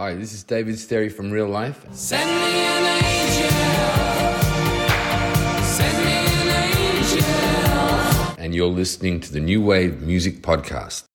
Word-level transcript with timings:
Hi, 0.00 0.14
this 0.14 0.32
is 0.32 0.44
David 0.44 0.76
Sterry 0.76 1.10
from 1.12 1.30
Real 1.30 1.46
Life. 1.46 1.84
Send 1.92 2.30
me 2.30 2.62
an 2.62 3.04
angel. 3.04 3.50
Send 5.62 6.04
me 6.06 6.12
an 6.40 6.48
angel. 6.88 8.42
and 8.42 8.54
you're 8.54 8.68
listening 8.68 9.20
to 9.20 9.30
the 9.30 9.40
New 9.40 9.60
Wave 9.60 10.00
Music 10.00 10.40
Podcast. 10.40 11.09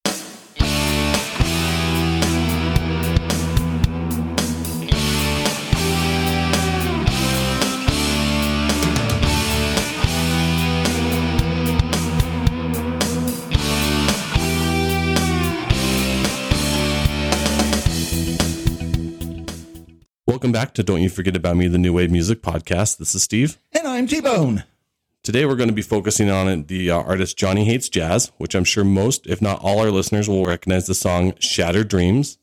Back 20.55 20.73
to 20.73 20.83
Don't 20.83 21.01
You 21.01 21.09
Forget 21.09 21.36
About 21.36 21.57
Me, 21.57 21.68
the 21.68 21.77
New 21.77 21.91
Wave 21.91 22.09
Music 22.09 22.41
Podcast. 22.41 22.96
This 22.97 23.13
is 23.13 23.21
Steve. 23.23 23.57
And 23.73 23.86
I'm 23.86 24.07
T 24.07 24.21
Bone. 24.21 24.63
Today 25.21 25.46
we're 25.46 25.57
going 25.57 25.68
to 25.68 25.75
be 25.75 25.82
focusing 25.82 26.29
on 26.29 26.63
the 26.68 26.89
uh, 26.89 26.97
artist 26.97 27.36
Johnny 27.36 27.65
Hates 27.65 27.89
Jazz, 27.89 28.32
which 28.37 28.55
I'm 28.55 28.63
sure 28.63 28.86
most, 28.86 29.27
if 29.27 29.41
not 29.41 29.60
all, 29.61 29.79
our 29.79 29.91
listeners 29.91 30.29
will 30.29 30.46
recognize 30.46 30.87
the 30.87 30.96
song 30.96 31.33
Shattered 31.39 31.89
Dreams. 31.89 32.38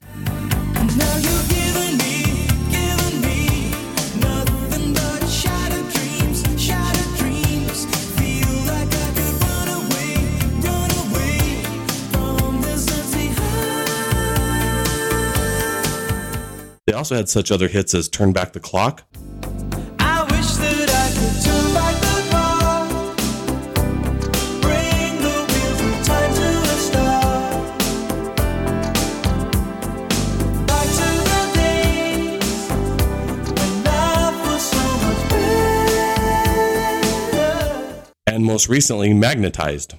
Also 17.02 17.16
had 17.16 17.28
such 17.28 17.50
other 17.50 17.66
hits 17.66 17.94
as 17.94 18.08
Turn 18.08 18.32
Back 18.32 18.52
the 18.52 18.60
Clock, 18.60 19.02
and 38.28 38.44
most 38.44 38.68
recently 38.68 39.12
I 39.12 39.90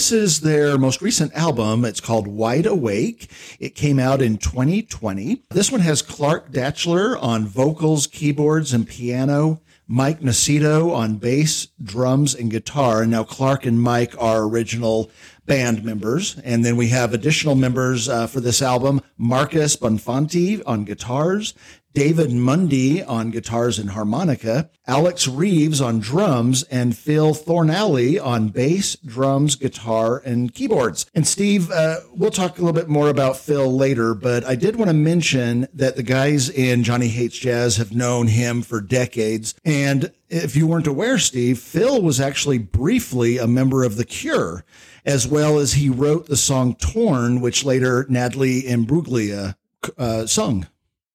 this 0.00 0.12
is 0.12 0.40
their 0.40 0.78
most 0.78 1.02
recent 1.02 1.30
album. 1.34 1.84
It's 1.84 2.00
called 2.00 2.26
Wide 2.26 2.64
Awake. 2.64 3.30
It 3.58 3.74
came 3.74 3.98
out 3.98 4.22
in 4.22 4.38
2020. 4.38 5.42
This 5.50 5.70
one 5.70 5.82
has 5.82 6.00
Clark 6.00 6.50
Datchler 6.50 7.22
on 7.22 7.44
vocals, 7.44 8.06
keyboards, 8.06 8.72
and 8.72 8.88
piano. 8.88 9.60
Mike 9.86 10.20
Nocito 10.20 10.90
on 10.94 11.16
bass, 11.16 11.66
drums, 11.82 12.34
and 12.34 12.50
guitar. 12.50 13.02
And 13.02 13.10
now 13.10 13.24
Clark 13.24 13.66
and 13.66 13.78
Mike 13.78 14.14
are 14.18 14.44
original 14.44 15.10
band 15.44 15.84
members. 15.84 16.38
And 16.44 16.64
then 16.64 16.76
we 16.76 16.88
have 16.88 17.12
additional 17.12 17.54
members 17.54 18.08
uh, 18.08 18.26
for 18.26 18.40
this 18.40 18.62
album. 18.62 19.02
Marcus 19.18 19.76
Bonfanti 19.76 20.62
on 20.64 20.84
guitars, 20.84 21.52
David 21.92 22.30
Mundy 22.30 23.02
on 23.02 23.30
guitars 23.30 23.78
and 23.78 23.90
harmonica, 23.90 24.70
Alex 24.86 25.26
Reeves 25.26 25.80
on 25.80 25.98
drums, 25.98 26.62
and 26.64 26.96
Phil 26.96 27.34
Thornalley 27.34 28.24
on 28.24 28.48
bass, 28.48 28.96
drums, 28.96 29.56
guitar, 29.56 30.22
and 30.24 30.54
keyboards. 30.54 31.06
And 31.14 31.26
Steve, 31.26 31.70
uh, 31.70 31.96
we'll 32.14 32.30
talk 32.30 32.58
a 32.58 32.62
little 32.62 32.78
bit 32.78 32.88
more 32.88 33.08
about 33.08 33.36
Phil 33.36 33.72
later, 33.74 34.14
but 34.14 34.44
I 34.44 34.54
did 34.54 34.76
want 34.76 34.88
to 34.88 34.94
mention 34.94 35.66
that 35.74 35.96
the 35.96 36.02
guys 36.02 36.48
in 36.48 36.84
Johnny 36.84 37.08
Hates 37.08 37.38
Jazz 37.38 37.76
have 37.76 37.92
known 37.92 38.28
him 38.28 38.62
for 38.62 38.80
decades. 38.80 39.54
And 39.64 40.12
if 40.28 40.54
you 40.54 40.66
weren't 40.66 40.86
aware, 40.86 41.18
Steve, 41.18 41.58
Phil 41.58 42.00
was 42.00 42.20
actually 42.20 42.58
briefly 42.58 43.38
a 43.38 43.48
member 43.48 43.82
of 43.82 43.96
The 43.96 44.04
Cure, 44.04 44.64
as 45.04 45.26
well 45.26 45.58
as 45.58 45.72
he 45.72 45.88
wrote 45.88 46.26
the 46.26 46.36
song 46.36 46.76
Torn, 46.76 47.40
which 47.40 47.64
later 47.64 48.06
Natalie 48.08 48.62
Imbruglia 48.62 49.56
uh, 49.98 50.26
sung. 50.26 50.66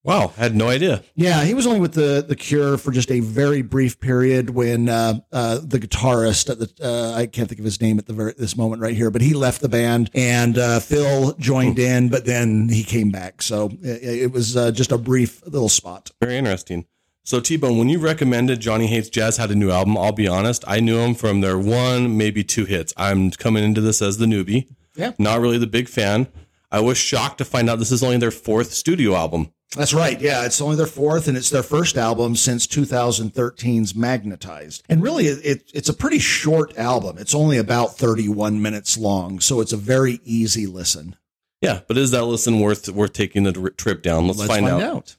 Wow, 0.05 0.33
had 0.37 0.55
no 0.55 0.69
idea. 0.69 1.03
Yeah, 1.15 1.43
he 1.43 1.55
was 1.55 1.65
only 1.65 1.79
with 1.79 1.93
the 1.93 2.23
the 2.25 2.35
Cure 2.35 2.77
for 2.77 2.91
just 2.91 3.09
a 3.09 3.21
very 3.21 3.63
brief 3.63 3.99
period 3.99 4.51
when 4.51 4.87
uh, 4.87 5.19
uh, 5.31 5.59
the 5.63 5.79
guitarist 5.79 6.47
at 6.51 6.59
the 6.59 6.71
uh, 6.79 7.17
I 7.17 7.25
can't 7.25 7.49
think 7.49 7.57
of 7.57 7.65
his 7.65 7.81
name 7.81 7.97
at 7.97 8.05
the 8.05 8.13
very 8.13 8.33
this 8.37 8.55
moment 8.55 8.83
right 8.83 8.95
here, 8.95 9.09
but 9.09 9.23
he 9.23 9.33
left 9.33 9.61
the 9.61 9.69
band 9.69 10.11
and 10.13 10.59
uh, 10.59 10.79
Phil 10.79 11.33
joined 11.39 11.79
in, 11.79 12.09
but 12.09 12.25
then 12.25 12.69
he 12.69 12.83
came 12.83 13.09
back. 13.09 13.41
So 13.41 13.71
it, 13.81 14.03
it 14.03 14.31
was 14.31 14.55
uh, 14.55 14.69
just 14.69 14.91
a 14.91 14.99
brief 14.99 15.43
little 15.47 15.69
spot. 15.69 16.11
Very 16.21 16.37
interesting. 16.37 16.85
So 17.23 17.39
T 17.39 17.57
Bone, 17.57 17.79
when 17.79 17.89
you 17.89 17.97
recommended 17.97 18.59
Johnny 18.59 18.85
Hates 18.85 19.09
Jazz 19.09 19.37
had 19.37 19.49
a 19.49 19.55
new 19.55 19.71
album, 19.71 19.97
I'll 19.97 20.11
be 20.11 20.27
honest, 20.27 20.63
I 20.67 20.81
knew 20.81 20.99
him 20.99 21.15
from 21.15 21.41
their 21.41 21.57
one, 21.57 22.15
maybe 22.15 22.43
two 22.43 22.65
hits. 22.65 22.93
I'm 22.95 23.31
coming 23.31 23.63
into 23.63 23.81
this 23.81 24.03
as 24.03 24.19
the 24.19 24.27
newbie. 24.27 24.67
Yeah. 24.95 25.13
Not 25.17 25.41
really 25.41 25.57
the 25.57 25.65
big 25.65 25.89
fan. 25.89 26.27
I 26.71 26.81
was 26.81 26.99
shocked 26.99 27.39
to 27.39 27.45
find 27.45 27.69
out 27.71 27.79
this 27.79 27.91
is 27.91 28.03
only 28.03 28.17
their 28.17 28.29
fourth 28.29 28.71
studio 28.73 29.15
album. 29.15 29.51
That's 29.75 29.93
right. 29.93 30.19
Yeah, 30.19 30.45
it's 30.45 30.61
only 30.61 30.77
their 30.77 30.85
fourth, 30.85 31.27
and 31.27 31.35
it's 31.35 31.49
their 31.49 31.63
first 31.63 31.97
album 31.97 32.35
since 32.35 32.65
2013's 32.65 33.93
Magnetized. 33.93 34.83
And 34.87 35.03
really, 35.03 35.27
it, 35.27 35.45
it, 35.45 35.71
it's 35.73 35.89
a 35.89 35.93
pretty 35.93 36.19
short 36.19 36.77
album. 36.77 37.17
It's 37.17 37.35
only 37.35 37.57
about 37.57 37.97
31 37.97 38.61
minutes 38.61 38.97
long, 38.97 39.39
so 39.39 39.59
it's 39.59 39.73
a 39.73 39.77
very 39.77 40.21
easy 40.23 40.65
listen. 40.65 41.17
Yeah, 41.61 41.81
but 41.87 41.97
is 41.97 42.11
that 42.11 42.25
listen 42.25 42.59
worth 42.59 42.87
worth 42.89 43.13
taking 43.13 43.43
the 43.43 43.71
trip 43.75 44.01
down? 44.01 44.27
Let's, 44.27 44.45
find, 44.45 44.65
out. 44.67 45.15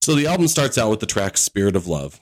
So 0.00 0.14
the 0.14 0.26
album 0.26 0.48
starts 0.48 0.78
out 0.78 0.90
with 0.90 1.00
the 1.00 1.06
track 1.06 1.36
"Spirit 1.36 1.76
of 1.76 1.86
Love." 1.86 2.20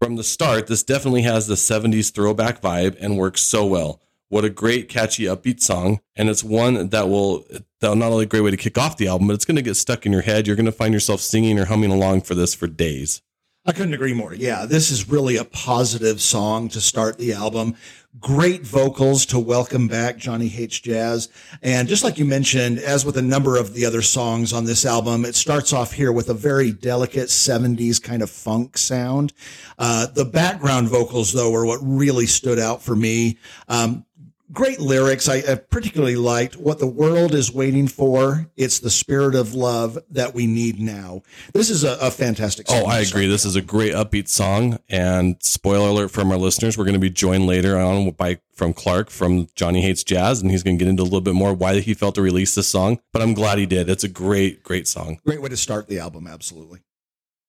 From 0.00 0.16
the 0.16 0.24
start, 0.24 0.66
this 0.66 0.82
definitely 0.82 1.22
has 1.22 1.46
the 1.46 1.56
70s 1.56 2.10
throwback 2.14 2.62
vibe 2.62 2.96
and 3.00 3.18
works 3.18 3.42
so 3.42 3.66
well. 3.66 4.00
What 4.30 4.46
a 4.46 4.48
great, 4.48 4.88
catchy, 4.88 5.24
upbeat 5.24 5.60
song. 5.60 6.00
And 6.16 6.30
it's 6.30 6.42
one 6.42 6.88
that 6.88 7.10
will, 7.10 7.44
that 7.80 7.94
not 7.96 8.10
only 8.10 8.24
a 8.24 8.26
great 8.26 8.40
way 8.40 8.50
to 8.50 8.56
kick 8.56 8.78
off 8.78 8.96
the 8.96 9.08
album, 9.08 9.26
but 9.26 9.34
it's 9.34 9.44
going 9.44 9.56
to 9.56 9.62
get 9.62 9.74
stuck 9.74 10.06
in 10.06 10.12
your 10.12 10.22
head. 10.22 10.46
You're 10.46 10.56
going 10.56 10.64
to 10.64 10.72
find 10.72 10.94
yourself 10.94 11.20
singing 11.20 11.58
or 11.58 11.66
humming 11.66 11.90
along 11.90 12.22
for 12.22 12.34
this 12.34 12.54
for 12.54 12.66
days. 12.66 13.20
I 13.66 13.72
couldn't 13.72 13.92
agree 13.92 14.14
more. 14.14 14.32
Yeah, 14.32 14.64
this 14.64 14.90
is 14.90 15.10
really 15.10 15.36
a 15.36 15.44
positive 15.44 16.22
song 16.22 16.70
to 16.70 16.80
start 16.80 17.18
the 17.18 17.34
album. 17.34 17.76
Great 18.18 18.62
vocals 18.62 19.24
to 19.26 19.38
welcome 19.38 19.86
back 19.86 20.16
Johnny 20.16 20.48
Hates 20.48 20.80
Jazz. 20.80 21.28
And 21.62 21.86
just 21.86 22.02
like 22.02 22.18
you 22.18 22.24
mentioned, 22.24 22.80
as 22.80 23.04
with 23.04 23.16
a 23.16 23.22
number 23.22 23.56
of 23.56 23.72
the 23.72 23.86
other 23.86 24.02
songs 24.02 24.52
on 24.52 24.64
this 24.64 24.84
album, 24.84 25.24
it 25.24 25.36
starts 25.36 25.72
off 25.72 25.92
here 25.92 26.10
with 26.10 26.28
a 26.28 26.34
very 26.34 26.72
delicate 26.72 27.28
70s 27.28 28.02
kind 28.02 28.20
of 28.20 28.28
funk 28.28 28.76
sound. 28.76 29.32
Uh, 29.78 30.06
the 30.06 30.24
background 30.24 30.88
vocals, 30.88 31.32
though, 31.32 31.54
are 31.54 31.64
what 31.64 31.78
really 31.84 32.26
stood 32.26 32.58
out 32.58 32.82
for 32.82 32.96
me. 32.96 33.38
Um, 33.68 34.04
great 34.52 34.80
lyrics. 34.80 35.28
I, 35.28 35.36
I 35.36 35.54
particularly 35.56 36.16
liked 36.16 36.56
what 36.56 36.78
the 36.78 36.86
world 36.86 37.34
is 37.34 37.52
waiting 37.52 37.88
for. 37.88 38.46
It's 38.56 38.78
the 38.78 38.90
spirit 38.90 39.34
of 39.34 39.54
love 39.54 39.98
that 40.10 40.34
we 40.34 40.46
need 40.46 40.80
now. 40.80 41.22
This 41.52 41.70
is 41.70 41.84
a, 41.84 41.98
a 42.00 42.10
fantastic 42.10 42.66
oh, 42.68 42.74
song. 42.74 42.82
Oh, 42.86 42.90
I 42.90 43.00
agree. 43.00 43.26
This 43.26 43.44
is 43.44 43.56
a 43.56 43.62
great 43.62 43.92
upbeat 43.92 44.28
song. 44.28 44.78
And 44.88 45.36
spoiler 45.40 45.88
alert 45.88 46.10
from 46.10 46.30
our 46.30 46.38
listeners, 46.38 46.76
we're 46.76 46.84
going 46.84 46.94
to 46.94 47.00
be 47.00 47.10
joined 47.10 47.46
later 47.46 47.78
on 47.78 48.10
by 48.10 48.40
from 48.54 48.74
Clark 48.74 49.08
from 49.08 49.48
Johnny 49.54 49.80
Hates 49.80 50.04
Jazz, 50.04 50.42
and 50.42 50.50
he's 50.50 50.62
going 50.62 50.76
to 50.76 50.84
get 50.84 50.90
into 50.90 51.02
a 51.02 51.04
little 51.04 51.22
bit 51.22 51.34
more 51.34 51.54
why 51.54 51.80
he 51.80 51.94
felt 51.94 52.14
to 52.16 52.22
release 52.22 52.54
this 52.54 52.68
song. 52.68 53.00
But 53.10 53.22
I'm 53.22 53.32
glad 53.32 53.56
he 53.56 53.64
did. 53.64 53.88
It's 53.88 54.04
a 54.04 54.08
great, 54.08 54.62
great 54.62 54.86
song. 54.86 55.18
Great 55.24 55.40
way 55.40 55.48
to 55.48 55.56
start 55.56 55.88
the 55.88 55.98
album. 55.98 56.26
Absolutely. 56.26 56.80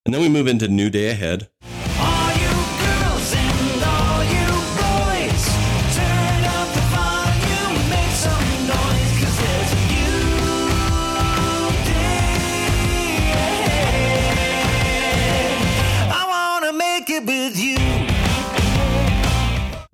And 0.05 0.13
then 0.13 0.21
we 0.21 0.29
move 0.29 0.47
into 0.47 0.69
New 0.69 0.89
Day 0.89 1.09
Ahead. 1.09 1.49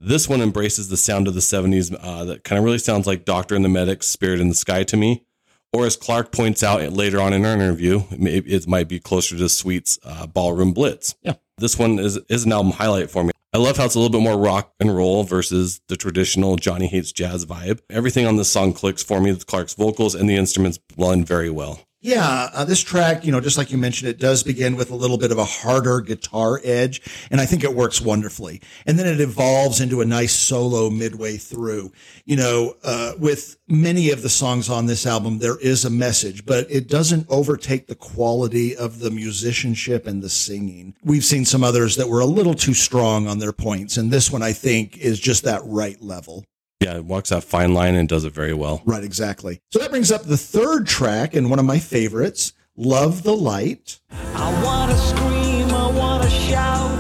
This 0.08 0.30
one 0.30 0.40
embraces 0.40 0.88
the 0.88 0.96
sound 0.96 1.28
of 1.28 1.34
the 1.34 1.42
70s 1.42 1.94
uh, 2.02 2.24
that 2.24 2.46
kind 2.46 2.58
of 2.58 2.64
really 2.64 2.78
sounds 2.78 3.06
like 3.08 3.26
Doctor 3.26 3.56
and 3.56 3.66
the 3.66 3.70
Medics, 3.70 4.08
Spirit 4.08 4.40
in 4.40 4.48
the 4.48 4.56
Sky 4.56 4.84
to 4.84 4.96
me. 4.96 5.26
Or 5.74 5.86
as 5.86 5.98
Clark 5.98 6.32
points 6.32 6.64
out 6.64 6.82
later 6.94 7.20
on 7.20 7.34
in 7.34 7.44
our 7.46 7.54
interview, 7.54 8.04
it, 8.10 8.18
may, 8.18 8.38
it 8.38 8.68
might 8.70 8.88
be 8.88 9.02
closer 9.02 9.36
to 9.36 9.50
Sweet's 9.50 10.00
uh, 10.06 10.26
Ballroom 10.26 10.72
Blitz. 10.72 11.16
Yeah. 11.24 11.34
This 11.58 11.78
one 11.78 12.00
is, 12.00 12.18
is 12.30 12.46
an 12.46 12.54
album 12.54 12.72
highlight 12.72 13.12
for 13.12 13.26
me. 13.26 13.34
I 13.54 13.58
love 13.58 13.76
how 13.76 13.84
it's 13.84 13.96
a 13.96 14.00
little 14.00 14.18
bit 14.18 14.24
more 14.24 14.38
rock 14.38 14.72
and 14.80 14.96
roll 14.96 15.26
versus 15.26 15.82
the 15.90 15.98
traditional 15.98 16.56
Johnny 16.56 16.88
Hates 16.88 17.12
Jazz 17.12 17.46
vibe. 17.46 17.82
Everything 17.90 18.26
on 18.26 18.38
this 18.38 18.50
song 18.50 18.72
clicks 18.72 19.04
for 19.04 19.20
me. 19.20 19.36
Clark's 19.36 19.74
vocals 19.74 20.16
and 20.16 20.30
the 20.30 20.38
instruments 20.38 20.78
blend 20.78 21.28
very 21.28 21.50
well. 21.50 21.82
Yeah, 22.08 22.50
uh, 22.54 22.64
this 22.64 22.82
track, 22.82 23.26
you 23.26 23.34
know, 23.34 23.42
just 23.42 23.58
like 23.58 23.70
you 23.70 23.78
mentioned, 23.78 24.10
it 24.10 24.18
does 24.18 24.42
begin 24.42 24.78
with 24.78 24.92
a 24.92 24.96
little 24.96 25.18
bit 25.18 25.34
of 25.34 25.40
a 25.40 25.44
harder 25.44 26.00
guitar 26.00 26.62
edge, 26.64 27.02
and 27.30 27.42
I 27.42 27.46
think 27.46 27.66
it 27.66 27.74
works 27.74 28.00
wonderfully. 28.00 28.62
And 28.86 28.98
then 28.98 29.08
it 29.08 29.20
evolves 29.20 29.82
into 29.82 30.00
a 30.00 30.06
nice 30.06 30.34
solo 30.34 30.90
midway 30.90 31.36
through. 31.36 31.92
You 32.24 32.38
know, 32.38 32.76
uh, 32.82 33.12
with 33.20 33.58
many 33.68 34.10
of 34.12 34.22
the 34.22 34.30
songs 34.30 34.70
on 34.70 34.86
this 34.86 35.06
album, 35.06 35.40
there 35.40 35.60
is 35.60 35.84
a 35.84 35.90
message, 35.90 36.46
but 36.46 36.66
it 36.72 36.88
doesn't 36.88 37.28
overtake 37.28 37.88
the 37.88 37.96
quality 37.96 38.74
of 38.74 39.00
the 39.00 39.12
musicianship 39.12 40.08
and 40.08 40.24
the 40.24 40.30
singing. 40.30 40.96
We've 41.04 41.26
seen 41.26 41.44
some 41.44 41.62
others 41.62 41.98
that 41.98 42.08
were 42.08 42.22
a 42.22 42.26
little 42.26 42.56
too 42.56 42.74
strong 42.74 43.28
on 43.28 43.40
their 43.40 43.52
points, 43.52 43.98
and 43.98 44.12
this 44.12 44.32
one, 44.32 44.42
I 44.42 44.54
think, 44.54 44.98
is 44.98 45.20
just 45.20 45.44
that 45.44 45.60
right 45.66 46.02
level. 46.02 46.46
Yeah, 46.80 46.98
it 46.98 47.06
walks 47.06 47.30
that 47.30 47.44
fine 47.44 47.74
line 47.74 47.96
and 47.96 48.08
does 48.08 48.24
it 48.24 48.34
very 48.34 48.54
well. 48.54 48.82
Right, 48.86 49.04
exactly. 49.04 49.62
So 49.72 49.80
that 49.80 49.90
brings 49.90 50.12
up 50.12 50.24
the 50.24 50.38
third 50.38 50.86
track 50.86 51.34
and 51.36 51.50
one 51.50 51.58
of 51.60 51.66
my 51.66 51.80
favorites, 51.80 52.54
Love 52.76 53.24
the 53.24 53.36
Light. 53.36 54.00
I 54.12 54.64
wanna 54.64 54.96
scream, 54.96 55.72
I 55.72 55.92
wanna 55.92 56.30
shout. 56.30 56.97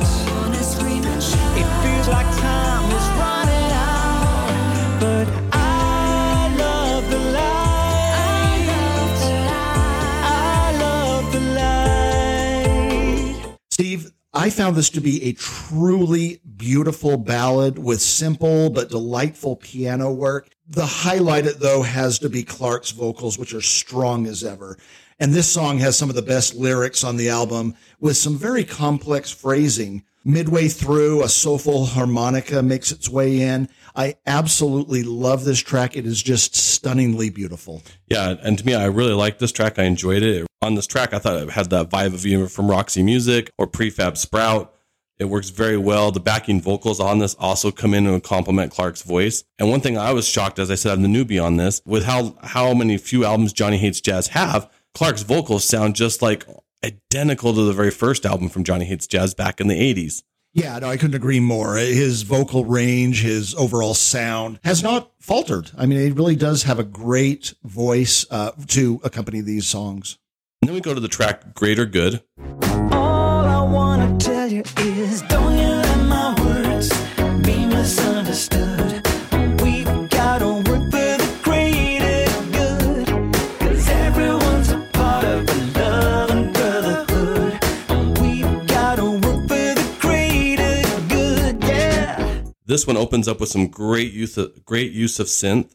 I 14.37 14.51
found 14.51 14.75
this 14.75 14.91
to 14.91 15.01
be 15.01 15.23
a 15.23 15.33
truly 15.33 16.41
beautiful 16.57 17.17
ballad 17.17 17.79
with 17.79 17.99
simple 17.99 18.69
but 18.69 18.87
delightful 18.87 19.55
piano 19.55 20.11
work. 20.11 20.51
The 20.69 20.85
highlight, 20.85 21.45
though, 21.59 21.81
has 21.81 22.19
to 22.19 22.29
be 22.29 22.43
Clark's 22.43 22.91
vocals, 22.91 23.39
which 23.39 23.55
are 23.55 23.61
strong 23.61 24.27
as 24.27 24.43
ever. 24.43 24.77
And 25.19 25.33
this 25.33 25.51
song 25.51 25.79
has 25.79 25.97
some 25.97 26.09
of 26.11 26.15
the 26.15 26.21
best 26.21 26.53
lyrics 26.53 27.03
on 27.03 27.17
the 27.17 27.29
album 27.29 27.73
with 27.99 28.15
some 28.15 28.37
very 28.37 28.63
complex 28.63 29.31
phrasing. 29.31 30.03
Midway 30.23 30.67
through, 30.67 31.23
a 31.23 31.29
soulful 31.29 31.87
harmonica 31.87 32.61
makes 32.61 32.91
its 32.91 33.09
way 33.09 33.41
in. 33.41 33.67
I 33.97 34.15
absolutely 34.27 35.01
love 35.01 35.43
this 35.43 35.59
track. 35.59 35.97
It 35.97 36.05
is 36.05 36.21
just 36.21 36.55
stunningly 36.55 37.31
beautiful. 37.31 37.81
Yeah, 38.07 38.35
and 38.43 38.57
to 38.59 38.65
me, 38.65 38.75
I 38.75 38.85
really 38.85 39.13
liked 39.13 39.39
this 39.39 39.51
track. 39.51 39.79
I 39.79 39.83
enjoyed 39.85 40.21
it. 40.21 40.45
On 40.61 40.75
this 40.75 40.85
track, 40.85 41.13
I 41.13 41.19
thought 41.19 41.41
it 41.41 41.49
had 41.49 41.71
that 41.71 41.89
vibe 41.89 42.13
of 42.13 42.23
even 42.25 42.47
from 42.47 42.69
Roxy 42.69 43.01
Music 43.01 43.51
or 43.57 43.65
Prefab 43.65 44.15
Sprout. 44.15 44.71
It 45.17 45.25
works 45.25 45.49
very 45.49 45.77
well. 45.77 46.11
The 46.11 46.19
backing 46.19 46.61
vocals 46.61 46.99
on 46.99 47.17
this 47.17 47.35
also 47.39 47.71
come 47.71 47.95
in 47.95 48.05
and 48.05 48.23
complement 48.23 48.71
Clark's 48.71 49.01
voice. 49.01 49.43
And 49.57 49.67
one 49.71 49.81
thing 49.81 49.97
I 49.97 50.13
was 50.13 50.27
shocked, 50.27 50.59
as 50.59 50.69
I 50.69 50.75
said, 50.75 50.91
I'm 50.91 51.01
the 51.01 51.07
newbie 51.07 51.43
on 51.43 51.57
this, 51.57 51.81
with 51.83 52.05
how 52.05 52.37
how 52.43 52.75
many 52.75 52.99
few 52.99 53.25
albums 53.25 53.51
Johnny 53.51 53.77
Hates 53.77 53.99
Jazz 53.99 54.27
have. 54.29 54.69
Clark's 54.93 55.23
vocals 55.23 55.63
sound 55.63 55.95
just 55.95 56.21
like 56.21 56.45
identical 56.83 57.53
to 57.53 57.63
the 57.63 57.73
very 57.73 57.91
first 57.91 58.27
album 58.27 58.49
from 58.49 58.63
Johnny 58.63 58.85
Hates 58.85 59.07
Jazz 59.07 59.33
back 59.33 59.59
in 59.59 59.67
the 59.67 59.93
80s. 59.93 60.21
Yeah, 60.57 60.79
no, 60.79 60.89
I 60.89 60.97
couldn't 60.97 61.13
agree 61.13 61.39
more. 61.39 61.75
His 61.75 62.23
vocal 62.23 62.65
range, 62.65 63.21
his 63.21 63.53
overall 63.53 63.93
sound 63.93 64.59
has 64.63 64.81
not 64.81 65.11
faltered. 65.19 65.69
I 65.77 65.85
mean, 65.85 65.99
he 65.99 66.09
really 66.09 66.35
does 66.35 66.63
have 66.63 66.79
a 66.79 66.83
great 66.83 67.53
voice 67.63 68.25
uh, 68.31 68.53
to 68.69 68.99
accompany 69.03 69.41
these 69.41 69.67
songs. 69.67 70.17
And 70.63 70.69
then 70.69 70.73
we 70.73 70.81
go 70.81 70.95
to 70.95 70.99
the 70.99 71.07
track 71.07 71.53
Greater 71.53 71.85
Good. 71.85 72.23
This 92.67 92.85
one 92.85 92.97
opens 92.97 93.29
up 93.29 93.39
with 93.39 93.47
some 93.47 93.67
great 93.67 94.11
use 94.11 94.37
of 94.37 94.65
great 94.65 94.91
use 94.91 95.21
of 95.21 95.27
synth. 95.27 95.71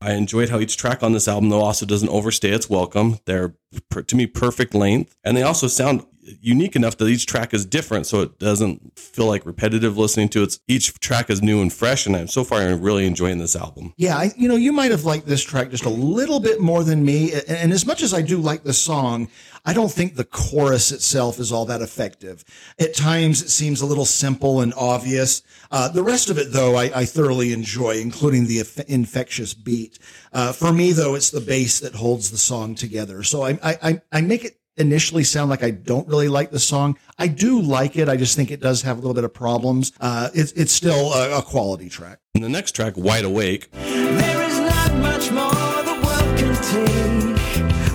I 0.00 0.14
enjoyed 0.14 0.48
how 0.48 0.58
each 0.58 0.76
track 0.76 1.04
on 1.04 1.12
this 1.12 1.28
album, 1.28 1.50
though, 1.50 1.60
also 1.60 1.86
doesn't 1.86 2.08
overstay 2.08 2.50
its 2.50 2.68
welcome. 2.68 3.20
They're, 3.26 3.54
to 3.90 4.16
me, 4.16 4.26
perfect 4.26 4.74
length. 4.74 5.16
And 5.24 5.36
they 5.36 5.42
also 5.42 5.66
sound 5.66 6.06
unique 6.40 6.74
enough 6.76 6.96
that 6.96 7.06
each 7.06 7.26
track 7.26 7.54
is 7.54 7.64
different, 7.64 8.06
so 8.06 8.20
it 8.20 8.38
doesn't 8.38 8.98
feel 8.98 9.26
like 9.26 9.46
repetitive 9.46 9.96
listening 9.96 10.28
to 10.30 10.42
it. 10.42 10.58
Each 10.66 10.92
track 11.00 11.30
is 11.30 11.42
new 11.42 11.62
and 11.62 11.72
fresh, 11.72 12.06
and 12.06 12.16
I'm 12.16 12.28
so 12.28 12.44
far 12.44 12.74
really 12.74 13.06
enjoying 13.06 13.38
this 13.38 13.54
album. 13.54 13.94
Yeah, 13.96 14.16
I, 14.16 14.32
you 14.36 14.48
know, 14.48 14.56
you 14.56 14.72
might 14.72 14.90
have 14.90 15.04
liked 15.04 15.26
this 15.26 15.42
track 15.42 15.70
just 15.70 15.84
a 15.84 15.90
little 15.90 16.40
bit 16.40 16.60
more 16.60 16.82
than 16.82 17.04
me. 17.04 17.32
And, 17.32 17.44
and 17.48 17.72
as 17.72 17.86
much 17.86 18.02
as 18.02 18.12
I 18.12 18.22
do 18.22 18.38
like 18.38 18.64
the 18.64 18.72
song, 18.72 19.28
I 19.64 19.72
don't 19.72 19.90
think 19.90 20.14
the 20.14 20.24
chorus 20.24 20.92
itself 20.92 21.40
is 21.40 21.50
all 21.50 21.64
that 21.66 21.82
effective. 21.82 22.44
At 22.78 22.94
times, 22.94 23.42
it 23.42 23.50
seems 23.50 23.80
a 23.80 23.86
little 23.86 24.04
simple 24.04 24.60
and 24.60 24.72
obvious. 24.74 25.42
Uh, 25.70 25.88
the 25.88 26.04
rest 26.04 26.30
of 26.30 26.38
it, 26.38 26.52
though, 26.52 26.76
I, 26.76 26.84
I 27.00 27.04
thoroughly 27.04 27.52
enjoy, 27.52 27.98
including 27.98 28.46
the 28.46 28.60
eff- 28.60 28.88
infectious 28.88 29.54
beat. 29.54 29.98
Uh, 30.32 30.52
for 30.52 30.72
me, 30.72 30.92
though, 30.92 31.14
it's 31.14 31.30
the 31.30 31.40
bass 31.40 31.80
that 31.80 31.94
holds 31.94 32.30
the 32.30 32.38
song 32.38 32.74
together. 32.74 33.22
So 33.22 33.42
I, 33.42 33.58
I, 33.66 33.78
I- 33.90 34.00
I 34.12 34.20
make 34.20 34.44
it 34.44 34.58
initially 34.78 35.24
sound 35.24 35.48
like 35.50 35.62
I 35.62 35.70
don't 35.70 36.06
really 36.06 36.28
like 36.28 36.50
the 36.50 36.58
song. 36.58 36.98
I 37.18 37.28
do 37.28 37.60
like 37.60 37.96
it. 37.96 38.08
I 38.08 38.16
just 38.16 38.36
think 38.36 38.50
it 38.50 38.60
does 38.60 38.82
have 38.82 38.98
a 38.98 39.00
little 39.00 39.14
bit 39.14 39.24
of 39.24 39.32
problems. 39.32 39.92
Uh, 40.00 40.28
it's, 40.34 40.52
it's 40.52 40.72
still 40.72 41.12
a, 41.14 41.38
a 41.38 41.42
quality 41.42 41.88
track. 41.88 42.18
And 42.34 42.44
the 42.44 42.48
next 42.48 42.72
track, 42.72 42.94
Wide 42.96 43.24
Awake, 43.24 43.70
There 43.72 44.42
is 44.42 44.58
not 44.58 44.94
much 44.98 45.30
more 45.30 45.50
the 45.50 45.94
world 46.04 46.38
can 46.38 46.54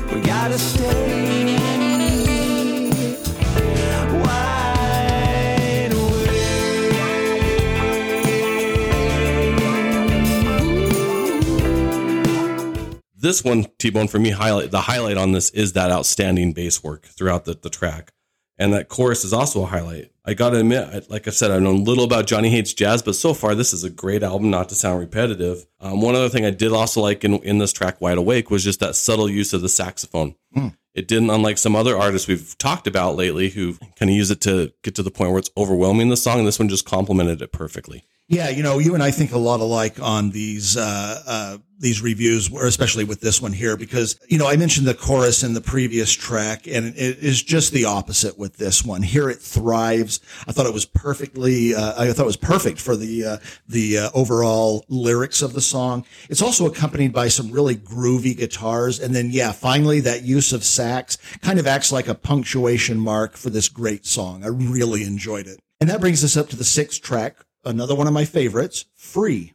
take. 0.10 0.16
We 0.16 0.22
gotta 0.22 0.58
stay 0.58 1.31
this 13.22 13.44
one 13.44 13.66
t-bone 13.80 14.08
for 14.08 14.20
me 14.20 14.32
highlight 14.32 14.72
the 14.72 14.82
highlight 14.82 15.18
on 15.18 15.32
this 15.32 15.50
is 15.52 15.74
that 15.74 15.92
outstanding 15.92 16.54
bass 16.54 16.84
work 16.84 17.06
throughout 17.06 17.46
the, 17.46 17.54
the 17.54 17.70
track. 17.70 18.12
And 18.58 18.74
that 18.74 18.90
chorus 18.90 19.26
is 19.26 19.34
also 19.34 19.64
a 19.64 19.68
highlight. 19.68 20.12
I 20.24 20.36
gotta 20.36 20.58
admit 20.60 20.88
I- 20.94 21.02
like 21.10 21.28
i 21.28 21.32
said 21.32 21.50
i've 21.50 21.64
known 21.64 21.78
a 21.78 21.84
little 21.84 22.04
about 22.04 22.28
johnny 22.28 22.50
hates 22.52 22.74
jazz 22.76 23.02
but 23.02 23.16
so 23.16 23.34
far 23.34 23.56
this 23.56 23.74
is 23.74 23.84
a 23.84 23.90
great 23.90 24.22
album 24.22 24.52
not 24.52 24.70
to 24.70 24.76
sound 24.76 25.00
repetitive. 25.00 25.66
Um, 25.80 26.02
one 26.02 26.14
other 26.16 26.30
thing 26.30 26.46
i 26.46 26.52
did 26.52 26.72
also 26.72 27.02
like 27.02 27.24
in, 27.24 27.36
in 27.44 27.58
this 27.58 27.74
track 27.74 28.02
wide 28.02 28.18
awake 28.20 28.52
was 28.52 28.64
just 28.64 28.80
that 28.82 28.96
subtle 28.96 29.30
use 29.30 29.54
of 29.54 29.62
the 29.62 29.70
saxophone. 29.70 30.36
It 30.94 31.08
didn't 31.08 31.30
unlike 31.30 31.58
some 31.58 31.76
other 31.76 31.98
artists 31.98 32.28
we've 32.28 32.56
talked 32.58 32.86
about 32.86 33.16
lately 33.16 33.50
who 33.50 33.76
kind 33.96 34.10
of 34.12 34.16
use 34.16 34.30
it 34.30 34.42
to 34.42 34.74
get 34.84 34.94
to 34.96 35.04
the 35.04 35.10
point 35.10 35.32
where 35.32 35.40
it's 35.40 35.50
overwhelming 35.56 36.10
the 36.10 36.18
song 36.18 36.44
this 36.46 36.60
one 36.60 36.68
just 36.70 36.86
complemented 36.86 37.42
it 37.42 37.52
perfectly 37.54 38.04
Yeah, 38.28 38.48
you 38.48 38.64
know, 38.64 38.80
you 38.80 38.94
and 38.94 39.04
I 39.04 39.12
think 39.12 39.34
a 39.34 39.38
lot 39.38 39.60
alike 39.60 40.02
on 40.02 40.30
these 40.30 40.78
uh, 40.78 41.22
uh, 41.28 41.58
these 41.80 42.02
reviews, 42.02 42.50
especially 42.50 43.04
with 43.04 43.20
this 43.20 43.42
one 43.42 43.52
here, 43.52 43.76
because 43.76 44.18
you 44.30 44.38
know 44.38 44.48
I 44.48 44.56
mentioned 44.56 44.88
the 44.88 44.94
chorus 44.94 45.44
in 45.44 45.54
the 45.54 45.60
previous 45.60 46.14
track, 46.14 46.66
and 46.66 46.96
it 46.96 47.18
is 47.18 47.44
just 47.44 47.74
the 47.74 47.84
opposite 47.84 48.38
with 48.38 48.56
this 48.56 48.86
one. 48.86 49.02
Here 49.02 49.30
it 49.30 49.40
thrives. 49.40 50.22
I 50.48 50.54
thought 50.54 50.66
it 50.66 50.74
was 50.74 50.86
perfectly. 50.86 51.76
Uh, 51.76 52.02
I 52.02 52.14
thought 52.14 52.24
it 52.24 52.26
was 52.26 52.38
perfect 52.38 52.80
for 52.80 52.96
the 52.96 53.26
uh, 53.26 53.38
the 53.68 53.98
uh, 53.98 54.10
overall 54.14 54.86
lyrics 54.88 55.42
of 55.42 55.52
the 55.52 55.60
song. 55.60 56.06
It's 56.30 56.42
also 56.42 56.66
accompanied 56.68 57.12
by 57.12 57.28
some 57.28 57.52
really 57.52 57.76
groovy 57.76 58.38
guitars, 58.38 58.98
and 58.98 59.14
then 59.14 59.32
yeah, 59.32 59.52
finally 59.52 60.00
that 60.00 60.24
use 60.24 60.54
of 60.54 60.64
sax 60.64 61.18
kind 61.42 61.60
of 61.60 61.68
acts 61.68 61.92
like 61.92 62.08
a 62.08 62.16
punctuation 62.16 62.98
mark 62.98 63.36
for 63.36 63.50
this 63.50 63.68
great 63.68 64.06
song. 64.06 64.46
I 64.46 64.48
really 64.48 65.04
enjoyed 65.04 65.48
it, 65.48 65.60
and 65.82 65.90
that 65.90 66.00
brings 66.00 66.24
us 66.24 66.38
up 66.38 66.48
to 66.50 66.56
the 66.56 66.64
sixth 66.64 67.02
track 67.02 67.36
another 67.64 67.96
one 67.96 68.08
of 68.08 68.14
my 68.14 68.26
favorites, 68.26 68.86
Free. 68.96 69.54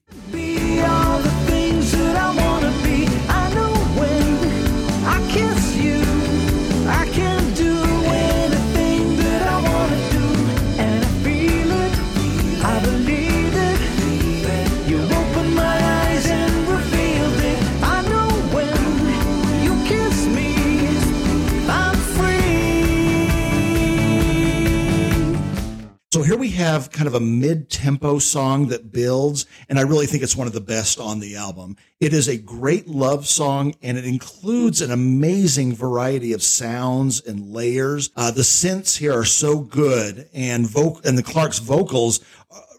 Here 26.37 26.43
we 26.43 26.50
have 26.50 26.90
kind 26.90 27.07
of 27.07 27.14
a 27.14 27.21
mid-tempo 27.21 28.19
song 28.19 28.69
that 28.69 28.93
builds, 28.93 29.47
and 29.71 29.78
I 29.78 29.83
really 29.83 30.05
think 30.05 30.23
it's 30.23 30.37
one 30.37 30.47
of 30.47 30.52
the 30.52 30.61
best 30.61 31.00
on 31.00 31.19
the 31.19 31.35
album. 31.35 31.78
It 31.99 32.12
is 32.12 32.28
a 32.28 32.37
great 32.37 32.87
love 32.87 33.26
song, 33.26 33.75
and 33.81 33.97
it 33.97 34.05
includes 34.05 34.83
an 34.83 34.90
amazing 34.90 35.75
variety 35.75 36.35
of 36.35 36.43
sounds 36.43 37.23
and 37.23 37.55
layers. 37.55 38.11
Uh, 38.14 38.33
the 38.33 38.43
synths 38.43 38.99
here 38.99 39.19
are 39.19 39.25
so 39.25 39.61
good, 39.61 40.28
and 40.35 40.66
voc- 40.66 41.07
and 41.07 41.16
the 41.16 41.23
Clark's 41.23 41.59
vocals 41.59 42.21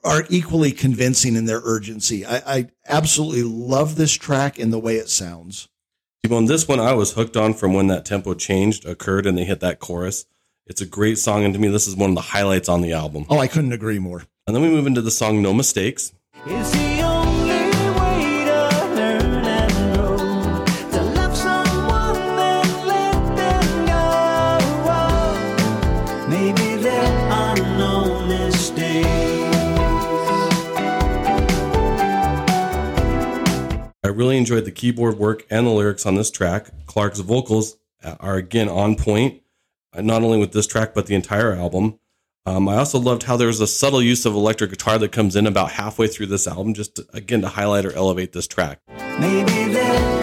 are 0.04 0.26
equally 0.30 0.72
convincing 0.72 1.36
in 1.36 1.46
their 1.46 1.62
urgency. 1.64 2.28
I, 2.28 2.38
I 2.46 2.70
absolutely 2.88 3.42
love 3.42 3.96
this 3.96 4.14
track 4.14 4.60
and 4.60 4.72
the 4.72 4.78
way 4.78 4.98
it 4.98 5.10
sounds. 5.10 5.68
T-Bone, 6.22 6.46
this 6.46 6.68
one 6.68 6.80
I 6.80 6.94
was 6.94 7.14
hooked 7.14 7.36
on 7.36 7.56
from 7.56 7.74
when 7.74 7.88
that 7.88 8.06
tempo 8.06 8.36
changed 8.36 8.86
occurred 8.86 9.26
and 9.26 9.36
they 9.36 9.46
hit 9.46 9.62
that 9.62 9.80
chorus. 9.80 10.26
It's 10.70 10.82
a 10.82 10.86
great 10.86 11.18
song, 11.18 11.46
and 11.46 11.54
to 11.54 11.60
me, 11.62 11.70
this 11.70 11.88
is 11.88 11.96
one 11.96 12.10
of 12.10 12.16
the 12.16 12.22
highlights 12.22 12.68
on 12.68 12.82
the 12.82 12.92
album. 12.92 13.26
Oh, 13.30 13.40
I 13.40 13.48
couldn't 13.48 13.72
agree 13.72 14.00
more. 14.00 14.26
And 14.46 14.54
then 14.54 14.62
we 14.62 14.68
move 14.68 14.86
into 14.86 15.02
the 15.02 15.12
song 15.12 15.42
"No 15.42 15.54
Mistakes." 15.54 16.12
It's 16.46 16.72
the 16.72 17.02
only 17.04 17.52
way 17.98 18.44
to 18.44 18.70
learn 18.94 19.46
and 19.46 19.72
grow. 19.96 20.18
To 20.92 21.02
love 21.16 21.38
someone 21.38 22.18
and 22.18 22.86
let 22.86 23.36
them 23.38 23.86
go. 23.88 24.98
Maybe 26.28 26.76
there 26.84 27.16
are 27.32 27.56
no 27.56 28.28
mistakes. 28.28 29.08
I 34.04 34.10
really 34.10 34.36
enjoyed 34.38 34.66
the 34.66 34.72
keyboard 34.72 35.18
work 35.18 35.46
and 35.50 35.66
the 35.66 35.72
lyrics 35.72 36.06
on 36.06 36.16
this 36.16 36.30
track. 36.30 36.72
Clark's 36.88 37.22
vocals 37.22 37.78
are 38.04 38.36
again 38.36 38.68
on 38.68 38.96
point, 38.96 39.42
not 40.02 40.24
only 40.24 40.38
with 40.38 40.52
this 40.52 40.68
track 40.68 40.94
but 40.94 41.08
the 41.08 41.16
entire 41.16 41.54
album. 41.54 42.00
Um, 42.46 42.70
I 42.70 42.78
also 42.78 42.98
loved 42.98 43.24
how 43.24 43.36
there's 43.36 43.60
a 43.60 43.68
subtle 43.68 44.02
use 44.02 44.26
of 44.26 44.34
electric 44.34 44.70
guitar 44.70 44.98
that 45.00 45.12
comes 45.12 45.36
in 45.36 45.46
about 45.46 45.72
halfway 45.72 46.08
through 46.08 46.28
this 46.28 46.48
album, 46.48 46.74
just 46.74 46.96
to, 46.96 47.06
again 47.14 47.42
to 47.42 47.50
highlight 47.50 47.86
or 47.86 47.92
elevate 47.92 48.32
this 48.32 48.48
track. 48.48 48.80
Maybe 49.20 49.74
there 49.74 50.17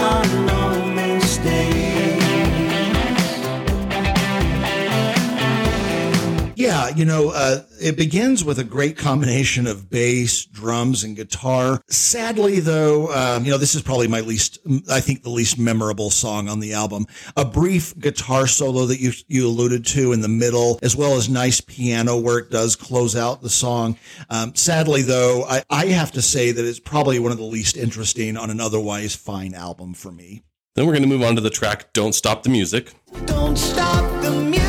Yeah, 6.84 6.96
you 6.96 7.04
know, 7.04 7.30
uh, 7.30 7.62
it 7.80 7.96
begins 7.96 8.44
with 8.44 8.58
a 8.58 8.64
great 8.64 8.98
combination 8.98 9.66
of 9.66 9.88
bass, 9.88 10.44
drums, 10.44 11.02
and 11.02 11.16
guitar. 11.16 11.80
Sadly, 11.88 12.60
though, 12.60 13.12
um, 13.12 13.44
you 13.44 13.50
know, 13.50 13.58
this 13.58 13.74
is 13.74 13.82
probably 13.82 14.08
my 14.08 14.20
least, 14.20 14.58
I 14.90 15.00
think, 15.00 15.22
the 15.22 15.30
least 15.30 15.58
memorable 15.58 16.10
song 16.10 16.48
on 16.48 16.60
the 16.60 16.74
album. 16.74 17.06
A 17.36 17.44
brief 17.44 17.98
guitar 17.98 18.46
solo 18.46 18.86
that 18.86 19.00
you 19.00 19.12
you 19.28 19.46
alluded 19.46 19.86
to 19.86 20.12
in 20.12 20.20
the 20.20 20.28
middle, 20.28 20.78
as 20.82 20.94
well 20.94 21.14
as 21.14 21.28
nice 21.28 21.60
piano 21.60 22.18
work, 22.18 22.50
does 22.50 22.76
close 22.76 23.16
out 23.16 23.40
the 23.40 23.50
song. 23.50 23.96
Um, 24.28 24.54
sadly, 24.54 25.02
though, 25.02 25.44
I, 25.44 25.62
I 25.70 25.86
have 25.86 26.12
to 26.12 26.22
say 26.22 26.52
that 26.52 26.64
it's 26.64 26.80
probably 26.80 27.18
one 27.18 27.32
of 27.32 27.38
the 27.38 27.44
least 27.44 27.76
interesting 27.76 28.36
on 28.36 28.50
an 28.50 28.60
otherwise 28.60 29.14
fine 29.14 29.54
album 29.54 29.94
for 29.94 30.12
me. 30.12 30.42
Then 30.74 30.86
we're 30.86 30.92
going 30.92 31.02
to 31.02 31.08
move 31.08 31.22
on 31.22 31.34
to 31.36 31.40
the 31.40 31.50
track 31.50 31.92
"Don't 31.92 32.14
Stop 32.14 32.42
the 32.42 32.50
Music." 32.50 32.92
Don't 33.24 33.56
stop 33.56 34.22
the 34.22 34.30
music. 34.32 34.63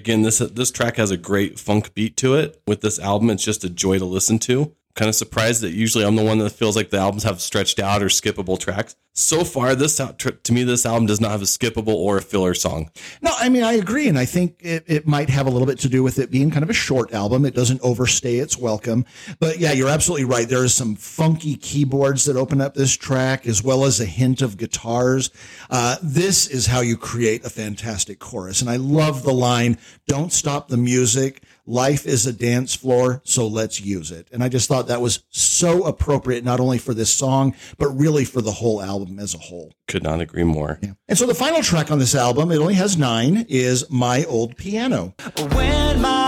Again, 0.00 0.22
this 0.22 0.38
this 0.38 0.70
track 0.70 0.96
has 0.96 1.10
a 1.10 1.18
great 1.18 1.58
funk 1.58 1.92
beat 1.92 2.16
to 2.16 2.34
it. 2.34 2.62
With 2.66 2.80
this 2.80 2.98
album, 2.98 3.28
it's 3.28 3.44
just 3.44 3.64
a 3.64 3.68
joy 3.68 3.98
to 3.98 4.06
listen 4.06 4.38
to. 4.38 4.74
Kind 4.94 5.08
of 5.08 5.14
surprised 5.14 5.62
that 5.62 5.70
usually 5.70 6.04
I'm 6.04 6.16
the 6.16 6.24
one 6.24 6.38
that 6.38 6.50
feels 6.50 6.76
like 6.76 6.90
the 6.90 6.98
albums 6.98 7.22
have 7.22 7.40
stretched 7.40 7.78
out 7.78 8.02
or 8.02 8.06
skippable 8.06 8.58
tracks. 8.58 8.96
So 9.12 9.44
far, 9.44 9.74
this 9.74 9.96
to 9.96 10.52
me, 10.52 10.62
this 10.62 10.86
album 10.86 11.06
does 11.06 11.20
not 11.20 11.32
have 11.32 11.42
a 11.42 11.44
skippable 11.44 11.94
or 11.94 12.18
a 12.18 12.22
filler 12.22 12.54
song. 12.54 12.90
No, 13.20 13.32
I 13.36 13.48
mean, 13.48 13.64
I 13.64 13.72
agree. 13.72 14.08
And 14.08 14.18
I 14.18 14.24
think 14.24 14.56
it, 14.60 14.84
it 14.86 15.06
might 15.06 15.28
have 15.28 15.46
a 15.46 15.50
little 15.50 15.66
bit 15.66 15.80
to 15.80 15.88
do 15.88 16.02
with 16.02 16.18
it 16.18 16.30
being 16.30 16.50
kind 16.50 16.62
of 16.62 16.70
a 16.70 16.74
short 16.74 17.12
album. 17.12 17.44
It 17.44 17.54
doesn't 17.54 17.80
overstay 17.82 18.36
its 18.36 18.56
welcome. 18.56 19.04
But 19.38 19.58
yeah, 19.58 19.72
you're 19.72 19.88
absolutely 19.88 20.26
right. 20.26 20.48
There 20.48 20.64
is 20.64 20.74
some 20.74 20.94
funky 20.94 21.56
keyboards 21.56 22.24
that 22.26 22.36
open 22.36 22.60
up 22.60 22.74
this 22.74 22.96
track, 22.96 23.46
as 23.46 23.62
well 23.62 23.84
as 23.84 24.00
a 24.00 24.06
hint 24.06 24.42
of 24.42 24.56
guitars. 24.56 25.30
Uh, 25.68 25.96
this 26.02 26.46
is 26.46 26.66
how 26.66 26.80
you 26.80 26.96
create 26.96 27.44
a 27.44 27.50
fantastic 27.50 28.20
chorus. 28.20 28.60
And 28.60 28.70
I 28.70 28.76
love 28.76 29.24
the 29.24 29.34
line, 29.34 29.76
don't 30.06 30.32
stop 30.32 30.68
the 30.68 30.76
music. 30.76 31.42
Life 31.70 32.04
is 32.04 32.26
a 32.26 32.32
dance 32.32 32.74
floor, 32.74 33.22
so 33.22 33.46
let's 33.46 33.80
use 33.80 34.10
it. 34.10 34.26
And 34.32 34.42
I 34.42 34.48
just 34.48 34.66
thought 34.66 34.88
that 34.88 35.00
was 35.00 35.22
so 35.28 35.84
appropriate, 35.84 36.42
not 36.42 36.58
only 36.58 36.78
for 36.78 36.94
this 36.94 37.12
song, 37.12 37.54
but 37.78 37.90
really 37.90 38.24
for 38.24 38.40
the 38.40 38.50
whole 38.50 38.82
album 38.82 39.20
as 39.20 39.36
a 39.36 39.38
whole. 39.38 39.72
Could 39.86 40.02
not 40.02 40.20
agree 40.20 40.42
more. 40.42 40.80
And 41.06 41.16
so 41.16 41.26
the 41.26 41.34
final 41.34 41.62
track 41.62 41.92
on 41.92 42.00
this 42.00 42.16
album, 42.16 42.50
it 42.50 42.58
only 42.58 42.74
has 42.74 42.96
nine, 42.96 43.46
is 43.48 43.88
My 43.88 44.24
Old 44.24 44.56
Piano. 44.56 45.14
When 45.52 46.00
my 46.00 46.19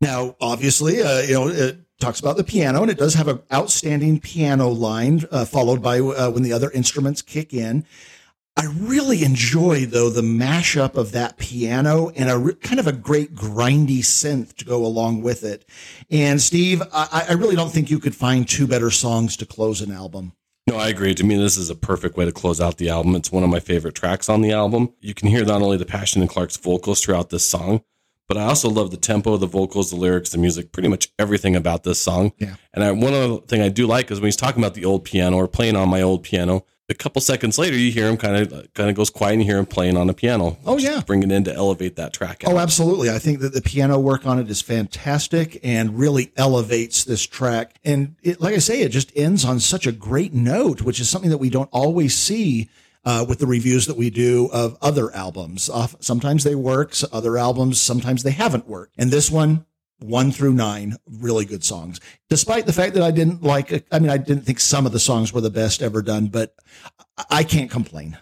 Now, 0.00 0.36
obviously, 0.40 1.02
uh, 1.02 1.20
you 1.20 1.34
know, 1.34 1.48
it 1.48 1.78
talks 1.98 2.20
about 2.20 2.36
the 2.36 2.44
piano, 2.44 2.82
and 2.82 2.90
it 2.90 2.98
does 2.98 3.14
have 3.14 3.28
an 3.28 3.40
outstanding 3.52 4.20
piano 4.20 4.68
line, 4.68 5.24
uh, 5.30 5.44
followed 5.44 5.82
by 5.82 6.00
uh, 6.00 6.30
when 6.30 6.42
the 6.42 6.52
other 6.52 6.70
instruments 6.70 7.22
kick 7.22 7.54
in. 7.54 7.84
I 8.58 8.66
really 8.66 9.22
enjoy, 9.22 9.84
though, 9.84 10.08
the 10.08 10.22
mashup 10.22 10.94
of 10.94 11.12
that 11.12 11.36
piano 11.36 12.08
and 12.16 12.30
a 12.30 12.54
kind 12.54 12.80
of 12.80 12.86
a 12.86 12.92
great 12.92 13.34
grindy 13.34 13.98
synth 13.98 14.54
to 14.56 14.64
go 14.64 14.84
along 14.84 15.20
with 15.20 15.44
it. 15.44 15.68
And 16.10 16.40
Steve, 16.40 16.82
I, 16.90 17.26
I 17.28 17.32
really 17.34 17.54
don't 17.54 17.70
think 17.70 17.90
you 17.90 17.98
could 17.98 18.14
find 18.14 18.48
two 18.48 18.66
better 18.66 18.90
songs 18.90 19.36
to 19.38 19.46
close 19.46 19.82
an 19.82 19.92
album. 19.92 20.32
No, 20.66 20.76
I 20.76 20.88
agree. 20.88 21.14
To 21.14 21.22
me, 21.22 21.36
this 21.36 21.58
is 21.58 21.68
a 21.68 21.74
perfect 21.74 22.16
way 22.16 22.24
to 22.24 22.32
close 22.32 22.58
out 22.58 22.78
the 22.78 22.88
album. 22.88 23.14
It's 23.14 23.30
one 23.30 23.44
of 23.44 23.50
my 23.50 23.60
favorite 23.60 23.94
tracks 23.94 24.28
on 24.28 24.40
the 24.40 24.52
album. 24.52 24.94
You 25.00 25.12
can 25.12 25.28
hear 25.28 25.44
not 25.44 25.60
only 25.60 25.76
the 25.76 25.84
passion 25.84 26.22
in 26.22 26.28
Clark's 26.28 26.56
vocals 26.56 27.02
throughout 27.02 27.28
this 27.28 27.46
song, 27.46 27.82
but 28.28 28.36
I 28.36 28.44
also 28.44 28.68
love 28.68 28.90
the 28.90 28.96
tempo, 28.96 29.36
the 29.36 29.46
vocals, 29.46 29.90
the 29.90 29.96
lyrics, 29.96 30.30
the 30.30 30.38
music, 30.38 30.72
pretty 30.72 30.88
much 30.88 31.08
everything 31.18 31.54
about 31.56 31.84
this 31.84 32.00
song. 32.00 32.32
Yeah. 32.38 32.56
And 32.74 32.82
I, 32.84 32.90
one 32.92 33.14
other 33.14 33.38
thing 33.38 33.62
I 33.62 33.68
do 33.68 33.86
like 33.86 34.10
is 34.10 34.20
when 34.20 34.26
he's 34.26 34.36
talking 34.36 34.62
about 34.62 34.74
the 34.74 34.84
old 34.84 35.04
piano 35.04 35.36
or 35.36 35.48
playing 35.48 35.76
on 35.76 35.88
my 35.88 36.02
old 36.02 36.22
piano. 36.22 36.64
A 36.88 36.94
couple 36.94 37.20
seconds 37.20 37.58
later, 37.58 37.76
you 37.76 37.90
hear 37.90 38.08
him 38.08 38.16
kind 38.16 38.36
of 38.36 38.72
kind 38.74 38.88
of 38.88 38.94
goes 38.94 39.10
quiet, 39.10 39.32
and 39.32 39.42
you 39.42 39.46
hear 39.48 39.58
him 39.58 39.66
playing 39.66 39.96
on 39.96 40.08
a 40.08 40.14
piano. 40.14 40.56
Oh, 40.64 40.78
yeah. 40.78 41.02
bringing 41.04 41.32
it 41.32 41.34
in 41.34 41.42
to 41.44 41.52
elevate 41.52 41.96
that 41.96 42.12
track. 42.12 42.44
out. 42.44 42.52
Oh, 42.52 42.58
absolutely. 42.58 43.10
I 43.10 43.18
think 43.18 43.40
that 43.40 43.52
the 43.52 43.60
piano 43.60 43.98
work 43.98 44.24
on 44.24 44.38
it 44.38 44.48
is 44.48 44.62
fantastic 44.62 45.58
and 45.64 45.98
really 45.98 46.32
elevates 46.36 47.02
this 47.02 47.26
track. 47.26 47.74
And 47.84 48.14
it, 48.22 48.40
like 48.40 48.54
I 48.54 48.58
say, 48.58 48.82
it 48.82 48.90
just 48.90 49.10
ends 49.16 49.44
on 49.44 49.58
such 49.58 49.88
a 49.88 49.92
great 49.92 50.32
note, 50.32 50.82
which 50.82 51.00
is 51.00 51.08
something 51.10 51.30
that 51.30 51.38
we 51.38 51.50
don't 51.50 51.68
always 51.72 52.16
see 52.16 52.68
uh, 53.06 53.24
with 53.26 53.38
the 53.38 53.46
reviews 53.46 53.86
that 53.86 53.96
we 53.96 54.10
do 54.10 54.50
of 54.52 54.76
other 54.82 55.10
albums. 55.14 55.70
Uh, 55.72 55.86
sometimes 56.00 56.44
they 56.44 56.54
work, 56.54 56.94
so 56.94 57.06
other 57.12 57.38
albums, 57.38 57.80
sometimes 57.80 58.22
they 58.22 58.32
haven't 58.32 58.68
worked. 58.68 58.94
And 58.98 59.10
this 59.10 59.30
one, 59.30 59.64
one 60.00 60.30
through 60.32 60.52
nine, 60.52 60.96
really 61.06 61.46
good 61.46 61.64
songs. 61.64 62.00
Despite 62.28 62.66
the 62.66 62.72
fact 62.74 62.92
that 62.94 63.02
I 63.02 63.10
didn't 63.12 63.42
like, 63.42 63.86
I 63.90 63.98
mean, 63.98 64.10
I 64.10 64.18
didn't 64.18 64.42
think 64.44 64.60
some 64.60 64.84
of 64.84 64.92
the 64.92 64.98
songs 65.00 65.32
were 65.32 65.40
the 65.40 65.48
best 65.50 65.82
ever 65.82 66.02
done, 66.02 66.26
but 66.26 66.54
I- 67.16 67.24
I 67.30 67.42
can't 67.44 67.70
complain. 67.70 68.18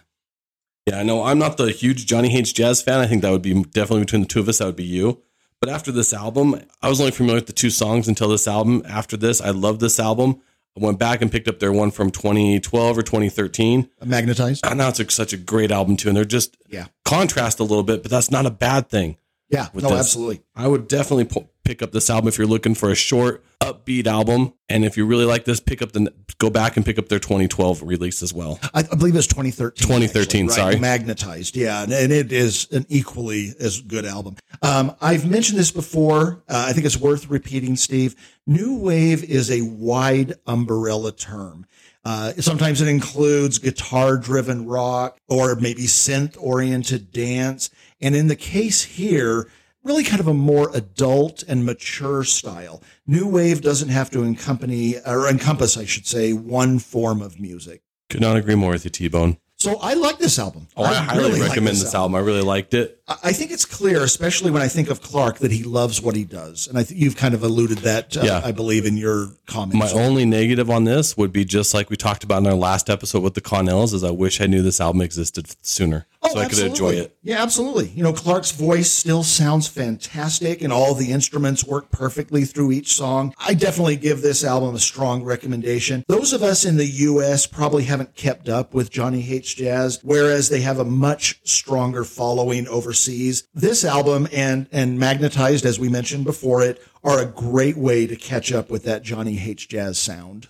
Yeah, 0.87 0.99
I 0.99 1.03
know 1.03 1.23
I'm 1.23 1.39
not 1.39 1.57
the 1.57 1.71
huge 1.71 2.05
Johnny 2.05 2.29
Hates 2.29 2.53
jazz 2.53 2.81
fan. 2.81 2.99
I 2.99 3.07
think 3.07 3.23
that 3.23 3.31
would 3.31 3.41
be 3.41 3.55
definitely 3.63 4.01
between 4.01 4.21
the 4.21 4.27
two 4.27 4.39
of 4.39 4.47
us. 4.47 4.59
That 4.59 4.67
would 4.67 4.75
be 4.75 4.83
you. 4.85 5.21
But 5.59 5.69
after 5.71 5.91
this 5.91 6.13
album, 6.13 6.61
I 6.83 6.89
was 6.89 6.99
only 6.99 7.11
familiar 7.11 7.37
with 7.37 7.47
the 7.47 7.53
two 7.53 7.71
songs 7.71 8.07
until 8.07 8.29
this 8.29 8.47
album. 8.47 8.83
After 8.87 9.17
this, 9.17 9.41
I 9.41 9.49
love 9.49 9.79
this 9.79 9.99
album. 9.99 10.41
I 10.77 10.83
went 10.83 10.99
back 10.99 11.21
and 11.21 11.31
picked 11.31 11.47
up 11.47 11.59
their 11.59 11.71
one 11.71 11.89
from 11.91 12.11
2012 12.11 12.97
or 12.97 13.01
2013. 13.01 13.89
Magnetized? 14.05 14.65
And 14.65 14.77
now 14.77 14.89
it's 14.89 15.13
such 15.13 15.31
a 15.33 15.37
great 15.37 15.71
album 15.71 15.95
too. 15.95 16.09
And 16.09 16.17
they're 16.17 16.25
just 16.25 16.57
Yeah. 16.69 16.87
contrast 17.05 17.59
a 17.59 17.63
little 17.63 17.83
bit, 17.83 18.01
but 18.01 18.11
that's 18.11 18.29
not 18.29 18.45
a 18.45 18.51
bad 18.51 18.89
thing. 18.89 19.17
Yeah. 19.49 19.69
No, 19.73 19.89
this. 19.89 19.99
absolutely. 19.99 20.41
I 20.55 20.67
would 20.67 20.87
definitely 20.87 21.25
p- 21.25 21.47
pick 21.63 21.81
up 21.81 21.91
this 21.91 22.09
album 22.09 22.27
if 22.27 22.37
you're 22.37 22.47
looking 22.47 22.75
for 22.75 22.89
a 22.91 22.95
short, 22.95 23.43
upbeat 23.61 24.07
album. 24.07 24.53
And 24.69 24.83
if 24.83 24.97
you 24.97 25.05
really 25.05 25.25
like 25.25 25.45
this, 25.45 25.59
pick 25.59 25.81
up 25.81 25.91
the 25.91 26.13
go 26.37 26.49
back 26.49 26.75
and 26.75 26.85
pick 26.85 26.97
up 26.97 27.07
their 27.07 27.19
2012 27.19 27.83
release 27.83 28.21
as 28.23 28.33
well. 28.33 28.59
I, 28.73 28.79
I 28.79 28.95
believe 28.95 29.15
it's 29.15 29.27
2013. 29.27 29.87
2013, 29.87 30.45
actually, 30.45 30.55
sorry. 30.55 30.79
Magnetized. 30.79 31.55
Yeah. 31.55 31.83
And, 31.83 31.93
and 31.93 32.11
it 32.11 32.31
is 32.31 32.67
an 32.71 32.85
equally 32.89 33.53
as 33.59 33.81
good 33.81 34.05
album. 34.05 34.37
Um, 34.61 34.95
I've 35.01 35.29
mentioned 35.29 35.59
this 35.59 35.71
before. 35.71 36.43
Uh, 36.47 36.65
I 36.67 36.73
think 36.73 36.85
it's 36.85 36.97
worth 36.97 37.29
repeating, 37.29 37.75
Steve. 37.75 38.15
New 38.47 38.77
wave 38.77 39.23
is 39.23 39.51
a 39.51 39.61
wide 39.61 40.33
umbrella 40.47 41.11
term. 41.11 41.65
Uh, 42.03 42.33
sometimes 42.33 42.81
it 42.81 42.87
includes 42.87 43.57
guitar 43.57 44.15
driven 44.15 44.67
rock 44.67 45.17
or 45.27 45.55
maybe 45.55 45.83
synth 45.83 46.37
oriented 46.39 47.11
dance. 47.11 47.71
And 47.99 48.15
in 48.15 48.27
the 48.27 48.35
case 48.35 48.83
here, 48.83 49.49
really 49.85 50.03
kind 50.03 50.19
of 50.19 50.27
a 50.27 50.33
more 50.33 50.69
adult 50.73 51.43
and 51.47 51.65
mature 51.65 52.23
style. 52.25 52.81
New 53.07 53.27
wave 53.27 53.61
doesn't 53.61 53.89
have 53.89 54.09
to 54.11 54.23
accompany 54.23 54.95
or 55.05 55.29
encompass, 55.29 55.77
I 55.77 55.85
should 55.85 56.07
say, 56.07 56.33
one 56.33 56.79
form 56.79 57.21
of 57.21 57.39
music. 57.39 57.83
Could 58.09 58.21
not 58.21 58.35
agree 58.35 58.55
more 58.55 58.71
with 58.71 58.83
you, 58.83 58.91
T 58.91 59.07
Bone. 59.07 59.37
So 59.57 59.77
I 59.79 59.93
like 59.93 60.17
this 60.17 60.37
album. 60.37 60.67
Oh, 60.75 60.83
I, 60.83 60.93
highly 60.93 61.23
really 61.23 61.39
like 61.39 61.49
recommend 61.49 61.77
this 61.77 61.95
album. 61.95 62.13
I 62.13 62.19
really 62.19 62.41
liked 62.41 62.73
it. 62.73 63.01
I 63.07 63.15
I 63.23 63.31
think 63.31 63.51
it's 63.51 63.63
clear, 63.65 64.03
especially 64.03 64.51
when 64.51 64.61
I 64.61 64.67
think 64.67 64.89
of 64.89 65.01
Clark, 65.01 65.39
that 65.39 65.51
he 65.51 65.63
loves 65.63 66.01
what 66.01 66.13
he 66.15 66.25
does, 66.25 66.67
and 66.67 66.77
I 66.77 66.83
think 66.83 66.99
you've 66.99 67.15
kind 67.15 67.33
of 67.33 67.41
alluded 67.41 67.79
that. 67.79 68.17
Uh, 68.17 68.21
Yeah. 68.25 68.41
I 68.43 68.51
believe 68.51 68.85
in 68.85 68.97
your 68.97 69.29
comments. 69.47 69.93
My 69.93 69.99
only 69.99 70.25
negative 70.25 70.69
on 70.69 70.83
this 70.83 71.15
would 71.15 71.31
be 71.31 71.45
just 71.45 71.73
like 71.73 71.89
we 71.89 71.95
talked 71.95 72.23
about 72.23 72.39
in 72.43 72.47
our 72.47 72.53
last 72.53 72.89
episode 72.89 73.23
with 73.23 73.33
the 73.33 73.41
Connells, 73.41 73.93
is 73.93 74.03
I 74.03 74.11
wish 74.11 74.41
I 74.41 74.45
knew 74.45 74.61
this 74.61 74.81
album 74.81 75.01
existed 75.01 75.47
sooner 75.65 76.05
Oh, 76.25 76.33
so 76.33 76.39
I 76.39 76.47
could 76.47 76.59
enjoy 76.59 76.69
absolutely. 76.69 76.97
it. 76.97 77.17
Yeah, 77.23 77.41
absolutely. 77.41 77.89
You 77.89 78.03
know, 78.03 78.13
Clark's 78.13 78.51
voice 78.51 78.91
still 78.91 79.23
sounds 79.23 79.67
fantastic, 79.67 80.61
and 80.61 80.71
all 80.71 80.93
the 80.93 81.11
instruments 81.11 81.65
work 81.65 81.91
perfectly 81.91 82.45
through 82.45 82.71
each 82.71 82.93
song. 82.93 83.33
I 83.37 83.53
definitely 83.53 83.95
give 83.95 84.21
this 84.21 84.43
album 84.43 84.75
a 84.75 84.79
strong 84.79 85.23
recommendation. 85.23 86.03
Those 86.07 86.33
of 86.33 86.43
us 86.43 86.65
in 86.65 86.77
the 86.77 86.85
U.S. 86.85 87.47
probably 87.47 87.83
haven't 87.83 88.15
kept 88.15 88.49
up 88.49 88.73
with 88.73 88.91
Johnny 88.91 89.21
Hates 89.21 89.53
Jazz, 89.53 89.99
whereas 90.03 90.49
they 90.49 90.61
have 90.61 90.79
a 90.79 90.85
much 90.85 91.39
stronger 91.43 92.03
following 92.03 92.67
overseas. 92.67 93.47
This 93.53 93.85
album 93.85 94.27
and 94.31 94.67
and 94.71 94.99
Magnetized, 94.99 95.65
as 95.65 95.79
we 95.79 95.89
mentioned 95.89 96.25
before 96.25 96.63
it, 96.63 96.81
are 97.03 97.21
a 97.21 97.25
great 97.25 97.77
way 97.77 98.07
to 98.07 98.15
catch 98.15 98.51
up 98.51 98.69
with 98.69 98.83
that 98.83 99.03
Johnny 99.03 99.35
Hates 99.35 99.65
Jazz 99.65 99.99
sound. 99.99 100.47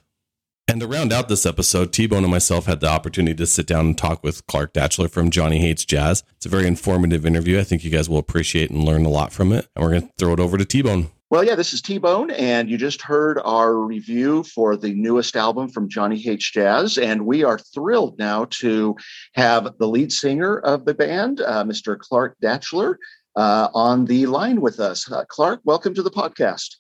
And 0.68 0.82
to 0.82 0.88
round 0.88 1.14
out 1.14 1.30
this 1.30 1.46
episode, 1.46 1.94
T 1.94 2.08
Bone 2.08 2.24
and 2.24 2.32
myself 2.32 2.66
had 2.66 2.80
the 2.80 2.90
opportunity 2.90 3.36
to 3.36 3.46
sit 3.46 3.68
down 3.68 3.86
and 3.86 3.98
talk 3.98 4.24
with 4.24 4.46
Clark 4.48 4.74
Datchler 4.74 5.10
from 5.10 5.30
Johnny 5.30 5.60
Hates 5.60 5.86
Jazz. 5.86 6.24
It's 6.38 6.48
a 6.48 6.50
very 6.50 6.66
informative 6.66 7.24
interview. 7.24 7.60
I 7.60 7.64
think 7.64 7.84
you 7.84 7.92
guys 7.92 8.10
will 8.10 8.18
appreciate 8.18 8.72
and 8.72 8.84
learn 8.84 9.06
a 9.06 9.10
lot 9.10 9.32
from 9.32 9.52
it. 9.52 9.68
And 9.76 9.86
we're 9.86 9.92
going 9.92 10.08
to 10.08 10.14
throw 10.18 10.34
it 10.34 10.40
over 10.40 10.58
to 10.58 10.66
T 10.66 10.82
Bone. 10.82 11.12
Well, 11.30 11.44
yeah, 11.44 11.54
this 11.54 11.72
is 11.72 11.84
T 11.84 12.00
Bone, 12.00 12.32
and 12.32 12.68
you 12.68 12.78
just 12.80 13.04
heard 13.04 13.40
our 13.46 13.76
review 13.76 14.42
for 14.44 14.76
the 14.76 14.94
newest 14.96 15.36
album 15.36 15.70
from 15.70 15.88
Johnny 15.88 16.18
Hates 16.18 16.50
Jazz. 16.50 16.98
And 16.98 17.28
we 17.28 17.44
are 17.44 17.60
thrilled 17.60 18.18
now 18.18 18.46
to 18.62 18.96
have 19.36 19.70
the 19.78 19.88
lead 19.88 20.12
singer 20.12 20.58
of 20.58 20.86
the 20.86 20.96
band, 20.96 21.42
uh, 21.42 21.64
Mr. 21.64 21.98
Clark 21.98 22.38
Datchler, 22.44 22.96
uh, 23.36 23.68
on 23.76 24.06
the 24.06 24.26
line 24.26 24.62
with 24.62 24.80
us. 24.80 25.12
Uh, 25.12 25.26
Clark, 25.30 25.62
welcome 25.64 25.94
to 25.94 26.02
the 26.02 26.12
podcast. 26.12 26.78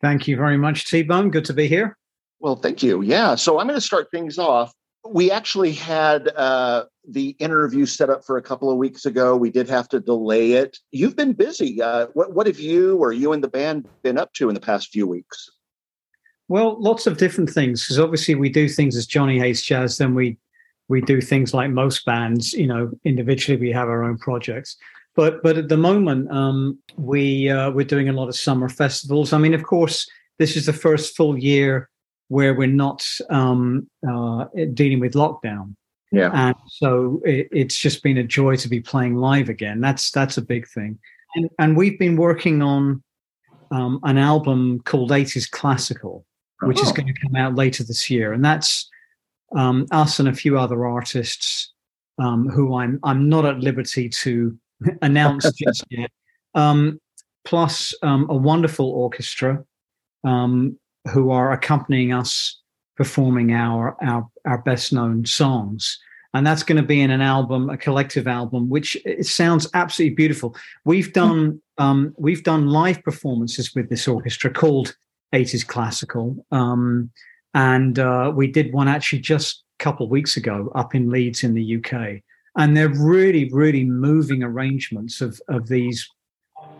Thank 0.00 0.28
you 0.28 0.36
very 0.36 0.56
much, 0.56 0.88
T 0.88 1.02
Bone. 1.02 1.30
Good 1.30 1.46
to 1.46 1.52
be 1.52 1.66
here. 1.66 1.96
Well, 2.44 2.56
thank 2.56 2.82
you. 2.82 3.00
Yeah. 3.00 3.36
So 3.36 3.58
I'm 3.58 3.66
going 3.66 3.78
to 3.78 3.80
start 3.80 4.10
things 4.10 4.38
off. 4.38 4.70
We 5.08 5.30
actually 5.30 5.72
had 5.72 6.28
uh, 6.36 6.84
the 7.08 7.30
interview 7.38 7.86
set 7.86 8.10
up 8.10 8.22
for 8.22 8.36
a 8.36 8.42
couple 8.42 8.70
of 8.70 8.76
weeks 8.76 9.06
ago. 9.06 9.34
We 9.34 9.50
did 9.50 9.66
have 9.70 9.88
to 9.88 9.98
delay 9.98 10.52
it. 10.52 10.76
You've 10.92 11.16
been 11.16 11.32
busy. 11.32 11.80
Uh, 11.80 12.08
what, 12.12 12.34
what 12.34 12.46
have 12.46 12.60
you 12.60 12.98
or 12.98 13.14
you 13.14 13.32
and 13.32 13.42
the 13.42 13.48
band 13.48 13.88
been 14.02 14.18
up 14.18 14.34
to 14.34 14.50
in 14.50 14.54
the 14.54 14.60
past 14.60 14.90
few 14.90 15.06
weeks? 15.06 15.48
Well, 16.48 16.78
lots 16.78 17.06
of 17.06 17.16
different 17.16 17.48
things 17.48 17.82
because 17.82 17.98
obviously 17.98 18.34
we 18.34 18.50
do 18.50 18.68
things 18.68 18.94
as 18.94 19.06
Johnny 19.06 19.38
Hates 19.38 19.62
Jazz. 19.62 19.96
Then 19.96 20.14
we 20.14 20.36
we 20.88 21.00
do 21.00 21.22
things 21.22 21.54
like 21.54 21.70
most 21.70 22.04
bands. 22.04 22.52
You 22.52 22.66
know, 22.66 22.90
individually 23.04 23.58
we 23.58 23.72
have 23.72 23.88
our 23.88 24.04
own 24.04 24.18
projects. 24.18 24.76
But 25.16 25.42
but 25.42 25.56
at 25.56 25.70
the 25.70 25.78
moment, 25.78 26.30
um, 26.30 26.78
we 26.98 27.48
uh, 27.48 27.70
we're 27.70 27.86
doing 27.86 28.10
a 28.10 28.12
lot 28.12 28.28
of 28.28 28.36
summer 28.36 28.68
festivals. 28.68 29.32
I 29.32 29.38
mean, 29.38 29.54
of 29.54 29.62
course, 29.62 30.06
this 30.38 30.56
is 30.56 30.66
the 30.66 30.74
first 30.74 31.16
full 31.16 31.38
year 31.38 31.88
where 32.28 32.54
we're 32.54 32.66
not 32.66 33.06
um, 33.30 33.88
uh, 34.08 34.46
dealing 34.72 35.00
with 35.00 35.14
lockdown. 35.14 35.74
Yeah. 36.12 36.30
and 36.32 36.54
so 36.68 37.20
it, 37.24 37.48
it's 37.50 37.76
just 37.78 38.02
been 38.04 38.18
a 38.18 38.22
joy 38.24 38.54
to 38.56 38.68
be 38.68 38.80
playing 38.80 39.16
live 39.16 39.48
again. 39.48 39.80
That's 39.80 40.12
that's 40.12 40.36
a 40.38 40.42
big 40.42 40.68
thing, 40.68 40.98
and 41.34 41.50
and 41.58 41.76
we've 41.76 41.98
been 41.98 42.16
working 42.16 42.62
on 42.62 43.02
um, 43.72 43.98
an 44.04 44.16
album 44.16 44.80
called 44.84 45.10
80s 45.10 45.50
Classical, 45.50 46.24
which 46.62 46.80
is 46.80 46.90
Oh. 46.90 46.92
going 46.92 47.08
to 47.12 47.20
come 47.20 47.34
out 47.34 47.56
later 47.56 47.82
this 47.82 48.08
year, 48.10 48.32
and 48.32 48.44
that's 48.44 48.88
um, 49.56 49.86
us 49.90 50.20
and 50.20 50.28
a 50.28 50.32
few 50.32 50.56
other 50.56 50.86
artists 50.86 51.72
um, 52.20 52.48
who 52.48 52.76
I'm 52.76 53.00
I'm 53.02 53.28
not 53.28 53.44
at 53.44 53.58
liberty 53.58 54.08
to 54.08 54.56
announce 55.02 55.50
just 55.58 55.84
yet. 55.90 56.10
Um, 56.54 57.00
plus 57.44 57.92
um, 58.02 58.26
a 58.30 58.36
wonderful 58.36 58.88
orchestra 58.88 59.64
um, 60.22 60.78
who 61.12 61.30
are 61.30 61.52
accompanying 61.52 62.12
us 62.12 62.60
performing 62.96 63.52
our 63.52 63.96
our 64.02 64.28
our 64.46 64.58
best 64.58 64.92
known 64.92 65.24
songs. 65.26 65.98
And 66.32 66.44
that's 66.44 66.64
going 66.64 66.82
to 66.82 66.86
be 66.86 67.00
in 67.00 67.10
an 67.10 67.20
album 67.20 67.70
a 67.70 67.76
collective 67.76 68.26
album 68.26 68.68
which 68.68 68.96
it 69.04 69.26
sounds 69.26 69.68
absolutely 69.74 70.16
beautiful. 70.16 70.56
We've 70.84 71.12
done 71.12 71.60
um, 71.78 72.14
we've 72.16 72.42
done 72.42 72.68
live 72.68 73.02
performances 73.02 73.74
with 73.74 73.88
this 73.88 74.08
orchestra 74.08 74.50
called 74.50 74.96
80s 75.32 75.66
classical 75.66 76.44
um, 76.52 77.10
and 77.54 77.98
uh, 77.98 78.32
we 78.34 78.46
did 78.46 78.72
one 78.72 78.88
actually 78.88 79.20
just 79.20 79.64
a 79.80 79.82
couple 79.82 80.04
of 80.04 80.10
weeks 80.10 80.36
ago 80.36 80.70
up 80.74 80.94
in 80.94 81.10
leeds 81.10 81.42
in 81.42 81.54
the 81.54 81.76
uk 81.76 81.92
and 82.56 82.76
they're 82.76 82.88
really 82.88 83.50
really 83.52 83.84
moving 83.84 84.44
arrangements 84.44 85.20
of 85.20 85.40
of 85.48 85.66
these 85.66 86.08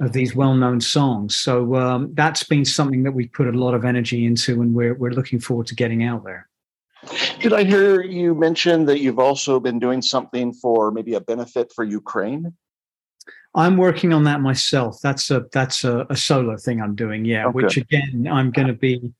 of 0.00 0.12
these 0.12 0.34
well-known 0.34 0.80
songs 0.80 1.34
so 1.36 1.74
um, 1.76 2.10
that's 2.14 2.42
been 2.42 2.64
something 2.64 3.02
that 3.04 3.12
we've 3.12 3.32
put 3.32 3.46
a 3.46 3.52
lot 3.52 3.74
of 3.74 3.84
energy 3.84 4.24
into 4.26 4.60
and 4.60 4.74
we're, 4.74 4.94
we're 4.94 5.10
looking 5.12 5.38
forward 5.40 5.66
to 5.66 5.74
getting 5.74 6.02
out 6.04 6.24
there 6.24 6.48
Did 7.40 7.52
I 7.52 7.64
hear 7.64 8.02
you 8.02 8.34
mention 8.34 8.86
that 8.86 9.00
you've 9.00 9.18
also 9.18 9.60
been 9.60 9.78
doing 9.78 10.00
something 10.02 10.52
for 10.54 10.90
maybe 10.90 11.14
a 11.14 11.20
benefit 11.20 11.70
for 11.74 11.84
Ukraine? 11.84 12.54
I'm 13.54 13.76
working 13.76 14.12
on 14.12 14.24
that 14.24 14.40
myself. 14.40 14.98
That's 15.02 15.30
a 15.30 15.44
that's 15.52 15.84
a, 15.84 16.06
a 16.10 16.16
solo 16.16 16.56
thing 16.56 16.80
I'm 16.80 16.94
doing. 16.96 17.24
Yeah, 17.24 17.44
Okay. 17.46 17.52
which 17.56 17.76
again 17.76 18.26
I'm 18.30 18.50
going 18.50 18.68
to 18.68 18.74
be 18.74 19.12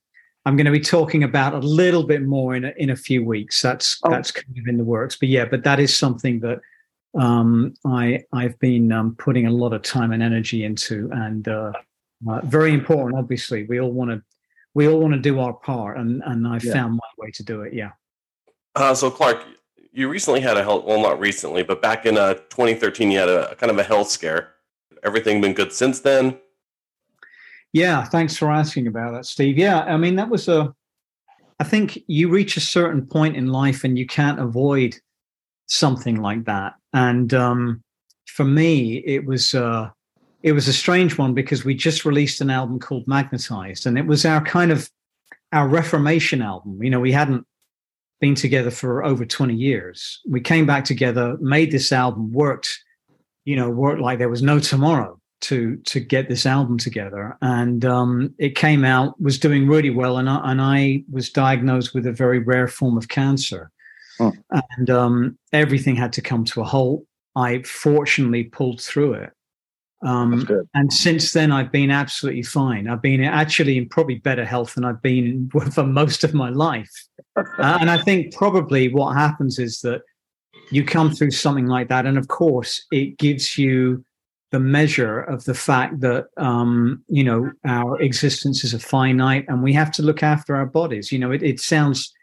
I'm 0.45 0.55
going 0.57 0.65
to 0.65 0.71
be 0.71 0.79
talking 0.97 1.23
about 1.23 1.53
a 1.53 1.59
little 1.59 2.03
bit 2.03 2.21
more 2.23 2.55
in 2.55 2.65
a, 2.65 2.73
in 2.77 2.89
a 2.89 2.95
few 2.95 3.23
weeks. 3.23 3.61
That's 3.61 3.87
Oh. 4.03 4.09
that's 4.09 4.31
kind 4.31 4.57
of 4.57 4.65
in 4.67 4.77
the 4.77 4.83
works. 4.83 5.15
But 5.15 5.29
yeah, 5.29 5.45
but 5.45 5.63
that 5.63 5.79
is 5.79 5.95
something 5.95 6.39
that 6.41 6.59
um, 7.15 7.73
I 7.85 8.23
I've 8.33 8.57
been 8.59 8.91
um, 8.91 9.15
putting 9.15 9.47
a 9.47 9.51
lot 9.51 9.73
of 9.73 9.81
time 9.81 10.11
and 10.11 10.21
energy 10.21 10.63
into, 10.63 11.09
and 11.13 11.47
uh, 11.47 11.71
uh, 12.29 12.41
very 12.43 12.73
important. 12.73 13.17
Obviously, 13.17 13.63
we 13.63 13.79
all 13.79 13.91
want 13.91 14.11
to 14.11 14.21
we 14.73 14.87
all 14.87 14.99
want 14.99 15.13
to 15.13 15.19
do 15.19 15.39
our 15.39 15.53
part, 15.53 15.97
and 15.97 16.21
and 16.25 16.47
I 16.47 16.59
Yeah. 16.61 16.73
found 16.73 16.95
my 16.95 17.09
way 17.17 17.31
to 17.31 17.43
do 17.43 17.61
it. 17.61 17.73
Yeah. 17.73 17.91
Uh, 18.75 18.93
so, 18.93 19.09
Clark, 19.09 19.43
you 19.93 20.09
recently 20.09 20.41
had 20.41 20.57
a 20.57 20.63
health, 20.63 20.83
well, 20.83 21.01
not 21.01 21.17
recently, 21.19 21.63
but 21.63 21.81
back 21.81 22.05
in 22.05 22.17
uh, 22.17 22.33
2013, 22.33 23.09
you 23.09 23.19
had 23.19 23.29
a 23.29 23.55
kind 23.55 23.71
of 23.71 23.77
a 23.77 23.83
health 23.83 24.09
scare. 24.09 24.51
Everything 25.01 25.39
been 25.39 25.53
good 25.53 25.71
since 25.71 26.01
then? 26.01 26.37
Yeah, 27.71 28.03
thanks 28.03 28.35
for 28.35 28.51
asking 28.51 28.87
about 28.87 29.13
that, 29.13 29.25
Steve. 29.25 29.57
Yeah, 29.57 29.81
I 29.83 29.97
mean 29.97 30.15
that 30.15 30.29
was 30.29 30.47
a. 30.47 30.73
I 31.59 31.63
think 31.63 31.99
you 32.07 32.27
reach 32.27 32.57
a 32.57 32.61
certain 32.61 33.05
point 33.05 33.37
in 33.37 33.47
life 33.47 33.85
and 33.85 33.97
you 33.97 34.05
can't 34.05 34.41
avoid 34.41 34.97
something 35.67 36.21
like 36.21 36.45
that. 36.45 36.73
And 36.93 37.33
um, 37.33 37.83
for 38.27 38.45
me, 38.45 38.97
it 39.05 39.25
was 39.25 39.53
uh, 39.55 39.89
it 40.43 40.53
was 40.53 40.67
a 40.67 40.73
strange 40.73 41.17
one 41.17 41.33
because 41.33 41.65
we 41.65 41.75
just 41.75 42.05
released 42.05 42.41
an 42.41 42.49
album 42.49 42.79
called 42.79 43.07
Magnetized, 43.07 43.85
and 43.85 43.97
it 43.97 44.05
was 44.05 44.25
our 44.25 44.43
kind 44.43 44.71
of 44.71 44.89
our 45.51 45.67
Reformation 45.67 46.41
album. 46.41 46.81
You 46.81 46.89
know, 46.89 46.99
we 46.99 47.11
hadn't 47.11 47.45
been 48.19 48.35
together 48.35 48.71
for 48.71 49.03
over 49.03 49.25
twenty 49.25 49.55
years. 49.55 50.21
We 50.27 50.41
came 50.41 50.65
back 50.65 50.85
together, 50.85 51.37
made 51.39 51.71
this 51.71 51.91
album, 51.91 52.31
worked, 52.31 52.77
you 53.45 53.55
know, 53.55 53.69
worked 53.69 54.01
like 54.01 54.19
there 54.19 54.29
was 54.29 54.43
no 54.43 54.59
tomorrow 54.59 55.19
to 55.41 55.77
to 55.85 55.99
get 55.99 56.29
this 56.29 56.45
album 56.45 56.77
together 56.77 57.37
and 57.41 57.83
um, 57.83 58.33
it 58.39 58.55
came 58.55 58.85
out 58.85 59.19
was 59.21 59.37
doing 59.37 59.67
really 59.67 59.89
well 59.89 60.17
and 60.17 60.29
I, 60.29 60.51
and 60.51 60.61
I 60.61 61.03
was 61.11 61.29
diagnosed 61.29 61.93
with 61.93 62.07
a 62.07 62.11
very 62.11 62.39
rare 62.39 62.67
form 62.67 62.97
of 62.97 63.09
cancer 63.09 63.69
Hmm. 64.17 64.29
and 64.77 64.89
um, 64.89 65.37
everything 65.51 65.95
had 65.95 66.13
to 66.13 66.21
come 66.21 66.45
to 66.45 66.61
a 66.61 66.63
halt. 66.63 67.03
I 67.35 67.61
fortunately 67.63 68.45
pulled 68.45 68.81
through 68.81 69.13
it. 69.15 69.31
Um, 70.05 70.47
and 70.73 70.93
since 70.93 71.31
then 71.31 71.51
I've 71.51 71.71
been 71.71 71.89
absolutely 71.89 72.43
fine. 72.43 72.87
I've 72.87 73.01
been 73.01 73.23
actually 73.23 73.77
in 73.77 73.89
probably 73.89 74.15
better 74.15 74.45
health 74.45 74.75
than 74.75 74.85
I've 74.85 75.01
been 75.01 75.49
for 75.73 75.83
most 75.83 76.23
of 76.23 76.33
my 76.33 76.49
life. 76.49 76.91
Uh, 77.35 77.43
and 77.81 77.89
I 77.89 78.01
think 78.03 78.33
probably 78.33 78.93
what 78.93 79.15
happens 79.15 79.57
is 79.57 79.81
that 79.81 80.01
you 80.71 80.83
come 80.83 81.11
through 81.11 81.31
something 81.31 81.67
like 81.67 81.89
that 81.89 82.05
and 82.05 82.17
of 82.17 82.27
course 82.27 82.85
it 82.91 83.17
gives 83.17 83.57
you 83.57 84.03
the 84.51 84.59
measure 84.59 85.19
of 85.19 85.43
the 85.43 85.53
fact 85.53 85.99
that 85.99 86.27
um, 86.37 87.03
you 87.07 87.23
know 87.23 87.51
our 87.65 87.99
existence 88.01 88.63
is 88.63 88.73
a 88.73 88.79
finite 88.79 89.45
and 89.49 89.61
we 89.61 89.73
have 89.73 89.91
to 89.91 90.01
look 90.01 90.23
after 90.23 90.55
our 90.55 90.65
bodies. 90.65 91.11
You 91.11 91.19
know, 91.19 91.31
it, 91.31 91.43
it 91.43 91.59
sounds 91.59 92.13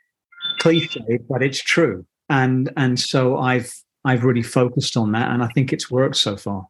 cliche, 0.63 1.19
but 1.29 1.43
it's 1.43 1.63
true. 1.63 2.07
And 2.29 2.71
and 2.77 2.99
so 2.99 3.39
I've 3.39 3.73
I've 4.05 4.25
really 4.25 4.43
focused 4.43 4.97
on 4.97 5.13
that, 5.13 5.31
and 5.31 5.43
I 5.43 5.49
think 5.49 5.73
it's 5.73 5.91
worked 5.91 6.17
so 6.17 6.37
far. 6.37 6.67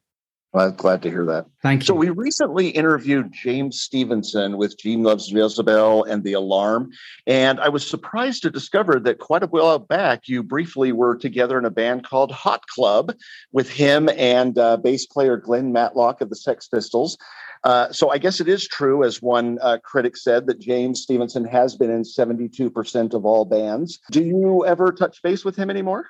Well, 0.52 0.68
I'm 0.68 0.74
glad 0.74 1.00
to 1.02 1.08
hear 1.08 1.24
that. 1.24 1.46
Thank 1.62 1.80
you. 1.80 1.86
So 1.86 1.94
we 1.94 2.10
recently 2.10 2.68
interviewed 2.68 3.32
James 3.32 3.80
Stevenson 3.80 4.58
with 4.58 4.76
Gene 4.78 5.02
Loves 5.02 5.32
Jezebel 5.32 6.04
and 6.04 6.22
The 6.22 6.34
Alarm, 6.34 6.90
and 7.26 7.58
I 7.58 7.70
was 7.70 7.88
surprised 7.88 8.42
to 8.42 8.50
discover 8.50 9.00
that 9.00 9.18
quite 9.18 9.42
a 9.42 9.46
while 9.46 9.78
back 9.78 10.28
you 10.28 10.42
briefly 10.42 10.92
were 10.92 11.16
together 11.16 11.58
in 11.58 11.64
a 11.64 11.70
band 11.70 12.04
called 12.04 12.32
Hot 12.32 12.66
Club 12.66 13.14
with 13.52 13.70
him 13.70 14.10
and 14.10 14.58
uh, 14.58 14.76
bass 14.76 15.06
player 15.06 15.38
Glenn 15.38 15.72
Matlock 15.72 16.20
of 16.20 16.28
the 16.28 16.36
Sex 16.36 16.68
Pistols. 16.68 17.16
Uh, 17.64 17.92
so 17.92 18.10
I 18.10 18.18
guess 18.18 18.40
it 18.40 18.48
is 18.48 18.66
true, 18.66 19.04
as 19.04 19.22
one 19.22 19.58
uh, 19.60 19.78
critic 19.84 20.16
said, 20.16 20.46
that 20.46 20.58
James 20.58 21.02
Stevenson 21.02 21.44
has 21.44 21.76
been 21.76 21.90
in 21.90 22.02
72% 22.02 23.14
of 23.14 23.24
all 23.24 23.44
bands. 23.44 24.00
Do 24.10 24.22
you 24.22 24.66
ever 24.66 24.90
touch 24.90 25.22
base 25.22 25.44
with 25.44 25.54
him 25.54 25.70
anymore? 25.70 26.06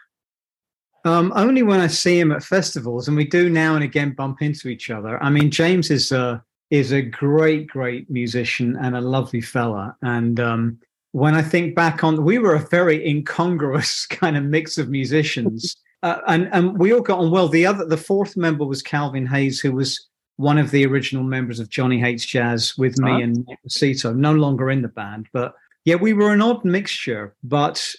Um, 1.04 1.32
only 1.34 1.62
when 1.62 1.80
I 1.80 1.88
see 1.88 2.18
him 2.18 2.32
at 2.32 2.44
festivals, 2.44 3.08
and 3.08 3.16
we 3.16 3.26
do 3.26 3.50
now 3.50 3.74
and 3.74 3.82
again 3.82 4.12
bump 4.12 4.40
into 4.40 4.68
each 4.68 4.88
other. 4.88 5.22
I 5.22 5.30
mean, 5.30 5.50
James 5.50 5.90
is 5.90 6.12
a 6.12 6.42
is 6.70 6.92
a 6.92 7.02
great, 7.02 7.66
great 7.66 8.08
musician 8.08 8.76
and 8.80 8.96
a 8.96 9.00
lovely 9.00 9.42
fella. 9.42 9.94
And 10.00 10.40
um, 10.40 10.78
when 11.10 11.34
I 11.34 11.42
think 11.42 11.74
back 11.74 12.02
on, 12.02 12.24
we 12.24 12.38
were 12.38 12.54
a 12.54 12.66
very 12.68 13.06
incongruous 13.06 14.06
kind 14.10 14.36
of 14.36 14.44
mix 14.44 14.78
of 14.78 14.88
musicians, 14.88 15.76
uh, 16.04 16.18
and 16.28 16.48
and 16.52 16.78
we 16.78 16.92
all 16.92 17.02
got 17.02 17.18
on 17.18 17.32
well. 17.32 17.48
The 17.48 17.66
other, 17.66 17.84
the 17.84 17.96
fourth 17.96 18.36
member 18.36 18.64
was 18.64 18.80
Calvin 18.80 19.26
Hayes, 19.26 19.58
who 19.58 19.72
was 19.72 20.08
one 20.36 20.58
of 20.58 20.70
the 20.70 20.86
original 20.86 21.22
members 21.24 21.60
of 21.60 21.68
Johnny 21.68 21.98
Hates 21.98 22.24
Jazz 22.24 22.76
with 22.78 22.98
me 22.98 23.10
Ah. 23.10 23.18
and 23.18 23.44
Nick 23.46 23.58
Rosito, 23.64 24.12
no 24.12 24.32
longer 24.32 24.70
in 24.70 24.82
the 24.82 24.88
band, 24.88 25.26
but 25.32 25.54
yeah, 25.84 25.96
we 25.96 26.12
were 26.12 26.32
an 26.32 26.40
odd 26.42 26.64
mixture. 26.64 27.34
But 27.42 27.94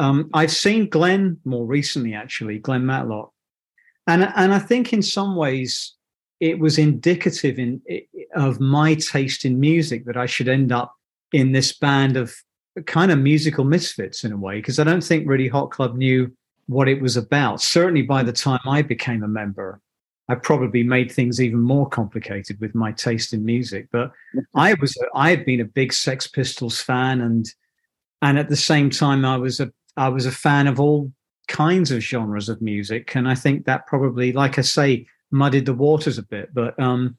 um, 0.00 0.30
I've 0.32 0.52
seen 0.52 0.88
Glenn 0.88 1.38
more 1.44 1.66
recently, 1.66 2.14
actually, 2.14 2.58
Glenn 2.58 2.86
Matlock, 2.86 3.32
and 4.06 4.22
and 4.36 4.52
I 4.54 4.58
think 4.58 4.92
in 4.92 5.02
some 5.02 5.36
ways 5.36 5.94
it 6.40 6.58
was 6.58 6.78
indicative 6.78 7.58
in 7.58 7.80
of 8.34 8.60
my 8.60 8.94
taste 8.94 9.44
in 9.44 9.58
music 9.58 10.04
that 10.06 10.16
I 10.16 10.26
should 10.26 10.48
end 10.48 10.70
up 10.72 10.94
in 11.32 11.52
this 11.52 11.76
band 11.78 12.16
of 12.16 12.34
kind 12.84 13.10
of 13.10 13.18
musical 13.18 13.64
misfits 13.64 14.22
in 14.22 14.32
a 14.32 14.36
way 14.36 14.56
because 14.56 14.78
I 14.78 14.84
don't 14.84 15.02
think 15.02 15.26
really 15.26 15.48
Hot 15.48 15.70
Club 15.70 15.96
knew 15.96 16.30
what 16.66 16.88
it 16.88 17.00
was 17.00 17.16
about. 17.16 17.60
Certainly 17.62 18.02
by 18.02 18.22
the 18.22 18.32
time 18.32 18.60
I 18.66 18.82
became 18.82 19.22
a 19.22 19.28
member, 19.28 19.80
I 20.28 20.34
probably 20.34 20.82
made 20.82 21.12
things 21.12 21.40
even 21.40 21.60
more 21.60 21.88
complicated 21.88 22.60
with 22.60 22.74
my 22.74 22.92
taste 22.92 23.32
in 23.32 23.44
music. 23.44 23.88
But 23.92 24.12
I 24.54 24.74
was 24.74 24.96
I 25.14 25.30
had 25.30 25.44
been 25.44 25.60
a 25.60 25.64
big 25.64 25.92
Sex 25.92 26.26
Pistols 26.26 26.80
fan 26.80 27.20
and 27.20 27.46
and 28.22 28.38
at 28.38 28.48
the 28.48 28.56
same 28.56 28.90
time 28.90 29.24
I 29.24 29.36
was 29.36 29.60
a 29.60 29.72
I 29.96 30.08
was 30.08 30.26
a 30.26 30.32
fan 30.32 30.66
of 30.66 30.80
all 30.80 31.12
kinds 31.48 31.90
of 31.90 32.02
genres 32.02 32.48
of 32.48 32.60
music. 32.60 33.14
And 33.14 33.28
I 33.28 33.34
think 33.34 33.66
that 33.66 33.86
probably 33.86 34.32
like 34.32 34.58
I 34.58 34.62
say 34.62 35.06
muddied 35.30 35.66
the 35.66 35.74
waters 35.74 36.18
a 36.18 36.22
bit 36.22 36.54
but 36.54 36.78
um 36.78 37.16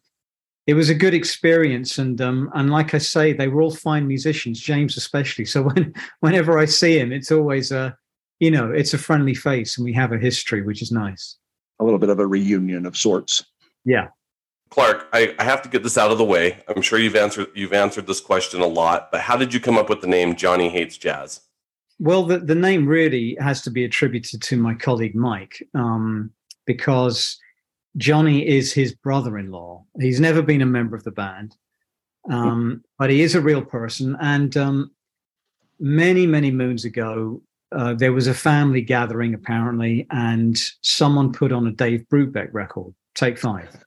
it 0.65 0.73
was 0.73 0.89
a 0.89 0.95
good 0.95 1.13
experience. 1.13 1.97
And 1.97 2.19
um 2.19 2.51
and 2.55 2.69
like 2.69 2.93
I 2.93 2.97
say 2.97 3.31
they 3.31 3.47
were 3.47 3.61
all 3.61 3.71
fine 3.71 4.05
musicians 4.05 4.59
James 4.59 4.97
especially. 4.97 5.45
So 5.45 5.63
when 5.69 5.93
whenever 6.19 6.59
I 6.59 6.65
see 6.65 6.99
him 6.99 7.13
it's 7.13 7.31
always 7.31 7.71
a 7.71 7.97
you 8.39 8.51
know 8.51 8.69
it's 8.69 8.93
a 8.93 8.97
friendly 8.97 9.33
face 9.33 9.77
and 9.77 9.85
we 9.85 9.93
have 9.93 10.11
a 10.11 10.17
history 10.17 10.61
which 10.61 10.81
is 10.81 10.91
nice 10.91 11.37
A 11.79 11.83
little 11.83 11.99
bit 11.99 12.09
of 12.09 12.19
a 12.19 12.27
reunion 12.27 12.85
of 12.85 12.97
sorts. 12.97 13.43
yeah 13.85 14.07
Clark, 14.69 15.07
I, 15.13 15.33
I 15.39 15.43
have 15.43 15.61
to 15.61 15.69
get 15.69 15.83
this 15.83 15.97
out 15.97 16.11
of 16.11 16.17
the 16.17 16.25
way. 16.25 16.61
I'm 16.67 16.81
sure 16.81 16.99
you've 16.99 17.15
answered 17.15 17.47
you've 17.55 17.73
answered 17.73 18.07
this 18.07 18.19
question 18.19 18.61
a 18.61 18.67
lot, 18.67 19.09
but 19.11 19.21
how 19.21 19.37
did 19.37 19.53
you 19.53 19.59
come 19.59 19.77
up 19.77 19.89
with 19.89 20.01
the 20.01 20.07
name 20.07 20.35
Johnny 20.35 20.69
Hates 20.69 20.97
Jazz? 20.97 21.41
Well, 21.99 22.23
the, 22.23 22.39
the 22.39 22.55
name 22.55 22.87
really 22.87 23.37
has 23.39 23.61
to 23.63 23.71
be 23.71 23.83
attributed 23.83 24.41
to 24.43 24.57
my 24.57 24.75
colleague 24.75 25.15
Mike, 25.15 25.63
um, 25.73 26.31
because 26.65 27.39
Johnny 27.95 28.47
is 28.47 28.71
his 28.71 28.93
brother 28.93 29.37
in 29.37 29.51
law. 29.51 29.83
He's 29.99 30.19
never 30.19 30.41
been 30.41 30.61
a 30.61 30.65
member 30.65 30.95
of 30.95 31.03
the 31.03 31.11
band, 31.11 31.55
um, 32.29 32.83
but 32.99 33.09
he 33.09 33.21
is 33.21 33.33
a 33.33 33.41
real 33.41 33.63
person. 33.63 34.15
And 34.21 34.55
um, 34.57 34.91
many, 35.79 36.27
many 36.27 36.51
moons 36.51 36.85
ago, 36.85 37.41
uh, 37.71 37.93
there 37.93 38.13
was 38.13 38.27
a 38.27 38.33
family 38.33 38.81
gathering 38.81 39.33
apparently, 39.33 40.07
and 40.09 40.57
someone 40.81 41.33
put 41.33 41.51
on 41.51 41.67
a 41.67 41.71
Dave 41.71 42.05
Brubeck 42.11 42.49
record, 42.53 42.93
Take 43.15 43.37
Five, 43.37 43.83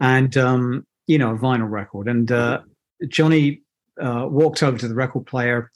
and 0.00 0.36
um, 0.36 0.86
you 1.06 1.18
know, 1.18 1.34
a 1.34 1.38
vinyl 1.38 1.70
record. 1.70 2.08
And 2.08 2.30
uh, 2.30 2.60
Johnny 3.08 3.62
uh, 4.00 4.26
walked 4.28 4.62
over 4.62 4.78
to 4.78 4.88
the 4.88 4.94
record 4.94 5.26
player, 5.26 5.70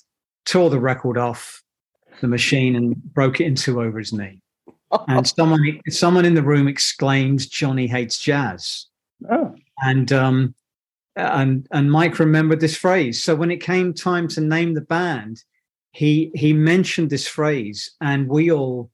tore 0.44 0.70
the 0.70 0.80
record 0.80 1.16
off 1.16 1.62
the 2.20 2.28
machine, 2.28 2.74
and 2.74 2.96
broke 3.14 3.40
it 3.40 3.44
in 3.44 3.54
two 3.54 3.80
over 3.80 3.98
his 3.98 4.12
knee. 4.12 4.40
And 5.08 5.26
someone, 5.26 5.80
someone 5.88 6.26
in 6.26 6.34
the 6.34 6.42
room 6.42 6.68
exclaimed, 6.68 7.50
"Johnny 7.50 7.86
hates 7.86 8.18
jazz." 8.18 8.86
Oh. 9.30 9.54
and 9.82 10.12
um, 10.12 10.54
and 11.16 11.66
and 11.70 11.90
Mike 11.90 12.18
remembered 12.18 12.60
this 12.60 12.76
phrase. 12.76 13.22
So 13.22 13.34
when 13.34 13.50
it 13.50 13.62
came 13.62 13.94
time 13.94 14.28
to 14.28 14.40
name 14.40 14.74
the 14.74 14.82
band, 14.82 15.42
he 15.92 16.30
he 16.34 16.52
mentioned 16.52 17.10
this 17.10 17.26
phrase, 17.26 17.92
and 18.00 18.28
we 18.28 18.50
all 18.50 18.90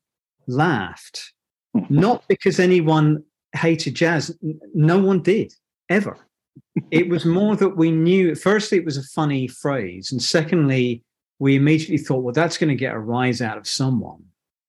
laughed. 0.47 1.33
Hmm. 1.77 1.85
Not 1.89 2.25
because 2.29 2.59
anyone 2.59 3.23
hated 3.55 3.95
jazz. 3.95 4.37
No 4.75 4.99
one 4.99 5.23
did 5.23 5.53
ever. 5.89 6.17
It 6.91 7.09
was 7.09 7.25
more 7.25 7.57
that 7.57 7.77
we 7.77 7.91
knew. 7.91 8.35
Firstly, 8.35 8.79
it 8.79 8.85
was 8.85 8.97
a 8.97 9.03
funny 9.03 9.49
phrase, 9.49 10.13
and 10.13 10.23
secondly, 10.23 11.03
we 11.39 11.55
immediately 11.57 11.99
thought, 11.99 12.23
well, 12.23 12.35
that's 12.35 12.59
going 12.59 12.69
to 12.69 12.75
get 12.75 12.95
a 12.95 12.99
rise 12.99 13.41
out 13.41 13.57
of 13.59 13.67
someone 13.69 14.23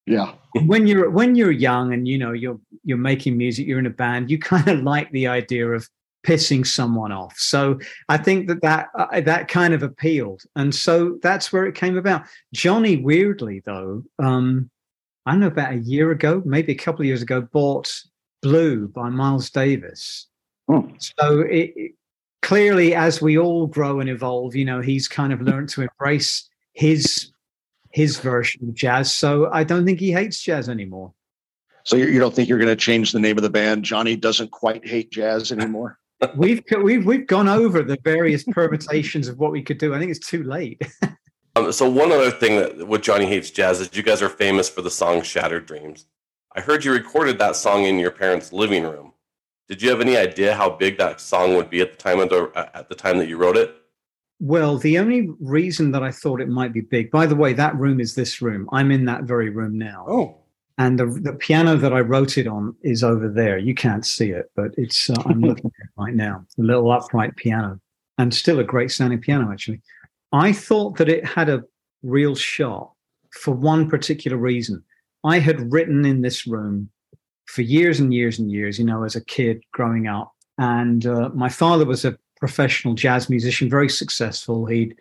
Yeah. 0.05 0.33
when 0.65 0.85
you're 0.87 1.09
when 1.09 1.35
you're 1.35 1.51
young 1.51 1.93
and 1.93 2.07
you 2.07 2.17
know 2.17 2.31
you're 2.31 2.59
you're 2.83 2.97
making 2.97 3.37
music 3.37 3.65
you're 3.67 3.79
in 3.79 3.85
a 3.87 3.89
band 3.89 4.29
you 4.29 4.37
kind 4.37 4.67
of 4.67 4.79
like 4.83 5.11
the 5.11 5.27
idea 5.27 5.67
of 5.67 5.89
pissing 6.25 6.65
someone 6.67 7.11
off 7.11 7.37
so 7.37 7.79
i 8.09 8.17
think 8.17 8.47
that 8.47 8.61
that 8.61 8.89
uh, 8.95 9.21
that 9.21 9.47
kind 9.47 9.73
of 9.73 9.83
appealed 9.83 10.41
and 10.55 10.75
so 10.75 11.17
that's 11.21 11.53
where 11.53 11.65
it 11.65 11.75
came 11.75 11.97
about 11.97 12.23
johnny 12.53 12.97
weirdly 12.97 13.61
though 13.65 14.03
um 14.19 14.69
i 15.25 15.31
don't 15.31 15.39
know 15.39 15.47
about 15.47 15.73
a 15.73 15.77
year 15.79 16.11
ago 16.11 16.41
maybe 16.45 16.71
a 16.73 16.75
couple 16.75 17.01
of 17.01 17.05
years 17.05 17.21
ago 17.21 17.41
bought 17.53 17.89
blue 18.41 18.87
by 18.87 19.09
miles 19.09 19.49
davis 19.49 20.27
Hmm. 20.67 20.89
so 20.97 21.41
it, 21.41 21.73
it- 21.75 21.91
clearly 22.41 22.95
as 22.95 23.21
we 23.21 23.37
all 23.37 23.67
grow 23.67 23.99
and 23.99 24.09
evolve 24.09 24.55
you 24.55 24.63
know 24.63 24.79
he's 24.81 25.07
kind 25.09 25.33
of 25.33 25.41
learned 25.41 25.67
to 25.69 25.81
embrace 25.81 26.49
his 26.73 27.31
his 27.91 28.19
version 28.19 28.69
of 28.69 28.75
jazz. 28.75 29.13
So 29.13 29.49
I 29.51 29.63
don't 29.63 29.83
think 29.83 29.99
he 29.99 30.11
hates 30.11 30.41
jazz 30.41 30.69
anymore. 30.69 31.11
So 31.83 31.95
you, 31.95 32.05
you 32.05 32.19
don't 32.19 32.33
think 32.35 32.47
you're 32.47 32.59
going 32.59 32.69
to 32.69 32.75
change 32.75 33.11
the 33.11 33.19
name 33.19 33.35
of 33.37 33.41
the 33.43 33.49
band? 33.49 33.83
Johnny 33.83 34.15
doesn't 34.15 34.51
quite 34.51 34.87
hate 34.87 35.11
jazz 35.11 35.51
anymore. 35.51 35.97
We've 36.35 36.63
we've 36.81 37.05
we've 37.05 37.27
gone 37.27 37.47
over 37.47 37.81
the 37.81 37.97
various 38.03 38.43
permutations 38.43 39.27
of 39.27 39.39
what 39.39 39.51
we 39.51 39.61
could 39.61 39.77
do. 39.77 39.95
I 39.95 39.99
think 39.99 40.11
it's 40.11 40.27
too 40.27 40.43
late. 40.43 40.81
Um, 41.55 41.71
so 41.71 41.89
one 41.89 42.11
other 42.11 42.29
thing 42.29 42.57
that 42.57 42.87
with 42.87 43.01
Johnny 43.01 43.25
Hates 43.25 43.49
Jazz 43.49 43.81
is 43.81 43.89
you 43.93 44.03
guys 44.03 44.21
are 44.21 44.29
famous 44.29 44.69
for 44.69 44.83
the 44.83 44.91
song 44.91 45.23
Shattered 45.23 45.65
Dreams. 45.65 46.05
I 46.55 46.61
heard 46.61 46.85
you 46.85 46.91
recorded 46.91 47.39
that 47.39 47.55
song 47.55 47.85
in 47.85 47.97
your 47.97 48.11
parents' 48.11 48.53
living 48.53 48.83
room. 48.83 49.13
Did 49.67 49.81
you 49.81 49.89
have 49.89 49.99
any 49.99 50.15
idea 50.15 50.55
how 50.55 50.69
big 50.69 50.97
that 50.99 51.19
song 51.19 51.55
would 51.55 51.69
be 51.69 51.81
at 51.81 51.91
the 51.91 51.97
time 51.97 52.19
of 52.19 52.29
the 52.29 52.51
at 52.55 52.87
the 52.87 52.95
time 52.95 53.17
that 53.17 53.27
you 53.27 53.37
wrote 53.37 53.57
it? 53.57 53.75
Well, 54.39 54.77
the 54.77 54.97
only 54.99 55.29
reason 55.41 55.91
that 55.91 56.01
I 56.01 56.11
thought 56.11 56.39
it 56.39 56.47
might 56.47 56.71
be 56.71 56.81
big, 56.81 57.11
by 57.11 57.25
the 57.25 57.35
way, 57.35 57.53
that 57.53 57.75
room 57.75 57.99
is 57.99 58.15
this 58.15 58.41
room. 58.41 58.69
I'm 58.71 58.89
in 58.89 59.05
that 59.05 59.23
very 59.23 59.49
room 59.49 59.77
now. 59.77 60.05
Oh, 60.07 60.37
And 60.79 60.97
the, 60.97 61.07
the 61.07 61.33
piano 61.33 61.75
that 61.75 61.91
I 61.91 61.99
wrote 61.99 62.37
it 62.37 62.47
on 62.47 62.73
is 62.83 63.03
over 63.03 63.27
there. 63.27 63.57
You 63.57 63.75
can't 63.75 64.05
see 64.05 64.29
it, 64.29 64.49
but 64.55 64.71
it's 64.77 65.09
uh, 65.09 65.21
I'm 65.25 65.41
looking 65.49 65.65
at 65.65 65.85
it 65.85 65.91
right 65.97 66.15
now. 66.15 66.45
A 66.57 66.61
little 66.61 66.89
upright 66.89 67.35
piano, 67.35 67.79
and 68.17 68.33
still 68.33 68.59
a 68.59 68.63
great 68.63 68.89
sounding 68.89 69.19
piano, 69.19 69.51
actually. 69.51 69.81
I 70.31 70.53
thought 70.53 70.97
that 70.97 71.09
it 71.09 71.25
had 71.25 71.49
a 71.49 71.65
real 72.01 72.33
shot 72.33 72.93
for 73.31 73.53
one 73.53 73.89
particular 73.89 74.37
reason. 74.37 74.81
I 75.25 75.39
had 75.39 75.71
written 75.71 76.05
in 76.05 76.21
this 76.21 76.47
room 76.47 76.89
for 77.47 77.61
years 77.61 77.99
and 77.99 78.13
years 78.13 78.39
and 78.39 78.49
years, 78.49 78.79
you 78.79 78.85
know, 78.85 79.03
as 79.03 79.17
a 79.17 79.25
kid 79.25 79.61
growing 79.73 80.07
up. 80.07 80.31
And 80.59 81.05
uh, 81.05 81.29
my 81.33 81.49
father 81.49 81.85
was 81.85 82.05
a 82.05 82.17
professional 82.37 82.93
jazz 82.93 83.29
musician, 83.29 83.69
very 83.69 83.89
successful. 83.89 84.65
He'd 84.65 84.95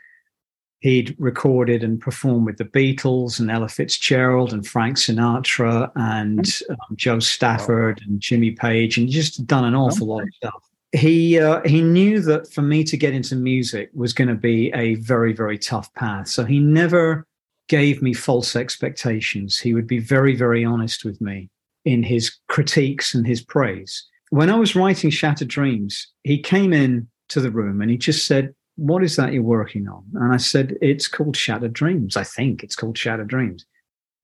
he'd 0.80 1.14
recorded 1.18 1.82
and 1.82 2.00
performed 2.00 2.46
with 2.46 2.58
the 2.58 2.64
Beatles 2.64 3.40
and 3.40 3.50
Ella 3.50 3.68
Fitzgerald 3.68 4.52
and 4.52 4.66
Frank 4.66 4.96
Sinatra 4.96 5.90
and 5.96 6.46
um, 6.70 6.96
Jo 6.96 7.18
Stafford 7.18 8.00
and 8.06 8.20
Jimmy 8.20 8.52
Page 8.52 8.96
and 8.96 9.08
just 9.08 9.46
done 9.46 9.64
an 9.64 9.74
awful 9.74 10.06
lot 10.06 10.22
of 10.22 10.28
stuff. 10.34 10.62
He 10.92 11.38
uh, 11.38 11.60
he 11.66 11.82
knew 11.82 12.20
that 12.22 12.50
for 12.50 12.62
me 12.62 12.82
to 12.84 12.96
get 12.96 13.12
into 13.12 13.36
music 13.36 13.90
was 13.92 14.12
going 14.12 14.28
to 14.28 14.34
be 14.34 14.72
a 14.72 14.94
very 14.96 15.32
very 15.32 15.58
tough 15.58 15.92
path. 15.94 16.28
So 16.28 16.44
he 16.44 16.60
never 16.60 17.26
gave 17.68 18.00
me 18.00 18.14
false 18.14 18.56
expectations. 18.56 19.58
He 19.58 19.74
would 19.74 19.86
be 19.86 19.98
very 19.98 20.34
very 20.34 20.64
honest 20.64 21.04
with 21.04 21.20
me 21.20 21.50
in 21.84 22.02
his 22.02 22.36
critiques 22.48 23.14
and 23.14 23.26
his 23.26 23.42
praise. 23.42 24.06
when 24.30 24.50
I 24.50 24.56
was 24.56 24.76
writing 24.76 25.10
Shattered 25.10 25.48
Dreams, 25.48 26.06
he 26.22 26.38
came 26.38 26.72
in 26.72 27.08
to 27.28 27.40
the 27.40 27.50
room 27.50 27.80
and 27.80 27.90
he 27.90 27.96
just 27.96 28.26
said, 28.26 28.54
What 28.78 29.02
is 29.02 29.16
that 29.16 29.32
you're 29.32 29.42
working 29.42 29.88
on? 29.88 30.04
And 30.14 30.32
I 30.32 30.36
said, 30.36 30.76
It's 30.80 31.08
called 31.08 31.36
Shattered 31.36 31.72
Dreams. 31.72 32.16
I 32.16 32.24
think 32.24 32.62
it's 32.62 32.76
called 32.76 32.96
Shattered 32.96 33.28
Dreams. 33.28 33.66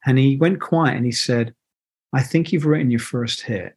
And 0.07 0.17
he 0.17 0.37
went 0.37 0.61
quiet 0.61 0.97
and 0.97 1.05
he 1.05 1.13
said, 1.13 1.55
I 2.13 2.23
think 2.23 2.53
you've 2.53 2.67
written 2.67 2.91
your 2.91 3.01
first 3.01 3.41
hit. 3.41 3.75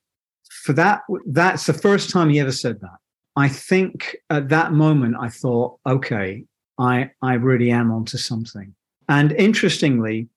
For 0.50 0.74
that, 0.74 1.02
that's 1.26 1.66
the 1.66 1.74
first 1.74 2.12
time 2.12 2.30
he 2.30 2.40
ever 2.40 2.52
said 2.52 2.80
that. 2.82 2.98
I 3.36 3.48
think 3.48 4.16
at 4.30 4.50
that 4.50 4.74
moment 4.74 5.16
I 5.20 5.30
thought, 5.30 5.80
okay, 5.86 6.46
I 6.78 7.10
I 7.22 7.34
really 7.34 7.72
am 7.72 7.92
onto 7.92 8.18
something. 8.18 8.74
And 9.10 9.32
interestingly, 9.34 10.28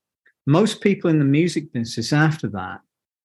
most 0.46 0.80
people 0.80 1.10
in 1.10 1.18
the 1.18 1.24
music 1.24 1.72
business 1.72 2.12
after 2.12 2.48
that 2.48 2.80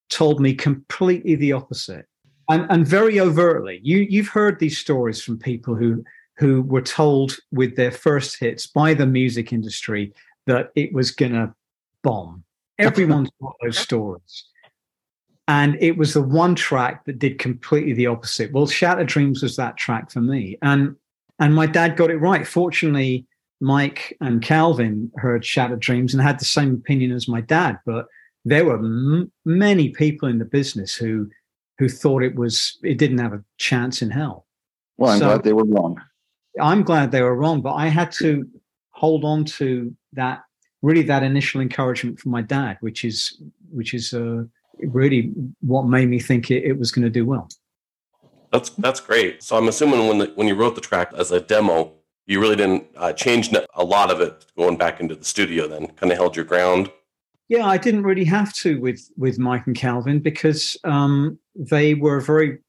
told 0.10 0.42
me 0.42 0.54
completely 0.54 1.36
the 1.36 1.54
opposite. 1.54 2.06
And, 2.50 2.68
and 2.70 2.86
very 2.86 3.20
overtly, 3.20 3.80
you 3.84 4.00
you've 4.10 4.28
heard 4.28 4.60
these 4.60 4.78
stories 4.78 5.22
from 5.22 5.38
people 5.40 5.76
who 5.76 6.04
who 6.38 6.62
were 6.64 6.82
told 6.82 7.38
with 7.52 7.76
their 7.76 7.92
first 7.92 8.40
hits 8.40 8.68
by 8.68 8.94
the 8.94 9.06
music 9.06 9.54
industry 9.54 10.14
that 10.48 10.72
it 10.76 10.94
was 10.94 11.12
gonna 11.12 11.54
bomb. 12.04 12.44
Everyone's 12.78 13.30
got 13.42 13.56
those 13.64 13.78
stories. 13.78 14.46
And 15.48 15.78
it 15.80 15.98
was 15.98 16.14
the 16.14 16.22
one 16.24 16.56
track 16.56 17.06
that 17.06 17.20
did 17.20 17.38
completely 17.40 17.94
the 17.94 18.08
opposite. 18.08 18.52
Well, 18.52 18.66
Shattered 18.68 19.08
Dreams 19.08 19.44
was 19.44 19.56
that 19.58 19.78
track 19.78 20.12
for 20.12 20.22
me. 20.22 20.58
And 20.62 20.96
and 21.40 21.54
my 21.54 21.66
dad 21.68 21.98
got 21.98 22.10
it 22.12 22.18
right. 22.18 22.48
Fortunately, 22.48 23.26
Mike 23.62 24.16
and 24.22 24.42
Calvin 24.42 25.12
heard 25.18 25.46
Shattered 25.46 25.80
Dreams 25.82 26.14
and 26.14 26.24
had 26.24 26.40
the 26.40 26.46
same 26.46 26.74
opinion 26.74 27.12
as 27.12 27.28
my 27.28 27.42
dad. 27.42 27.78
But 27.86 28.08
there 28.44 28.66
were 28.66 28.78
m- 28.78 29.32
many 29.46 29.90
people 29.90 30.28
in 30.30 30.40
the 30.40 30.46
business 30.46 30.96
who 30.96 31.30
who 31.78 31.90
thought 31.90 32.24
it 32.24 32.36
was 32.36 32.78
it 32.84 32.98
didn't 32.98 33.20
have 33.20 33.34
a 33.34 33.44
chance 33.58 34.02
in 34.02 34.10
hell. 34.10 34.46
Well, 34.98 35.12
I'm 35.12 35.20
So- 35.20 35.26
glad 35.28 35.44
they 35.44 35.54
were 35.54 35.66
wrong. 35.66 36.02
I'm 36.62 36.84
glad 36.84 37.12
they 37.12 37.22
were 37.22 37.36
wrong, 37.36 37.62
but 37.62 37.74
I 37.74 37.88
had 37.88 38.12
to 38.14 38.48
hold 38.92 39.26
on 39.26 39.46
to 39.46 39.94
that 40.14 40.44
really 40.82 41.04
that 41.04 41.24
initial 41.24 41.62
encouragement 41.62 42.20
from 42.20 42.32
my 42.32 42.42
dad, 42.42 42.78
which 42.82 43.04
is 43.04 43.42
which 43.72 43.94
is 43.94 44.14
uh, 44.14 44.44
really 44.80 45.32
what 45.62 45.88
made 45.88 46.10
me 46.10 46.20
think 46.20 46.52
it, 46.52 46.64
it 46.64 46.78
was 46.80 46.92
going 46.92 47.04
to 47.04 47.10
do 47.10 47.26
well. 47.26 47.50
That's 48.52 48.70
that's 48.72 49.00
great. 49.00 49.44
So 49.44 49.58
I'm 49.58 49.68
assuming 49.68 50.08
when 50.08 50.20
the, 50.20 50.32
when 50.36 50.48
you 50.48 50.56
wrote 50.56 50.76
the 50.76 50.82
track 50.82 51.12
as 51.18 51.32
a 51.32 51.42
demo, 51.42 51.92
you 52.26 52.40
really 52.40 52.56
didn't 52.56 52.86
uh, 52.96 53.14
change 53.14 53.52
a 53.74 53.84
lot 53.84 54.12
of 54.12 54.22
it 54.22 54.46
going 54.58 54.78
back 54.78 55.00
into 55.00 55.16
the 55.16 55.26
studio. 55.26 55.68
Then 55.68 55.88
kind 55.88 56.12
of 56.12 56.18
held 56.18 56.36
your 56.36 56.46
ground. 56.46 56.92
Yeah, 57.48 57.68
I 57.68 57.78
didn't 57.78 58.04
really 58.04 58.26
have 58.26 58.54
to 58.56 58.80
with 58.80 59.10
with 59.18 59.38
Mike 59.40 59.68
and 59.68 59.76
Calvin 59.76 60.20
because 60.20 60.78
um, 60.84 61.38
they 61.56 61.94
were 61.94 62.20
very 62.20 62.60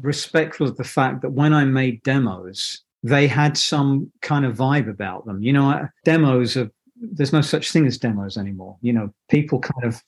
respectful 0.00 0.68
of 0.68 0.76
the 0.76 0.84
fact 0.84 1.22
that 1.22 1.30
when 1.30 1.52
I 1.52 1.64
made 1.64 2.02
demos, 2.02 2.82
they 3.02 3.26
had 3.26 3.56
some 3.56 4.10
kind 4.22 4.44
of 4.44 4.56
vibe 4.56 4.88
about 4.88 5.24
them. 5.26 5.42
You 5.42 5.52
know, 5.52 5.70
uh, 5.70 5.86
demos 6.04 6.56
are 6.56 6.70
there's 7.00 7.32
no 7.32 7.40
such 7.40 7.70
thing 7.70 7.86
as 7.86 7.98
demos 7.98 8.36
anymore. 8.36 8.76
You 8.82 8.92
know, 8.92 9.14
people 9.30 9.60
kind 9.60 9.84
of 9.84 10.02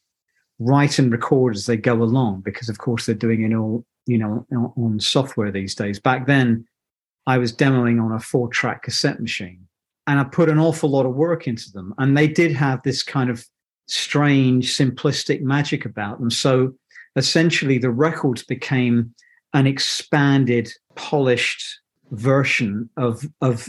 write 0.59 0.99
and 0.99 1.13
record 1.13 1.55
as 1.55 1.67
they 1.67 1.77
go 1.77 1.95
along 2.03 2.41
because, 2.41 2.69
of 2.69 2.79
course, 2.79 3.07
they're 3.07 3.15
doing 3.15 3.43
it 3.43 3.55
all 3.55 3.85
you 4.07 4.19
know 4.19 4.47
on, 4.53 4.73
on 4.77 5.01
software 5.01 5.51
these 5.51 5.75
days. 5.75 6.01
Back 6.01 6.27
then, 6.27 6.67
I 7.27 7.39
was 7.39 7.53
demoing 7.53 8.03
on 8.03 8.13
a 8.13 8.21
four 8.21 8.49
track 8.49 8.83
cassette 8.85 9.21
machine, 9.21 9.67
and 10.07 10.19
I 10.19 10.25
put 10.25 10.49
an 10.49 10.59
awful 10.59 10.91
lot 10.91 11.07
of 11.07 11.15
work 11.15 11.47
into 11.47 11.71
them, 11.73 11.95
and 11.99 12.17
they 12.17 12.29
did 12.29 12.53
have 12.53 12.83
this 12.83 13.03
kind 13.03 13.31
of 13.31 13.47
strange, 13.87 14.77
simplistic 14.77 15.43
magic 15.43 15.85
about 15.85 16.21
them. 16.21 16.31
So 16.31 16.75
essentially, 17.17 17.79
the 17.79 17.91
records 17.91 18.43
became 18.43 19.15
an 19.53 19.67
expanded, 19.67 20.73
polished 20.95 21.80
version 22.11 22.91
of 22.97 23.25
of 23.41 23.69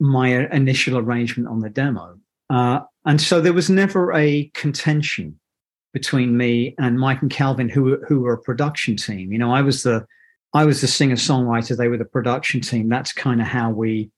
my 0.00 0.46
initial 0.52 0.98
arrangement 0.98 1.48
on 1.48 1.60
the 1.60 1.70
demo. 1.70 2.18
Uh, 2.50 2.80
and 3.04 3.20
so 3.20 3.40
there 3.40 3.52
was 3.52 3.68
never 3.68 4.12
a 4.12 4.50
contention 4.54 5.38
between 5.92 6.36
me 6.36 6.74
and 6.78 7.00
Mike 7.00 7.20
and 7.22 7.30
Calvin, 7.30 7.68
who 7.68 7.98
who 8.06 8.20
were 8.20 8.34
a 8.34 8.42
production 8.42 8.96
team. 8.96 9.32
You 9.32 9.38
know, 9.38 9.52
I 9.52 9.62
was 9.62 9.82
the 9.82 10.06
I 10.54 10.64
was 10.64 10.80
the 10.80 10.86
singer 10.86 11.16
songwriter. 11.16 11.76
They 11.76 11.88
were 11.88 11.98
the 11.98 12.04
production 12.04 12.60
team. 12.60 12.88
That's 12.88 13.12
kind 13.12 13.40
of 13.40 13.46
how 13.46 13.70
we 13.70 14.10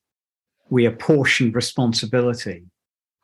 we 0.68 0.86
apportioned 0.86 1.54
responsibility 1.54 2.64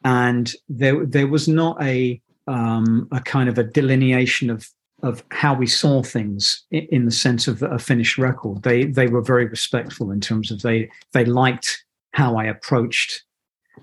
and 0.07 0.53
there 0.69 1.05
there 1.05 1.27
was 1.27 1.49
not 1.49 1.83
a 1.83 2.21
um, 2.47 3.09
a 3.11 3.21
kind 3.21 3.49
of 3.49 3.59
a 3.59 3.65
delineation 3.65 4.51
of 4.51 4.69
of 5.07 5.23
how 5.31 5.55
we 5.55 5.67
saw 5.67 6.03
things 6.03 6.65
in, 6.71 7.05
the 7.05 7.11
sense 7.13 7.47
of 7.47 7.63
a 7.63 7.79
finished 7.79 8.19
record. 8.19 8.63
They 8.63 8.85
they 8.85 9.07
were 9.07 9.23
very 9.23 9.47
respectful 9.47 10.11
in 10.11 10.21
terms 10.21 10.51
of 10.51 10.63
they 10.63 10.91
they 11.13 11.25
liked 11.25 11.85
how 12.13 12.37
I 12.37 12.45
approached 12.45 13.23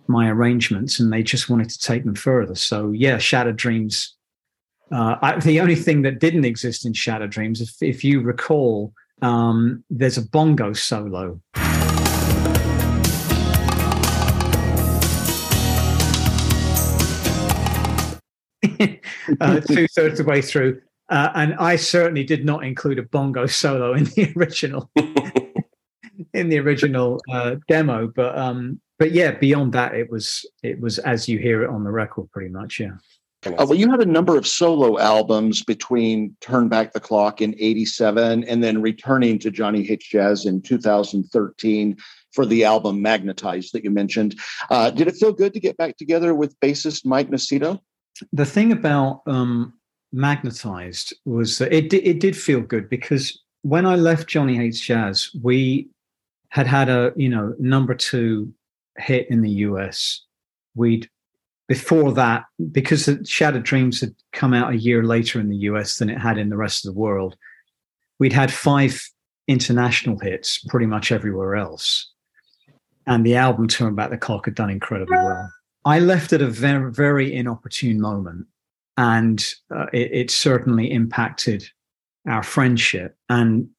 my 0.07 0.29
arrangements, 0.29 0.99
and 0.99 1.13
they 1.13 1.23
just 1.23 1.49
wanted 1.49 1.69
to 1.69 1.79
take 1.79 2.03
them 2.03 2.15
further. 2.15 2.55
So 2.55 2.91
yeah, 2.91 3.17
Shattered 3.17 3.55
Dreams. 3.55 4.15
Uh, 4.91 5.15
I, 5.21 5.39
the 5.39 5.59
only 5.61 5.75
thing 5.75 6.01
that 6.03 6.19
didn't 6.19 6.45
exist 6.45 6.85
in 6.85 6.93
Shattered 6.93 7.31
Dreams, 7.31 7.61
if, 7.61 7.81
if 7.81 8.03
you 8.03 8.21
recall, 8.21 8.93
um, 9.21 9.83
there's 9.89 10.17
a 10.17 10.21
bongo 10.21 10.73
solo 10.73 11.39
uh, 19.41 19.59
two 19.61 19.87
thirds 19.87 20.19
of 20.19 20.25
the 20.25 20.29
way 20.29 20.41
through. 20.41 20.81
Uh, 21.09 21.29
and 21.35 21.55
I 21.55 21.75
certainly 21.75 22.23
did 22.23 22.45
not 22.45 22.63
include 22.63 22.99
a 22.99 23.03
bongo 23.03 23.45
solo 23.61 23.93
in 23.93 24.05
the 24.05 24.33
original 24.35 24.89
in 26.33 26.49
the 26.49 26.59
original 26.59 27.21
uh, 27.31 27.55
demo. 27.67 28.07
But 28.07 28.37
um, 28.37 28.79
but 28.99 29.11
yeah, 29.11 29.31
beyond 29.31 29.73
that, 29.73 29.95
it 29.95 30.09
was 30.09 30.45
it 30.61 30.79
was 30.79 30.99
as 30.99 31.27
you 31.27 31.39
hear 31.39 31.63
it 31.63 31.69
on 31.69 31.83
the 31.83 31.91
record, 31.91 32.31
pretty 32.31 32.49
much. 32.49 32.79
Yeah. 32.79 32.97
Uh, 33.45 33.65
well, 33.67 33.75
you 33.75 33.91
had 33.91 33.99
a 33.99 34.05
number 34.05 34.37
of 34.37 34.47
solo 34.47 34.97
albums 34.99 35.63
between 35.63 36.33
Turn 36.39 36.69
Back 36.69 36.93
the 36.93 37.01
Clock 37.01 37.41
in 37.41 37.53
87 37.59 38.45
and 38.45 38.63
then 38.63 38.81
returning 38.81 39.37
to 39.39 39.51
Johnny 39.51 39.83
Hates 39.83 40.07
Jazz 40.07 40.45
in 40.45 40.61
2013 40.61 41.97
for 42.31 42.45
the 42.45 42.63
album 42.63 43.01
Magnetized 43.01 43.73
that 43.73 43.83
you 43.83 43.91
mentioned. 43.91 44.39
Uh, 44.69 44.91
did 44.91 45.09
it 45.09 45.17
feel 45.17 45.33
good 45.33 45.53
to 45.55 45.59
get 45.59 45.75
back 45.75 45.97
together 45.97 46.33
with 46.33 46.57
bassist 46.61 47.05
Mike 47.05 47.29
Nocito? 47.29 47.81
the 48.31 48.45
thing 48.45 48.71
about 48.71 49.21
um, 49.27 49.73
magnetized 50.13 51.13
was 51.25 51.57
that 51.57 51.73
it 51.73 51.91
it 51.93 52.19
did 52.19 52.37
feel 52.37 52.61
good 52.61 52.87
because 52.87 53.41
when 53.63 53.85
I 53.85 53.95
left 53.95 54.27
Johnny 54.27 54.55
Hates 54.55 54.79
Jazz, 54.79 55.31
we 55.41 55.89
had 56.49 56.67
had 56.67 56.87
a 56.87 57.11
you 57.15 57.29
know 57.29 57.55
number 57.59 57.95
two 57.95 58.53
hit 58.97 59.29
in 59.29 59.41
the 59.41 59.49
US. 59.49 60.23
We'd 60.75 61.09
before 61.67 62.11
that 62.13 62.45
because 62.71 63.05
the 63.05 63.23
Shattered 63.25 63.63
Dreams 63.63 63.99
had 64.01 64.13
come 64.31 64.53
out 64.53 64.73
a 64.73 64.77
year 64.77 65.03
later 65.03 65.39
in 65.39 65.49
the 65.49 65.57
US 65.57 65.97
than 65.97 66.09
it 66.09 66.19
had 66.19 66.37
in 66.37 66.49
the 66.49 66.57
rest 66.57 66.85
of 66.85 66.93
the 66.93 66.99
world. 66.99 67.35
We'd 68.19 68.33
had 68.33 68.53
five 68.53 69.01
international 69.47 70.19
hits 70.19 70.59
pretty 70.59 70.85
much 70.85 71.11
everywhere 71.11 71.55
else, 71.55 72.11
and 73.07 73.25
the 73.25 73.35
album 73.35 73.67
Turn 73.67 73.95
Back 73.95 74.11
the 74.11 74.17
Clock 74.17 74.45
had 74.45 74.55
done 74.55 74.69
incredibly 74.69 75.17
well. 75.17 75.51
I 75.85 75.99
left 75.99 76.31
at 76.31 76.41
a 76.41 76.47
very, 76.47 76.91
very 76.91 77.33
inopportune 77.33 77.99
moment, 77.99 78.47
and 78.97 79.43
uh, 79.73 79.87
it, 79.93 80.11
it 80.11 80.31
certainly 80.31 80.91
impacted 80.91 81.63
our 82.27 82.43
friendship. 82.43 83.15
And 83.29 83.69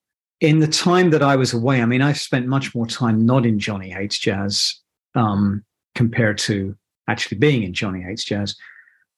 in 0.41 0.59
the 0.59 0.67
time 0.67 1.11
that 1.11 1.23
I 1.23 1.37
was 1.37 1.55
away, 1.55 1.81
I 1.81 1.87
mean, 1.87 2.03
I've 2.03 2.21
spent 2.21 2.47
much 2.47 2.75
more 2.75 2.87
time 2.87 3.25
not 3.25 3.47
in 3.47 3.59
Johnny 3.59 3.91
Hates 3.91 4.19
Jazz 4.19 4.81
um, 5.15 5.65
compared 5.95 6.39
to 6.39 6.77
actually 7.09 7.39
being 7.39 7.63
in 7.63 7.73
Johnny 7.73 8.03
Hates 8.03 8.25
Jazz. 8.25 8.57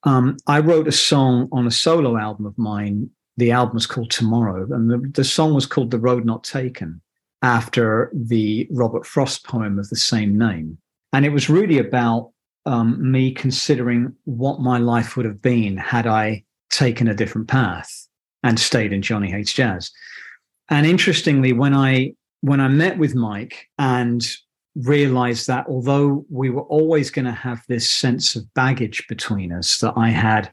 Um, 0.05 0.37
I 0.47 0.61
wrote 0.61 0.87
a 0.87 0.93
song 0.93 1.49
on 1.53 1.67
a 1.67 1.71
solo 1.71 2.17
album 2.17 2.47
of 2.47 2.57
mine. 2.59 3.11
The 3.39 3.51
album 3.51 3.75
was 3.75 3.87
called 3.87 4.11
Tomorrow, 4.11 4.73
and 4.73 4.91
the, 4.91 4.99
the 5.15 5.25
song 5.25 5.55
was 5.55 5.67
called 5.67 5.91
The 5.91 5.99
Road 5.99 6.25
Not 6.25 6.45
Taken 6.45 7.01
after 7.43 8.11
the 8.15 8.67
Robert 8.71 9.07
Frost 9.07 9.45
poem 9.45 9.79
of 9.79 9.89
the 9.89 9.97
same 9.97 10.39
name. 10.39 10.79
And 11.13 11.25
it 11.25 11.31
was 11.31 11.51
really 11.51 11.79
about 11.79 12.31
um, 12.67 13.11
me 13.11 13.33
considering 13.33 14.15
what 14.25 14.61
my 14.61 14.79
life 14.79 15.17
would 15.17 15.25
have 15.25 15.41
been 15.41 15.77
had 15.77 16.07
I 16.07 16.45
taken 16.71 17.09
a 17.09 17.15
different 17.15 17.49
path 17.49 18.07
and 18.43 18.59
stayed 18.59 18.93
in 18.93 19.03
Johnny 19.03 19.31
Hates 19.31 19.53
Jazz. 19.53 19.91
And 20.69 20.87
interestingly, 20.87 21.53
when 21.53 21.75
I 21.75 22.13
when 22.41 22.61
I 22.61 22.69
met 22.69 22.99
with 22.99 23.15
Mike 23.15 23.69
and 23.79 24.23
realized 24.75 25.47
that 25.47 25.67
although 25.69 26.27
we 26.31 26.51
were 26.51 26.63
always 26.63 27.11
going 27.11 27.25
to 27.25 27.33
have 27.33 27.63
this 27.67 27.91
sense 27.91 28.37
of 28.37 28.53
baggage 28.53 29.07
between 29.09 29.53
us 29.53 29.79
that 29.79 29.95
I 29.97 30.11
had 30.11 30.51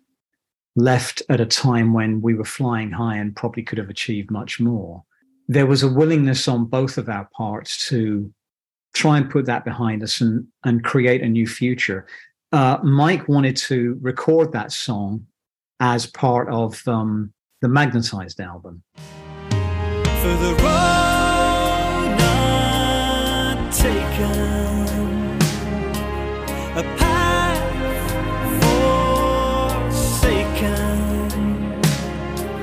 left 0.75 1.21
at 1.29 1.41
a 1.41 1.45
time 1.45 1.93
when 1.93 2.21
we 2.21 2.33
were 2.33 2.45
flying 2.45 2.89
high 2.91 3.17
and 3.17 3.35
probably 3.35 3.63
could 3.63 3.77
have 3.77 3.89
achieved 3.89 4.31
much 4.31 4.59
more, 4.59 5.03
there 5.47 5.65
was 5.65 5.83
a 5.83 5.91
willingness 5.91 6.47
on 6.47 6.65
both 6.65 6.97
of 6.97 7.09
our 7.09 7.27
parts 7.35 7.87
to 7.89 8.33
try 8.93 9.17
and 9.17 9.29
put 9.29 9.45
that 9.45 9.65
behind 9.65 10.03
us 10.03 10.21
and 10.21 10.47
and 10.63 10.83
create 10.83 11.21
a 11.21 11.27
new 11.27 11.47
future. 11.47 12.05
Uh, 12.51 12.77
Mike 12.83 13.27
wanted 13.27 13.55
to 13.57 13.97
record 14.01 14.51
that 14.51 14.71
song 14.71 15.25
as 15.79 16.05
part 16.05 16.47
of 16.49 16.87
um, 16.87 17.33
the 17.61 17.67
Magnetized 17.67 18.39
album. 18.39 18.83
for 19.49 20.35
the 20.37 20.53
road 20.63 22.15
not 22.19 23.73
taken, 23.73 25.41
a 26.77 26.83
path 26.97 27.59
forsaken, 30.21 30.71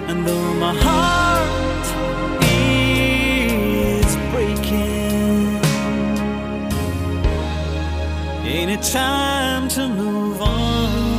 and 0.08 0.26
though 0.26 0.54
my 0.54 0.72
heart 0.74 1.19
time 8.78 9.68
to 9.68 9.88
move 9.88 10.40
on? 10.40 11.10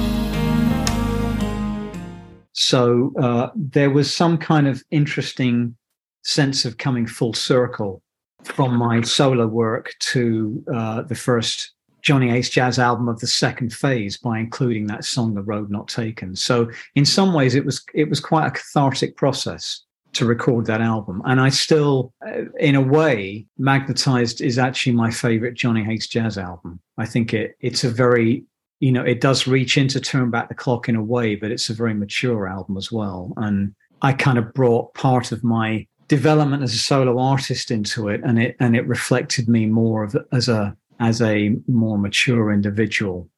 So 2.54 3.12
uh, 3.20 3.50
there 3.56 3.90
was 3.90 4.14
some 4.14 4.38
kind 4.38 4.68
of 4.68 4.84
interesting 4.92 5.76
sense 6.24 6.66
of 6.66 6.78
coming 6.78 7.08
full 7.08 7.34
circle 7.34 8.02
from 8.44 8.76
my 8.76 9.02
solo 9.02 9.48
work 9.48 9.94
to 10.00 10.64
uh, 10.74 11.02
the 11.04 11.16
first 11.16 11.74
Johnny 12.02 12.30
Hates 12.30 12.50
jazz 12.50 12.80
album 12.80 13.08
of 13.08 13.20
the 13.20 13.28
second 13.28 13.74
phase 13.74 14.18
by 14.18 14.40
including 14.40 14.88
that 14.88 15.06
song 15.06 15.34
"The 15.34 15.44
Road 15.44 15.70
Not 15.70 15.88
Taken." 15.88 16.36
So 16.36 16.70
in 16.96 17.06
some 17.06 17.34
ways, 17.34 17.56
it 17.56 17.66
was 17.66 17.84
it 17.94 18.10
was 18.10 18.20
quite 18.20 18.48
a 18.48 18.52
cathartic 18.52 19.18
process 19.18 19.84
to 20.14 20.26
record 20.26 20.66
that 20.66 20.82
album, 20.82 21.22
and 21.26 21.40
I 21.40 21.50
still, 21.50 22.14
uh, 22.26 22.44
in 22.60 22.76
a 22.76 22.82
way, 22.82 23.46
"Magnetized" 23.58 24.42
is 24.42 24.58
actually 24.58 24.94
my 24.94 25.12
favorite 25.12 25.54
Johnny 25.54 25.84
Hates 25.84 26.08
jazz 26.08 26.38
album. 26.38 26.80
I 26.98 27.06
think 27.06 27.34
it 27.34 27.56
it's 27.60 27.84
a 27.84 27.90
very 27.90 28.46
you 28.82 28.92
know, 28.92 29.04
it 29.04 29.22
does 29.22 29.48
reach 29.48 29.78
into 29.78 30.02
turn 30.02 30.32
back 30.32 30.50
the 30.50 30.56
clock 30.56 30.90
in 30.90 30.96
a 30.96 31.04
way, 31.04 31.36
but 31.36 31.52
it's 31.52 31.70
a 31.70 31.74
very 31.74 31.94
mature 31.94 32.48
album 32.48 32.78
as 32.78 32.92
well. 32.92 33.32
And 33.38 33.76
I 34.02 34.12
kind 34.12 34.40
of 34.40 34.54
brought 34.56 34.94
part 34.96 35.32
of 35.32 35.44
my 35.44 35.88
development 36.08 36.64
as 36.64 36.74
a 36.74 36.80
solo 36.80 37.20
artist 37.20 37.70
into 37.70 38.10
it, 38.10 38.22
and 38.26 38.40
it 38.40 38.58
and 38.60 38.76
it 38.76 38.88
reflected 38.88 39.48
me 39.48 39.68
more 39.68 40.04
of 40.04 40.18
as 40.32 40.50
a 40.50 40.76
as 41.00 41.22
a 41.22 41.56
more 41.68 41.98
mature 41.98 42.52
individual, 42.52 43.30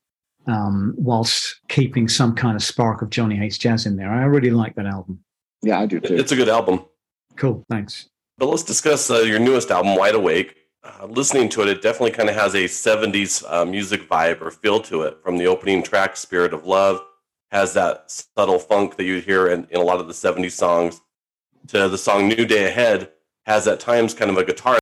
um, 0.47 0.93
whilst 0.97 1.59
keeping 1.67 2.07
some 2.07 2.33
kind 2.33 2.55
of 2.55 2.63
spark 2.63 3.01
of 3.01 3.09
Johnny 3.09 3.35
Hates 3.35 3.57
Jazz 3.57 3.85
in 3.85 3.97
there. 3.97 4.11
I 4.11 4.23
really 4.23 4.49
like 4.49 4.75
that 4.75 4.85
album. 4.85 5.22
Yeah, 5.63 5.79
I 5.79 5.85
do 5.85 5.99
too. 5.99 6.15
It's 6.15 6.31
a 6.31 6.35
good 6.35 6.49
album. 6.49 6.85
Cool, 7.35 7.63
thanks. 7.69 8.09
But 8.37 8.47
let's 8.47 8.63
discuss 8.63 9.09
uh, 9.09 9.19
your 9.19 9.39
newest 9.39 9.71
album, 9.71 9.95
Wide 9.95 10.15
Awake. 10.15 10.57
Uh, 10.83 11.05
listening 11.05 11.47
to 11.49 11.61
it, 11.61 11.69
it 11.69 11.81
definitely 11.81 12.11
kind 12.11 12.29
of 12.29 12.35
has 12.35 12.53
a 12.55 12.65
70s 12.65 13.43
uh, 13.49 13.63
music 13.63 14.09
vibe 14.09 14.41
or 14.41 14.51
feel 14.51 14.81
to 14.81 15.03
it. 15.03 15.17
From 15.23 15.37
the 15.37 15.47
opening 15.47 15.81
track, 15.81 16.17
Spirit 16.17 16.53
of 16.53 16.65
Love, 16.65 17.01
has 17.51 17.73
that 17.73 18.11
subtle 18.11 18.59
funk 18.59 18.97
that 18.97 19.05
you 19.05 19.21
hear 19.21 19.47
in, 19.47 19.65
in 19.69 19.79
a 19.79 19.83
lot 19.83 19.99
of 19.99 20.07
the 20.07 20.13
70s 20.13 20.51
songs, 20.51 21.01
to 21.67 21.87
the 21.87 21.97
song 21.97 22.27
New 22.27 22.45
Day 22.45 22.67
Ahead, 22.67 23.11
has 23.45 23.67
at 23.67 23.79
times 23.79 24.13
kind 24.13 24.29
of 24.29 24.37
a 24.37 24.43
guitar. 24.43 24.77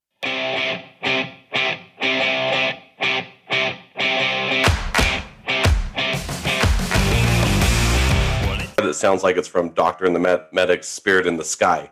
Sounds 9.02 9.24
like 9.24 9.36
it's 9.36 9.48
from 9.48 9.70
Doctor 9.70 10.06
and 10.06 10.16
the 10.16 10.20
Med- 10.20 10.46
Medic's 10.54 10.88
Spirit 10.88 11.26
in 11.26 11.36
the 11.36 11.44
Sky. 11.44 11.92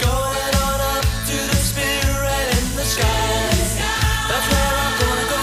Going 0.00 0.10
on 0.10 0.80
up 0.80 1.04
to 1.04 1.36
the 1.36 1.60
spirit 1.62 2.48
in 2.58 2.76
the 2.76 2.82
sky. 2.82 3.06
That's 4.28 4.46
where 4.50 4.72
I'm 4.84 4.94
gonna 4.98 5.28
go 5.30 5.42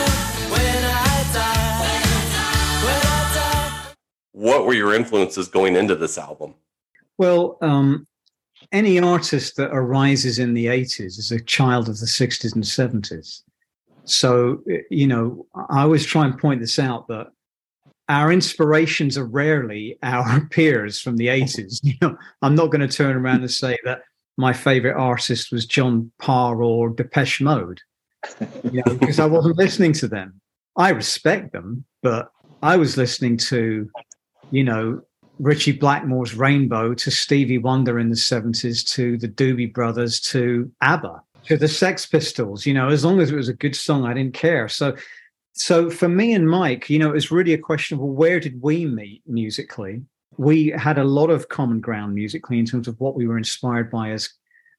when 0.52 0.84
I 0.84 1.24
die. 1.34 2.02
When 2.84 3.02
I 3.08 3.34
die. 3.34 3.94
What 4.34 4.66
were 4.66 4.74
your 4.74 4.94
influences 4.94 5.48
going 5.48 5.78
into 5.78 5.96
this 5.96 6.18
album? 6.18 6.56
Well, 7.18 7.58
um, 7.62 8.06
any 8.74 9.00
artist 9.00 9.56
that 9.56 9.70
arises 9.72 10.40
in 10.40 10.54
the 10.54 10.66
80s 10.66 11.18
is 11.18 11.32
a 11.32 11.40
child 11.40 11.88
of 11.88 12.00
the 12.00 12.06
60s 12.06 12.54
and 12.54 12.66
70s. 12.66 13.44
So, 14.04 14.62
you 14.90 15.08
know, 15.08 15.46
I 15.70 15.84
always 15.84 16.06
try 16.06 16.26
and 16.26 16.38
point 16.38 16.60
this 16.60 16.80
out 16.80 17.08
that 17.08 17.28
our 18.10 18.32
inspirations 18.32 19.18
are 19.18 19.26
rarely 19.26 19.98
our 20.04 20.46
peers 20.52 21.00
from 21.00 21.18
the 21.18 21.28
80s. 21.28 21.80
You 21.84 21.94
know, 22.02 22.18
I'm 22.42 22.56
not 22.56 22.72
going 22.72 22.88
to 22.88 22.88
turn 22.88 23.16
around 23.16 23.42
and 23.42 23.52
say 23.52 23.78
that 23.84 24.02
my 24.38 24.54
favorite 24.54 24.96
artist 24.96 25.52
was 25.52 25.66
John 25.66 26.12
Parr 26.20 26.62
or 26.62 26.90
Depeche 26.90 27.42
Mode, 27.42 27.82
you 28.64 28.84
know, 28.86 28.96
because 28.96 29.20
I 29.20 29.26
wasn't 29.26 29.58
listening 29.58 29.94
to 29.94 30.08
them. 30.08 30.40
I 30.78 30.90
respect 30.90 31.54
them, 31.54 31.86
but 32.04 32.32
I 32.62 32.78
was 32.78 32.98
listening 32.98 33.38
to, 33.38 33.90
you 34.52 34.64
know, 34.64 35.02
Ritchie 35.40 35.78
Blackmore's 35.78 36.36
Rainbow 36.36 36.94
to 36.94 37.12
Stevie 37.12 37.58
Wonder 37.58 38.00
in 38.00 38.10
the 38.10 38.16
70s 38.16 38.88
to 38.94 39.18
the 39.18 39.28
Doobie 39.28 39.74
Brothers 39.74 40.20
to 40.22 40.72
ABBA 40.82 41.22
to 41.46 41.58
the 41.58 41.68
Sex 41.68 42.06
Pistols. 42.06 42.66
You 42.66 42.74
know, 42.74 42.90
as 42.90 43.04
long 43.04 43.20
as 43.20 43.32
it 43.32 43.36
was 43.36 43.50
a 43.50 43.54
good 43.54 43.76
song, 43.76 44.06
I 44.06 44.14
didn't 44.14 44.34
care. 44.34 44.68
So, 44.68 44.96
so 45.58 45.90
for 45.90 46.08
me 46.08 46.34
and 46.34 46.50
Mike, 46.50 46.90
you 46.90 47.00
know, 47.00 47.10
it 47.10 47.14
was 47.14 47.32
really 47.32 47.54
a 47.54 47.58
question 47.58 47.96
of 47.96 48.02
well, 48.02 48.12
where 48.12 48.40
did 48.40 48.62
we 48.62 48.86
meet 48.86 49.22
musically? 49.26 50.02
We 50.38 50.68
had 50.70 50.98
a 50.98 51.04
lot 51.04 51.30
of 51.30 51.50
common 51.50 51.80
ground 51.80 52.14
musically 52.14 52.60
in 52.60 52.66
terms 52.66 52.88
of 52.88 53.00
what 53.00 53.16
we 53.16 53.28
were 53.28 53.38
inspired 53.38 53.90
by 53.90 54.12
as 54.12 54.30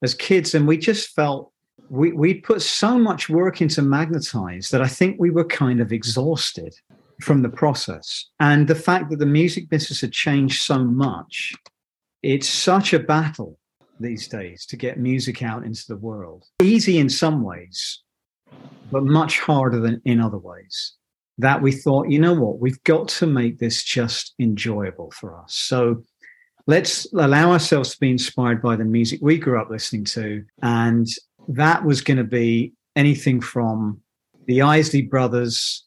as 0.02 0.14
kids, 0.14 0.54
and 0.54 0.68
we 0.68 0.78
just 0.78 1.14
felt 1.14 1.52
we 1.90 2.12
we'd 2.12 2.42
put 2.44 2.62
so 2.62 2.98
much 2.98 3.28
work 3.28 3.60
into 3.60 3.82
Magnetize 3.82 4.70
that 4.70 4.82
I 4.82 4.88
think 4.88 5.16
we 5.18 5.30
were 5.30 5.44
kind 5.44 5.80
of 5.80 5.92
exhausted 5.92 6.74
from 7.20 7.42
the 7.42 7.48
process. 7.48 8.26
And 8.38 8.68
the 8.68 8.74
fact 8.74 9.10
that 9.10 9.18
the 9.18 9.26
music 9.26 9.68
business 9.68 10.00
had 10.00 10.12
changed 10.12 10.62
so 10.62 10.84
much, 10.84 11.52
it's 12.22 12.48
such 12.48 12.92
a 12.92 12.98
battle 12.98 13.58
these 14.00 14.28
days 14.28 14.64
to 14.66 14.76
get 14.76 14.98
music 14.98 15.42
out 15.42 15.64
into 15.64 15.84
the 15.88 15.96
world. 15.96 16.44
Easy 16.62 16.98
in 16.98 17.08
some 17.08 17.42
ways, 17.42 18.02
but 18.90 19.04
much 19.04 19.40
harder 19.40 19.80
than 19.80 20.00
in 20.04 20.20
other 20.20 20.38
ways. 20.38 20.94
That 21.38 21.62
we 21.62 21.72
thought, 21.72 22.10
you 22.10 22.18
know 22.18 22.34
what, 22.34 22.58
we've 22.58 22.82
got 22.84 23.08
to 23.08 23.26
make 23.26 23.58
this 23.58 23.84
just 23.84 24.34
enjoyable 24.40 25.12
for 25.12 25.38
us. 25.38 25.54
So 25.54 26.02
let's 26.66 27.06
allow 27.12 27.52
ourselves 27.52 27.90
to 27.90 28.00
be 28.00 28.10
inspired 28.10 28.60
by 28.60 28.76
the 28.76 28.84
music 28.84 29.20
we 29.22 29.38
grew 29.38 29.60
up 29.60 29.70
listening 29.70 30.04
to. 30.06 30.44
And 30.62 31.06
that 31.48 31.84
was 31.84 32.00
going 32.00 32.16
to 32.16 32.24
be 32.24 32.72
anything 32.96 33.40
from 33.40 34.00
the 34.46 34.62
Isley 34.62 35.02
Brothers 35.02 35.84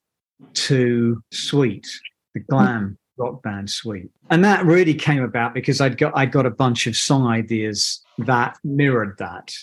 to 0.53 1.21
Sweet, 1.31 1.87
the 2.33 2.39
glam 2.39 2.97
rock 3.17 3.43
band 3.43 3.69
Sweet. 3.69 4.09
And 4.29 4.43
that 4.45 4.65
really 4.65 4.93
came 4.93 5.23
about 5.23 5.53
because 5.53 5.81
I'd 5.81 5.97
got 5.97 6.13
I 6.15 6.25
got 6.25 6.45
a 6.45 6.51
bunch 6.51 6.87
of 6.87 6.95
song 6.95 7.27
ideas 7.27 8.01
that 8.17 8.57
mirrored 8.63 9.17
that. 9.19 9.53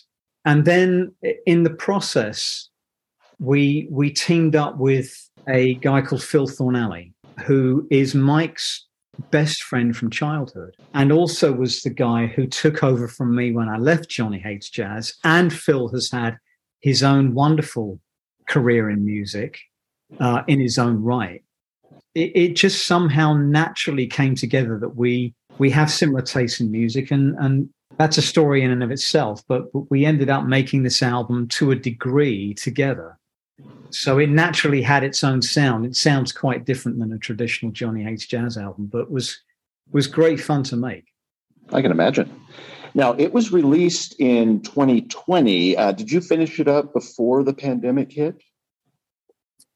And 0.45 0.65
then 0.65 1.15
in 1.47 1.63
the 1.63 1.71
process, 1.71 2.69
we 3.39 3.89
we 3.91 4.11
teamed 4.11 4.57
up 4.57 4.79
with 4.79 5.29
a 5.49 5.75
guy 5.75 6.03
called 6.03 6.23
Phil 6.23 6.47
Thornalley, 6.47 7.13
who 7.47 7.87
is 7.91 8.15
Mike's 8.15 8.87
best 9.31 9.63
friend 9.63 9.97
from 9.97 10.11
childhood, 10.11 10.77
and 10.95 11.13
also 11.13 11.53
was 11.53 11.83
the 11.83 11.91
guy 11.91 12.27
who 12.27 12.47
took 12.47 12.83
over 12.83 13.09
from 13.09 13.35
me 13.35 13.53
when 13.53 13.69
I 13.69 13.77
left 13.77 14.09
Johnny 14.09 14.39
Hates 14.39 14.71
Jazz. 14.71 15.15
And 15.25 15.53
Phil 15.53 15.89
has 15.89 16.11
had 16.11 16.37
his 16.81 17.03
own 17.03 17.35
wonderful 17.35 18.01
career 18.49 18.89
in 18.91 19.05
music 19.05 19.59
uh, 20.21 20.43
in 20.47 20.61
his 20.61 20.79
own 20.79 21.03
right. 21.03 21.43
It, 22.15 22.33
it 22.35 22.57
just 22.57 22.87
somehow 22.87 23.35
naturally 23.35 24.07
came 24.07 24.35
together 24.35 24.79
that 24.79 24.97
we 24.97 25.35
we 25.59 25.71
have 25.71 25.91
similar 25.91 26.23
tastes 26.23 26.61
in 26.61 26.71
music, 26.71 27.11
and 27.11 27.37
and 27.39 27.69
that's 27.99 28.19
a 28.19 28.23
story 28.23 28.63
in 28.63 28.71
and 28.71 28.83
of 28.83 28.91
itself. 28.91 29.43
But, 29.49 29.73
but 29.73 29.91
we 29.91 30.05
ended 30.05 30.31
up 30.31 30.45
making 30.45 30.85
this 30.85 31.03
album 31.03 31.49
to 31.49 31.73
a 31.73 31.77
degree 31.77 32.55
together. 32.55 33.19
So 33.91 34.19
it 34.19 34.29
naturally 34.29 34.83
had 34.83 35.05
its 35.05 35.25
own 35.25 35.43
sound. 35.43 35.87
It 35.87 35.97
sounds 35.97 36.33
quite 36.33 36.65
different 36.65 36.99
than 36.99 37.13
a 37.13 37.19
traditional 37.19 37.73
Johnny 37.73 38.03
Hates 38.03 38.27
Jazz 38.27 38.57
album, 38.57 38.87
but 38.87 39.11
was 39.11 39.41
was 39.93 40.07
great 40.07 40.41
fun 40.41 40.63
to 40.65 40.77
make. 40.77 41.05
I 41.73 41.83
can 41.83 41.91
imagine. 41.91 42.31
Now, 42.95 43.13
it 43.13 43.33
was 43.33 43.53
released 43.53 44.19
in 44.19 44.61
2020. 44.63 45.77
Uh, 45.77 45.93
did 45.93 46.11
you 46.11 46.21
finish 46.21 46.59
it 46.59 46.69
up 46.69 46.93
before 46.93 47.43
the 47.43 47.55
pandemic 47.55 48.13
hit? 48.13 48.37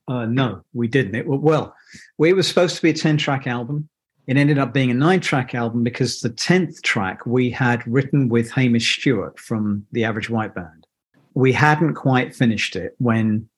Uh, 0.08 0.26
no, 0.26 0.62
we 0.72 0.88
didn't. 0.88 1.14
It 1.14 1.26
well, 1.26 1.74
it 2.18 2.34
was 2.34 2.48
supposed 2.48 2.76
to 2.76 2.82
be 2.82 2.90
a 2.90 2.94
ten 2.94 3.16
track 3.16 3.46
album. 3.46 3.88
It 4.26 4.36
ended 4.36 4.58
up 4.58 4.72
being 4.72 4.90
a 4.90 4.94
nine 4.94 5.20
track 5.20 5.54
album 5.54 5.82
because 5.82 6.20
the 6.20 6.30
tenth 6.30 6.82
track 6.82 7.26
we 7.26 7.50
had 7.50 7.86
written 7.86 8.28
with 8.28 8.50
Hamish 8.52 8.98
Stewart 8.98 9.38
from 9.38 9.86
the 9.92 10.04
Average 10.04 10.30
White 10.30 10.54
Band. 10.54 10.86
We 11.34 11.52
hadn't 11.52 11.94
quite 11.94 12.34
finished 12.34 12.76
it 12.76 12.94
when 12.98 13.48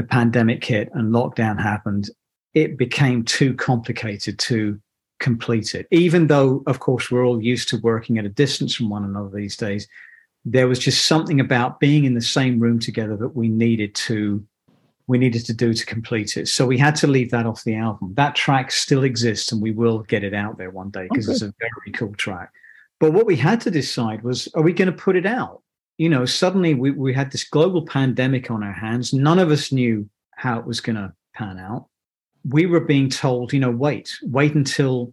the 0.00 0.06
pandemic 0.06 0.64
hit 0.64 0.88
and 0.94 1.12
lockdown 1.12 1.60
happened. 1.60 2.08
It 2.54 2.78
became 2.78 3.22
too 3.22 3.52
complicated 3.54 4.38
to 4.38 4.80
complete 5.18 5.74
it. 5.74 5.86
Even 5.90 6.28
though, 6.28 6.62
of 6.66 6.80
course, 6.80 7.10
we're 7.10 7.26
all 7.26 7.42
used 7.42 7.68
to 7.68 7.76
working 7.82 8.16
at 8.16 8.24
a 8.24 8.30
distance 8.30 8.74
from 8.74 8.88
one 8.88 9.04
another 9.04 9.28
these 9.28 9.58
days, 9.58 9.86
there 10.46 10.66
was 10.66 10.78
just 10.78 11.04
something 11.04 11.38
about 11.38 11.80
being 11.80 12.04
in 12.06 12.14
the 12.14 12.22
same 12.22 12.58
room 12.58 12.78
together 12.78 13.14
that 13.18 13.36
we 13.36 13.48
needed 13.48 13.94
to 13.94 14.42
we 15.06 15.18
needed 15.18 15.44
to 15.44 15.52
do 15.52 15.74
to 15.74 15.84
complete 15.84 16.36
it. 16.36 16.46
So 16.46 16.64
we 16.64 16.78
had 16.78 16.94
to 16.96 17.08
leave 17.08 17.32
that 17.32 17.44
off 17.44 17.64
the 17.64 17.74
album. 17.74 18.14
That 18.14 18.36
track 18.36 18.70
still 18.70 19.02
exists 19.02 19.50
and 19.50 19.60
we 19.60 19.72
will 19.72 19.98
get 20.04 20.22
it 20.22 20.32
out 20.32 20.56
there 20.56 20.70
one 20.70 20.90
day 20.90 21.08
because 21.10 21.26
Okay. 21.26 21.32
it's 21.32 21.42
a 21.42 21.52
very 21.58 21.92
cool 21.94 22.14
track. 22.14 22.52
But 23.00 23.12
what 23.12 23.26
we 23.26 23.34
had 23.34 23.60
to 23.62 23.72
decide 23.72 24.22
was 24.22 24.48
are 24.54 24.62
we 24.62 24.72
going 24.72 24.86
to 24.86 24.96
put 24.96 25.16
it 25.16 25.26
out? 25.26 25.62
You 26.00 26.08
know, 26.08 26.24
suddenly 26.24 26.72
we, 26.72 26.92
we 26.92 27.12
had 27.12 27.30
this 27.30 27.44
global 27.44 27.84
pandemic 27.84 28.50
on 28.50 28.62
our 28.62 28.72
hands. 28.72 29.12
None 29.12 29.38
of 29.38 29.50
us 29.50 29.70
knew 29.70 30.08
how 30.34 30.58
it 30.58 30.64
was 30.64 30.80
going 30.80 30.96
to 30.96 31.12
pan 31.34 31.58
out. 31.58 31.88
We 32.48 32.64
were 32.64 32.80
being 32.80 33.10
told, 33.10 33.52
you 33.52 33.60
know, 33.60 33.70
wait, 33.70 34.18
wait 34.22 34.54
until 34.54 35.12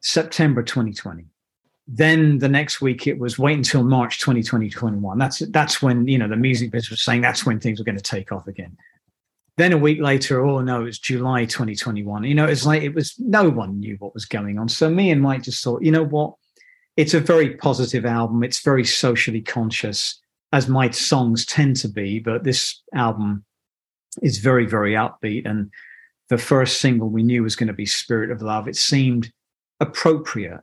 September 0.00 0.62
2020. 0.62 1.26
Then 1.86 2.38
the 2.38 2.48
next 2.48 2.80
week 2.80 3.06
it 3.06 3.18
was 3.18 3.38
wait 3.38 3.58
until 3.58 3.84
March 3.84 4.18
2020, 4.18 4.70
21. 4.70 5.18
That's 5.18 5.40
that's 5.50 5.82
when, 5.82 6.08
you 6.08 6.16
know, 6.16 6.26
the 6.26 6.36
music 6.36 6.70
business 6.70 6.88
was 6.88 7.04
saying 7.04 7.20
that's 7.20 7.44
when 7.44 7.60
things 7.60 7.78
were 7.78 7.84
going 7.84 7.98
to 7.98 8.02
take 8.02 8.32
off 8.32 8.46
again. 8.46 8.78
Then 9.58 9.74
a 9.74 9.78
week 9.78 10.00
later, 10.00 10.42
oh 10.42 10.62
no, 10.62 10.86
it's 10.86 10.98
July 10.98 11.44
2021. 11.44 12.24
You 12.24 12.34
know, 12.34 12.46
it's 12.46 12.64
like 12.64 12.82
it 12.82 12.94
was 12.94 13.14
no 13.18 13.50
one 13.50 13.78
knew 13.78 13.96
what 13.98 14.14
was 14.14 14.24
going 14.24 14.58
on. 14.58 14.70
So 14.70 14.88
me 14.88 15.10
and 15.10 15.20
Mike 15.20 15.42
just 15.42 15.62
thought, 15.62 15.82
you 15.82 15.92
know 15.92 16.02
what? 16.02 16.36
It's 16.96 17.14
a 17.14 17.20
very 17.20 17.56
positive 17.56 18.06
album. 18.06 18.44
It's 18.44 18.60
very 18.60 18.84
socially 18.84 19.40
conscious, 19.40 20.20
as 20.52 20.68
my 20.68 20.90
songs 20.90 21.44
tend 21.44 21.76
to 21.76 21.88
be, 21.88 22.20
but 22.20 22.44
this 22.44 22.80
album 22.94 23.44
is 24.22 24.38
very, 24.38 24.66
very 24.66 24.92
upbeat. 24.92 25.44
And 25.44 25.70
the 26.28 26.38
first 26.38 26.80
single 26.80 27.08
we 27.08 27.22
knew 27.22 27.42
was 27.42 27.56
going 27.56 27.68
to 27.68 27.72
be 27.72 27.86
Spirit 27.86 28.30
of 28.30 28.42
Love. 28.42 28.68
It 28.68 28.76
seemed 28.76 29.32
appropriate 29.80 30.60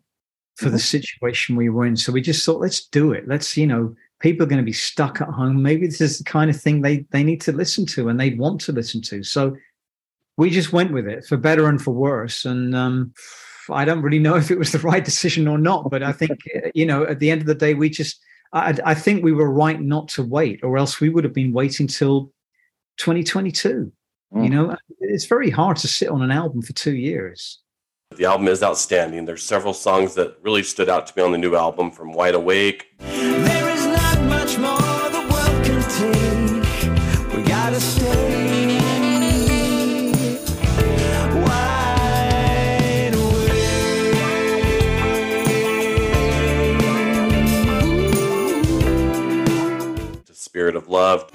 for 0.56 0.70
the 0.70 0.80
situation 0.80 1.56
we 1.56 1.70
were 1.70 1.86
in. 1.86 1.98
So 1.98 2.12
we 2.12 2.22
just 2.22 2.46
thought, 2.46 2.62
let's 2.62 2.86
do 2.86 3.12
it. 3.12 3.28
Let's, 3.28 3.58
you 3.58 3.68
know, 3.68 3.96
people 4.20 4.44
are 4.46 4.50
going 4.50 4.62
to 4.62 4.66
be 4.66 4.72
stuck 4.74 5.20
at 5.20 5.28
home. 5.28 5.62
Maybe 5.62 5.88
this 5.88 6.02
is 6.02 6.20
the 6.20 6.24
kind 6.24 6.50
of 6.50 6.60
thing 6.60 6.82
they 6.82 7.06
they 7.12 7.24
need 7.24 7.42
to 7.42 7.52
listen 7.52 7.86
to 7.88 8.10
and 8.10 8.20
they 8.20 8.36
want 8.36 8.62
to 8.62 8.72
listen 8.72 9.02
to. 9.04 9.24
So 9.24 9.56
we 10.38 10.50
just 10.50 10.72
went 10.72 10.94
with 10.94 11.08
it 11.08 11.26
for 11.26 11.38
better 11.38 11.68
and 11.68 11.82
for 11.82 11.92
worse. 11.92 12.46
And 12.46 12.76
um, 12.76 13.14
I 13.70 13.86
don't 13.86 14.02
really 14.02 14.20
know 14.20 14.36
if 14.38 14.52
it 14.52 14.58
was 14.58 14.72
the 14.72 14.80
right 14.80 15.04
decision 15.04 15.48
or 15.48 15.58
not, 15.58 15.90
but 15.90 16.04
I 16.04 16.12
think 16.12 16.32
uh, 16.56 16.70
you 16.74 16.86
know 16.86 17.04
at 17.04 17.20
the 17.20 17.32
end 17.32 17.42
of 17.42 17.48
the 17.48 17.56
day, 17.56 17.74
we 17.74 17.90
just 17.90 18.20
I, 18.54 18.78
I 18.84 18.94
think 18.94 19.24
we 19.24 19.32
were 19.32 19.52
right 19.52 19.80
not 19.80 20.08
to 20.10 20.24
wait, 20.24 20.62
or 20.64 20.78
else 20.78 21.00
we 21.00 21.10
would 21.10 21.24
have 21.24 21.34
been 21.34 21.54
waiting 21.54 21.88
till 21.88 22.32
2022. 22.98 23.92
You 24.34 24.40
mm. 24.40 24.50
know, 24.50 24.78
it's 25.00 25.26
very 25.26 25.50
hard 25.50 25.78
to 25.78 25.88
sit 25.88 26.10
on 26.10 26.22
an 26.22 26.32
album 26.32 26.62
for 26.62 26.72
two 26.74 26.96
years. 26.96 27.60
The 28.16 28.26
album 28.26 28.48
is 28.48 28.62
outstanding. 28.62 29.26
There's 29.26 29.44
several 29.44 29.74
songs 29.74 30.16
that 30.16 30.38
really 30.42 30.64
stood 30.64 30.90
out 30.90 31.08
to 31.08 31.14
me 31.16 31.24
on 31.24 31.32
the 31.32 31.38
new 31.38 31.56
album 31.56 31.92
from 31.92 32.12
Wide 32.12 32.36
Awake. 32.36 32.88
There 33.00 33.70
is 33.70 33.86
not 33.86 34.22
much 34.24 34.58
more 34.58 34.78
the 34.78 35.28
world 35.32 35.66
can 35.66 35.82
take. 35.90 37.36
We 37.38 37.44
gotta 37.44 37.80
stay 37.80 38.41
to 50.92 51.26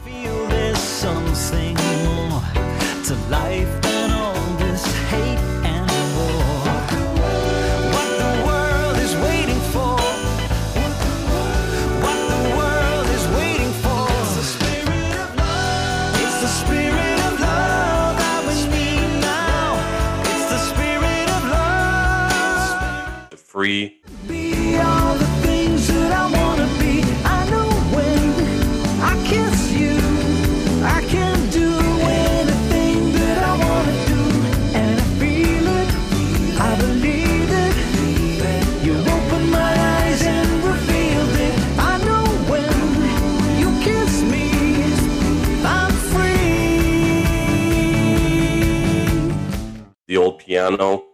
Piano. 50.57 51.05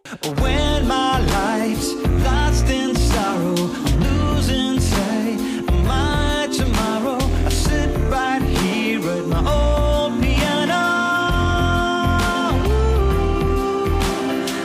When 0.41 0.87
my 0.87 1.19
life's 1.19 1.93
lost 2.23 2.67
in 2.67 2.95
sorrow, 2.95 3.57
losing 4.07 4.79
sight 4.79 5.41
of 5.69 5.85
my 5.85 6.49
tomorrow. 6.53 7.19
I 7.45 7.49
sit 7.49 7.91
right 8.09 8.41
here 8.41 9.01
at 9.01 9.27
my 9.27 9.39
old 9.39 10.23
piano. 10.23 10.85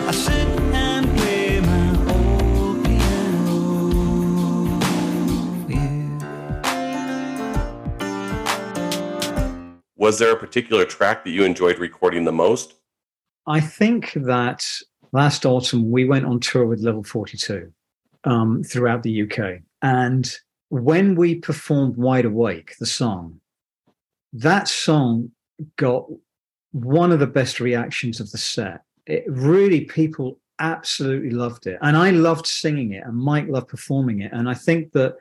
I 0.07 0.11
sit 0.11 0.47
and 0.75 1.17
play 1.17 1.59
my 1.59 1.89
old 2.13 2.85
piano. 2.85 3.57
Yeah. 5.67 6.19
Was 9.95 10.19
there 10.19 10.33
a 10.33 10.37
particular 10.37 10.85
track 10.85 11.23
that 11.23 11.31
you 11.31 11.45
enjoyed 11.45 11.79
recording 11.79 12.25
the 12.25 12.31
most? 12.31 12.75
I 13.47 13.61
think 13.61 14.13
that 14.13 14.67
last 15.13 15.45
autumn 15.45 15.89
we 15.89 16.05
went 16.05 16.25
on 16.25 16.39
tour 16.39 16.65
with 16.65 16.81
Level 16.81 17.03
42 17.03 17.71
um, 18.25 18.63
throughout 18.63 19.03
the 19.03 19.23
UK. 19.23 19.61
And 19.81 20.29
when 20.69 21.15
we 21.15 21.35
performed 21.35 21.95
Wide 21.95 22.25
Awake, 22.25 22.75
the 22.79 22.85
song, 22.85 23.39
that 24.33 24.67
song 24.67 25.31
got 25.77 26.05
one 26.71 27.11
of 27.11 27.19
the 27.19 27.27
best 27.27 27.59
reactions 27.59 28.19
of 28.19 28.29
the 28.31 28.37
set. 28.37 28.83
It 29.05 29.23
really, 29.27 29.85
people 29.85 30.39
absolutely 30.59 31.29
loved 31.29 31.67
it. 31.67 31.79
And 31.81 31.95
I 31.95 32.11
loved 32.11 32.45
singing 32.45 32.91
it, 32.91 33.03
and 33.05 33.15
Mike 33.15 33.47
loved 33.47 33.69
performing 33.69 34.21
it. 34.21 34.33
And 34.33 34.49
I 34.49 34.53
think 34.53 34.91
that 34.91 35.15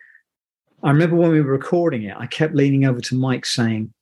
I 0.83 0.91
remember 0.91 1.16
when 1.16 1.31
we 1.31 1.41
were 1.41 1.53
recording 1.53 2.05
it, 2.05 2.16
I 2.18 2.27
kept 2.27 2.55
leaning 2.55 2.85
over 2.85 3.01
to 3.01 3.14
Mike 3.14 3.47
saying, 3.47 3.93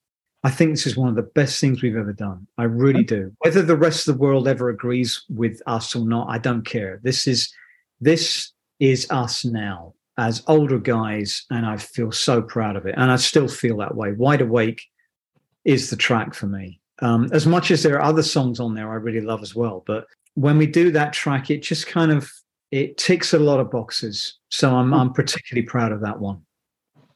I 0.44 0.50
think 0.50 0.72
this 0.72 0.86
is 0.86 0.96
one 0.96 1.08
of 1.08 1.14
the 1.16 1.22
best 1.22 1.58
things 1.58 1.82
we've 1.82 1.96
ever 1.96 2.12
done. 2.12 2.46
I 2.58 2.64
really 2.64 3.02
do. 3.02 3.32
Whether 3.38 3.62
the 3.62 3.76
rest 3.76 4.06
of 4.06 4.14
the 4.14 4.20
world 4.20 4.46
ever 4.46 4.68
agrees 4.68 5.24
with 5.30 5.62
us 5.66 5.96
or 5.96 6.06
not, 6.06 6.28
I 6.28 6.36
don't 6.36 6.66
care. 6.66 7.00
This 7.02 7.26
is 7.26 7.52
this 8.00 8.52
is 8.78 9.10
us 9.10 9.46
now 9.46 9.94
as 10.18 10.42
older 10.46 10.78
guys, 10.78 11.46
and 11.50 11.64
I 11.64 11.78
feel 11.78 12.12
so 12.12 12.42
proud 12.42 12.76
of 12.76 12.84
it. 12.86 12.94
And 12.98 13.10
I 13.10 13.16
still 13.16 13.48
feel 13.48 13.78
that 13.78 13.96
way. 13.96 14.12
Wide 14.12 14.42
Awake 14.42 14.82
is 15.64 15.88
the 15.88 15.96
track 15.96 16.34
for 16.34 16.46
me. 16.46 16.78
Um, 17.00 17.30
as 17.32 17.46
much 17.46 17.70
as 17.70 17.82
there 17.82 17.96
are 17.96 18.02
other 18.02 18.22
songs 18.22 18.60
on 18.60 18.74
there 18.74 18.92
I 18.92 18.96
really 18.96 19.22
love 19.22 19.42
as 19.42 19.54
well, 19.54 19.82
but 19.86 20.06
when 20.34 20.58
we 20.58 20.66
do 20.66 20.90
that 20.90 21.14
track, 21.14 21.50
it 21.50 21.62
just 21.62 21.86
kind 21.86 22.12
of 22.12 22.30
it 22.70 22.98
ticks 22.98 23.32
a 23.32 23.38
lot 23.38 23.60
of 23.60 23.70
boxes. 23.70 24.38
So 24.50 24.76
I'm 24.76 24.92
I'm 24.92 25.12
particularly 25.14 25.66
proud 25.66 25.90
of 25.90 26.02
that 26.02 26.20
one. 26.20 26.42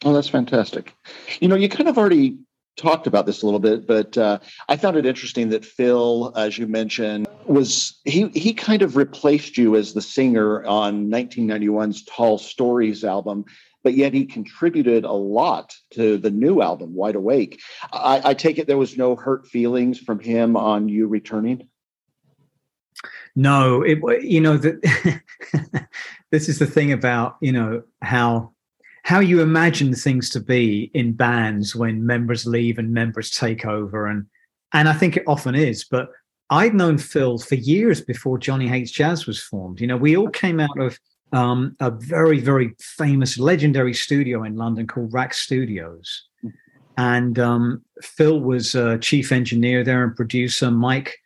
Oh, 0.05 0.14
that's 0.14 0.29
fantastic. 0.29 0.95
You 1.41 1.49
know, 1.49 1.57
you 1.57 1.68
kind 1.68 1.89
of 1.89 1.99
already 1.99 2.39
talked 2.79 3.07
about 3.07 3.26
this 3.26 3.43
a 3.43 3.45
little 3.45 3.61
bit, 3.61 3.87
but 3.87 4.16
uh, 4.16 4.39
I 4.68 4.76
found 4.76 4.97
it 4.97 5.05
interesting 5.05 5.51
that 5.51 5.64
Phil, 5.64 6.33
as 6.37 6.57
you 6.57 6.66
mentioned, 6.66 7.26
was 7.45 8.01
he 8.05 8.29
he 8.29 8.55
kind 8.55 8.81
of 8.81 8.97
replaced 8.97 9.59
you 9.59 9.76
as 9.76 9.93
the 9.93 10.01
singer 10.01 10.64
on 10.64 11.11
1991's 11.11 12.05
Tall 12.05 12.39
Stories 12.39 13.05
album, 13.05 13.45
but 13.83 13.95
yet 13.95 14.14
he 14.14 14.24
contributed 14.24 15.05
a 15.05 15.12
lot 15.12 15.74
to 15.93 16.16
the 16.16 16.31
new 16.31 16.62
album, 16.62 16.95
Wide 16.95 17.16
Awake. 17.16 17.61
I, 17.93 18.22
I 18.24 18.35
take 18.35 18.59
it 18.59 18.66
there 18.66 18.79
was 18.79 18.97
no 18.97 19.16
hurt 19.16 19.47
feelings 19.47 19.99
from 19.99 20.20
him 20.20 20.57
on 20.57 20.89
you 20.89 21.07
returning. 21.07 21.68
No, 23.37 23.83
it 23.83 23.99
you 24.22 24.41
know 24.41 24.57
that 24.57 25.22
this 26.31 26.49
is 26.49 26.59
the 26.59 26.66
thing 26.66 26.93
about 26.93 27.37
you 27.41 27.53
know 27.53 27.83
how 28.03 28.53
how 29.09 29.20
you 29.20 29.40
imagine 29.40 29.94
things 29.94 30.28
to 30.28 30.38
be 30.38 30.90
in 30.92 31.14
bands 31.14 31.74
when 31.74 32.04
members 32.04 32.44
leave 32.44 32.78
and 32.78 32.92
members 32.92 33.30
take 33.30 33.64
over 33.64 34.06
and 34.06 34.26
and 34.74 34.86
I 34.86 34.92
think 34.92 35.16
it 35.16 35.22
often 35.26 35.54
is 35.54 35.82
but 35.82 36.11
I'd 36.50 36.74
known 36.74 36.98
Phil 36.98 37.38
for 37.38 37.54
years 37.54 38.02
before 38.02 38.36
Johnny 38.36 38.68
Hates 38.68 38.90
Jazz 38.90 39.26
was 39.26 39.42
formed. 39.42 39.80
You 39.80 39.86
know 39.86 39.96
we 39.96 40.14
all 40.14 40.28
came 40.28 40.61
out 40.61 40.78
of 40.78 40.98
um, 41.32 41.74
a 41.80 41.90
very 41.90 42.38
very 42.38 42.74
famous 42.80 43.38
legendary 43.38 43.94
studio 43.94 44.44
in 44.44 44.56
London 44.56 44.86
called 44.86 45.14
RAK 45.14 45.32
Studios. 45.32 46.24
And 46.98 47.38
um, 47.38 47.82
Phil 48.02 48.40
was 48.40 48.74
uh, 48.74 48.98
chief 48.98 49.32
engineer 49.32 49.84
there 49.84 50.04
and 50.04 50.14
producer. 50.14 50.70
Mike 50.70 51.16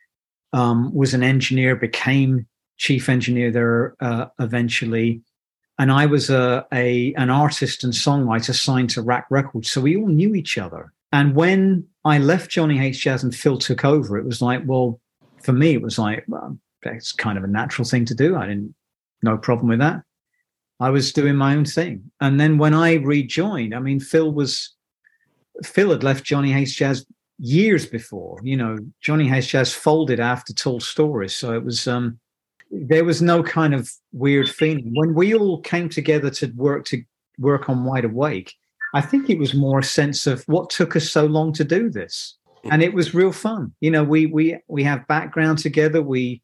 um, 0.53 0.93
was 0.93 1.13
an 1.13 1.23
engineer 1.23 1.75
became 1.75 2.47
chief 2.77 3.09
engineer 3.09 3.51
there 3.51 3.95
uh, 3.99 4.27
eventually 4.39 5.21
and 5.79 5.91
I 5.91 6.05
was 6.05 6.29
a, 6.29 6.65
a 6.71 7.13
an 7.15 7.29
artist 7.29 7.83
and 7.83 7.93
songwriter 7.93 8.53
signed 8.53 8.91
to 8.91 9.01
RAK 9.01 9.25
Records, 9.29 9.71
so 9.71 9.81
we 9.81 9.95
all 9.95 10.07
knew 10.07 10.35
each 10.35 10.57
other. 10.57 10.93
And 11.11 11.35
when 11.35 11.85
I 12.05 12.17
left 12.17 12.51
Johnny 12.51 12.77
Hates 12.77 12.97
Jazz 12.97 13.23
and 13.23 13.35
Phil 13.35 13.57
took 13.57 13.85
over, 13.85 14.17
it 14.17 14.25
was 14.25 14.41
like, 14.41 14.61
well, 14.65 14.99
for 15.41 15.53
me, 15.53 15.73
it 15.73 15.81
was 15.81 15.99
like, 15.99 16.25
well, 16.27 16.57
that's 16.81 17.11
kind 17.11 17.37
of 17.37 17.43
a 17.43 17.47
natural 17.47 17.87
thing 17.87 18.05
to 18.05 18.15
do. 18.15 18.35
I 18.35 18.47
didn't, 18.47 18.73
no 19.21 19.37
problem 19.37 19.67
with 19.67 19.79
that. 19.79 20.01
I 20.79 20.89
was 20.89 21.13
doing 21.13 21.35
my 21.35 21.55
own 21.55 21.65
thing. 21.65 22.11
And 22.19 22.39
then 22.39 22.57
when 22.57 22.73
I 22.73 22.95
rejoined, 22.95 23.75
I 23.75 23.79
mean, 23.79 23.99
Phil 23.99 24.31
was 24.31 24.73
Phil 25.63 25.91
had 25.91 26.03
left 26.03 26.23
Johnny 26.23 26.51
Hates 26.51 26.73
Jazz 26.73 27.05
years 27.37 27.85
before. 27.85 28.39
You 28.43 28.57
know, 28.57 28.77
Johnny 29.01 29.27
Hates 29.27 29.47
Jazz 29.47 29.73
folded 29.73 30.19
after 30.19 30.53
Tall 30.53 30.79
Stories, 30.79 31.35
so 31.35 31.53
it 31.53 31.63
was 31.63 31.87
um, 31.87 32.19
there 32.73 33.05
was 33.05 33.21
no 33.21 33.43
kind 33.43 33.73
of 33.73 33.91
weird 34.11 34.49
feeling 34.49 34.91
when 34.95 35.13
we 35.13 35.35
all 35.35 35.61
came 35.61 35.89
together 35.89 36.29
to 36.31 36.47
work 36.55 36.85
to 36.85 37.03
work 37.37 37.69
on 37.69 37.85
Wide 37.85 38.05
Awake. 38.05 38.53
I 38.95 39.01
think 39.01 39.29
it 39.29 39.39
was 39.39 39.53
more 39.53 39.79
a 39.79 39.83
sense 39.83 40.27
of 40.27 40.43
what 40.43 40.69
took 40.69 40.95
us 40.95 41.09
so 41.09 41.25
long 41.25 41.53
to 41.53 41.63
do 41.63 41.89
this, 41.89 42.35
and 42.71 42.81
it 42.81 42.93
was 42.93 43.13
real 43.13 43.31
fun. 43.31 43.73
You 43.79 43.91
know, 43.91 44.03
we 44.03 44.25
we 44.25 44.57
we 44.67 44.83
have 44.83 45.07
background 45.07 45.59
together. 45.59 46.01
We 46.01 46.41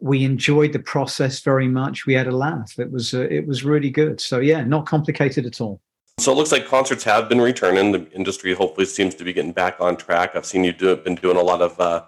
we 0.00 0.24
enjoyed 0.24 0.72
the 0.72 0.78
process 0.78 1.40
very 1.40 1.68
much. 1.68 2.06
We 2.06 2.14
had 2.14 2.26
a 2.26 2.36
laugh. 2.36 2.78
It 2.78 2.90
was 2.90 3.14
uh, 3.14 3.28
it 3.30 3.46
was 3.46 3.64
really 3.64 3.90
good. 3.90 4.20
So 4.20 4.38
yeah, 4.38 4.64
not 4.64 4.86
complicated 4.86 5.46
at 5.46 5.60
all. 5.60 5.80
So 6.18 6.32
it 6.32 6.34
looks 6.34 6.52
like 6.52 6.66
concerts 6.66 7.04
have 7.04 7.28
been 7.28 7.40
returning. 7.40 7.92
The 7.92 8.10
industry 8.12 8.54
hopefully 8.54 8.86
seems 8.86 9.14
to 9.16 9.24
be 9.24 9.32
getting 9.32 9.52
back 9.52 9.80
on 9.80 9.96
track. 9.96 10.36
I've 10.36 10.44
seen 10.44 10.64
you 10.64 10.72
do 10.72 10.94
been 10.96 11.14
doing 11.14 11.36
a 11.36 11.42
lot 11.42 11.62
of 11.62 11.78
uh, 11.80 12.02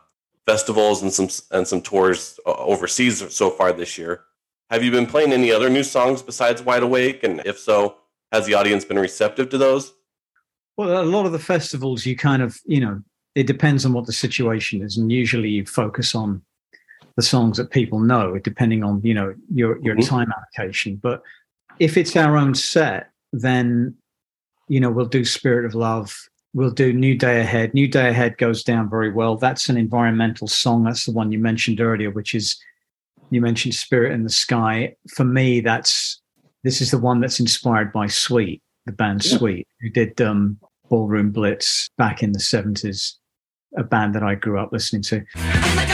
festivals 0.47 1.03
and 1.03 1.13
some 1.13 1.29
and 1.51 1.67
some 1.67 1.81
tours 1.81 2.39
uh, 2.47 2.53
overseas 2.55 3.35
so 3.35 3.51
far 3.51 3.73
this 3.73 3.97
year. 3.99 4.23
Have 4.71 4.83
you 4.83 4.91
been 4.91 5.07
playing 5.07 5.33
any 5.33 5.53
other 5.53 5.69
new 5.69 5.83
songs 5.83 6.23
besides 6.23 6.63
Wide 6.63 6.83
Awake? 6.83 7.23
And 7.25 7.43
if 7.45 7.59
so, 7.59 7.97
has 8.33 8.47
the 8.47 8.55
audience 8.55 8.85
been 8.85 8.99
receptive 8.99 9.51
to 9.51 9.59
those? 9.59 9.93
Well, 10.77 11.03
a 11.03 11.05
lot 11.05 11.27
of 11.27 11.33
the 11.33 11.39
festivals, 11.39 12.07
you 12.07 12.17
kind 12.17 12.41
of, 12.43 12.59
you 12.65 12.81
know, 12.81 13.03
it 13.35 13.47
depends 13.47 13.85
on 13.85 13.93
what 13.93 14.07
the 14.07 14.13
situation 14.13 14.83
is, 14.83 14.97
and 14.97 15.13
usually 15.13 15.51
you 15.51 15.67
focus 15.67 16.15
on 16.15 16.43
the 17.17 17.23
songs 17.23 17.59
that 17.59 17.71
people 17.71 17.99
know, 17.99 18.39
depending 18.39 18.83
on 18.83 19.01
you 19.05 19.15
know 19.15 19.35
your 19.53 19.79
your 19.83 19.97
Mhm. 19.97 20.09
time 20.09 20.33
allocation. 20.33 20.97
But 20.97 21.23
if 21.79 21.97
it's 21.97 22.17
our 22.17 22.37
own 22.37 22.55
set, 22.55 23.11
then 23.33 23.95
you 24.69 24.81
know 24.81 24.91
we'll 24.91 25.07
do 25.07 25.25
Spirit 25.25 25.67
of 25.67 25.75
Love. 25.75 26.29
We'll 26.55 26.71
do 26.71 26.93
New 26.93 27.17
Day 27.17 27.41
Ahead. 27.41 27.73
New 27.73 27.89
Day 27.89 28.11
Ahead 28.11 28.37
goes 28.37 28.63
down 28.63 28.91
very 28.91 29.11
well. 29.11 29.37
That's 29.37 29.69
an 29.69 29.79
environmental 29.79 30.47
song. 30.47 30.85
That's 30.85 31.07
the 31.07 31.13
one 31.13 31.33
you 31.33 31.39
mentioned 31.39 31.81
earlier, 31.81 32.11
which 32.11 32.35
is 32.35 32.61
you 33.31 33.41
mentioned 33.41 33.75
Spirit 33.75 34.13
in 34.13 34.23
the 34.23 34.31
Sky. 34.31 34.95
For 35.15 35.25
me, 35.25 35.61
that's 35.61 36.21
this 36.63 36.83
is 36.83 36.91
the 36.91 36.99
one 36.99 37.21
that's 37.21 37.41
inspired 37.41 37.93
by 37.93 38.07
Sweet, 38.07 38.63
the 38.85 38.93
band 38.93 39.25
Yeah. 39.25 39.39
Sweet, 39.39 39.67
who 39.81 39.89
did 39.89 40.21
um, 40.21 40.59
Ballroom 40.91 41.31
Blitz 41.31 41.89
back 41.97 42.23
in 42.23 42.33
the 42.33 42.41
seventies, 42.41 43.19
a 43.77 43.83
band 43.83 44.15
that 44.15 44.23
I 44.23 44.35
grew 44.35 44.59
up 44.59 44.73
listening 44.73 45.03
to. 45.03 45.92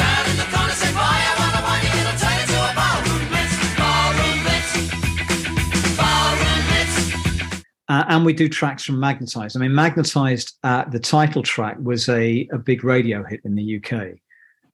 Uh, 7.89 8.05
and 8.09 8.25
we 8.25 8.35
do 8.35 8.49
tracks 8.49 8.85
from 8.85 9.01
Magnetized. 9.01 9.57
I 9.57 9.61
mean, 9.61 9.73
Magnetized, 9.73 10.55
uh, 10.63 10.85
the 10.85 11.01
title 11.01 11.43
track 11.43 11.77
was 11.83 12.09
a, 12.09 12.47
a 12.53 12.59
big 12.59 12.85
radio 12.85 13.25
hit 13.25 13.41
in 13.45 13.55
the 13.55 13.77
UK. 13.77 14.19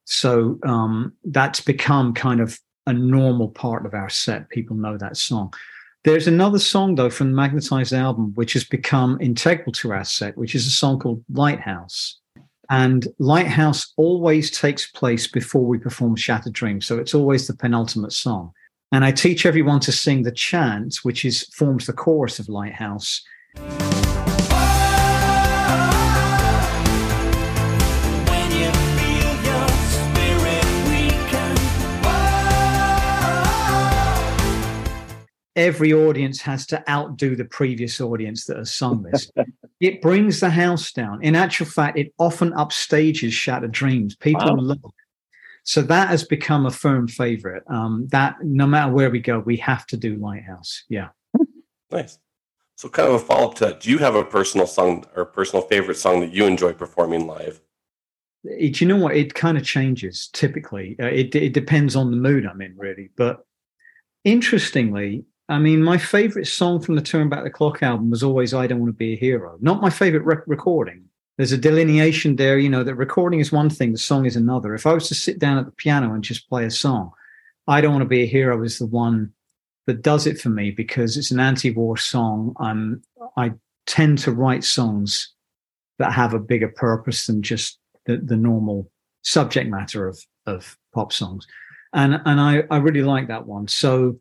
So 0.04 0.58
um, 0.64 1.12
that's 1.24 1.60
become 1.60 2.12
kind 2.12 2.40
of 2.40 2.58
a 2.86 2.92
normal 2.92 3.48
part 3.48 3.86
of 3.86 3.94
our 3.94 4.08
set. 4.08 4.48
People 4.50 4.76
know 4.76 4.98
that 4.98 5.16
song. 5.16 5.54
There's 6.02 6.26
another 6.26 6.58
song, 6.58 6.96
though, 6.96 7.08
from 7.08 7.30
the 7.30 7.36
Magnetized 7.36 7.94
album, 7.94 8.32
which 8.34 8.52
has 8.52 8.64
become 8.64 9.18
integral 9.20 9.72
to 9.72 9.92
our 9.92 10.04
set, 10.04 10.36
which 10.36 10.54
is 10.54 10.66
a 10.66 10.70
song 10.70 10.98
called 10.98 11.24
Lighthouse. 11.32 12.18
And 12.68 13.08
Lighthouse 13.18 13.92
always 13.96 14.50
takes 14.50 14.90
place 14.90 15.26
before 15.26 15.64
we 15.64 15.78
perform 15.78 16.16
Shattered 16.16 16.52
Dreams. 16.52 16.84
So 16.84 16.98
it's 16.98 17.14
always 17.14 17.46
the 17.46 17.54
penultimate 17.54 18.12
song. 18.12 18.52
And 18.94 19.04
I 19.04 19.10
teach 19.10 19.44
everyone 19.44 19.80
to 19.80 19.90
sing 19.90 20.22
the 20.22 20.30
chant, 20.30 20.98
which 21.02 21.24
is 21.24 21.42
forms 21.52 21.86
the 21.86 21.92
chorus 21.92 22.38
of 22.38 22.48
Lighthouse. 22.48 23.22
When 23.56 23.66
you 28.52 28.70
feel 28.70 29.34
your 29.42 29.68
spirit 29.90 30.64
weaken, 30.86 31.56
Every 35.56 35.92
audience 35.92 36.40
has 36.42 36.64
to 36.66 36.88
outdo 36.88 37.34
the 37.34 37.46
previous 37.46 38.00
audience 38.00 38.44
that 38.44 38.58
has 38.58 38.72
sung 38.72 39.02
this. 39.02 39.28
it 39.80 40.02
brings 40.02 40.38
the 40.38 40.50
house 40.50 40.92
down. 40.92 41.20
In 41.24 41.34
actual 41.34 41.66
fact, 41.66 41.98
it 41.98 42.14
often 42.20 42.52
upstages 42.52 43.32
Shattered 43.32 43.72
Dreams. 43.72 44.14
People 44.14 44.54
Wow. 44.54 44.62
love. 44.62 44.92
So 45.64 45.82
that 45.82 46.08
has 46.08 46.24
become 46.24 46.66
a 46.66 46.70
firm 46.70 47.08
favorite. 47.08 47.64
Um, 47.68 48.06
that 48.08 48.36
no 48.42 48.66
matter 48.66 48.92
where 48.92 49.10
we 49.10 49.20
go, 49.20 49.40
we 49.40 49.56
have 49.58 49.86
to 49.88 49.96
do 49.96 50.16
Lighthouse. 50.16 50.84
Yeah. 50.88 51.08
Nice. 51.90 52.18
So, 52.76 52.88
kind 52.88 53.08
of 53.08 53.14
a 53.14 53.18
follow 53.20 53.50
up 53.50 53.54
to 53.56 53.66
that, 53.66 53.80
do 53.80 53.90
you 53.90 53.98
have 53.98 54.16
a 54.16 54.24
personal 54.24 54.66
song 54.66 55.04
or 55.14 55.24
personal 55.24 55.62
favorite 55.62 55.96
song 55.96 56.20
that 56.20 56.32
you 56.32 56.44
enjoy 56.44 56.72
performing 56.72 57.26
live? 57.26 57.60
it, 58.44 58.80
you 58.80 58.86
know 58.86 58.96
what? 58.96 59.16
It 59.16 59.34
kind 59.34 59.56
of 59.56 59.64
changes 59.64 60.28
typically. 60.32 60.96
Uh, 61.00 61.06
it, 61.06 61.34
it 61.34 61.52
depends 61.52 61.96
on 61.96 62.10
the 62.10 62.16
mood 62.16 62.46
I'm 62.46 62.60
in, 62.60 62.76
really. 62.76 63.10
But 63.16 63.44
interestingly, 64.24 65.24
I 65.48 65.58
mean, 65.58 65.82
my 65.82 65.98
favorite 65.98 66.46
song 66.46 66.80
from 66.80 66.94
the 66.94 67.02
Turn 67.02 67.28
Back 67.28 67.44
the 67.44 67.50
Clock 67.50 67.82
album 67.82 68.10
was 68.10 68.22
always 68.22 68.54
I 68.54 68.66
Don't 68.66 68.80
Want 68.80 68.94
to 68.94 68.96
Be 68.96 69.14
a 69.14 69.16
Hero. 69.16 69.56
Not 69.60 69.82
my 69.82 69.90
favorite 69.90 70.24
rec- 70.24 70.46
recording. 70.46 71.04
There's 71.36 71.52
a 71.52 71.58
delineation 71.58 72.36
there, 72.36 72.58
you 72.58 72.68
know, 72.68 72.84
that 72.84 72.94
recording 72.94 73.40
is 73.40 73.50
one 73.50 73.70
thing, 73.70 73.92
the 73.92 73.98
song 73.98 74.24
is 74.24 74.36
another. 74.36 74.74
If 74.74 74.86
I 74.86 74.92
was 74.92 75.08
to 75.08 75.14
sit 75.14 75.38
down 75.38 75.58
at 75.58 75.66
the 75.66 75.72
piano 75.72 76.14
and 76.14 76.22
just 76.22 76.48
play 76.48 76.64
a 76.64 76.70
song, 76.70 77.10
I 77.66 77.80
Don't 77.80 77.92
Want 77.92 78.02
to 78.02 78.08
Be 78.08 78.22
a 78.22 78.26
Hero 78.26 78.62
is 78.62 78.78
the 78.78 78.86
one 78.86 79.32
that 79.86 80.02
does 80.02 80.26
it 80.26 80.40
for 80.40 80.48
me 80.48 80.70
because 80.70 81.16
it's 81.16 81.30
an 81.30 81.40
anti 81.40 81.70
war 81.70 81.96
song. 81.96 82.54
I'm, 82.58 83.02
I 83.36 83.52
tend 83.86 84.18
to 84.18 84.32
write 84.32 84.64
songs 84.64 85.32
that 85.98 86.12
have 86.12 86.34
a 86.34 86.38
bigger 86.38 86.68
purpose 86.68 87.26
than 87.26 87.42
just 87.42 87.78
the, 88.06 88.16
the 88.18 88.36
normal 88.36 88.90
subject 89.22 89.70
matter 89.70 90.06
of 90.06 90.20
of 90.46 90.76
pop 90.92 91.12
songs 91.12 91.46
and 91.94 92.20
and 92.26 92.40
i 92.40 92.62
i 92.70 92.76
really 92.76 93.02
like 93.02 93.28
that 93.28 93.46
one 93.46 93.66
so 93.66 94.18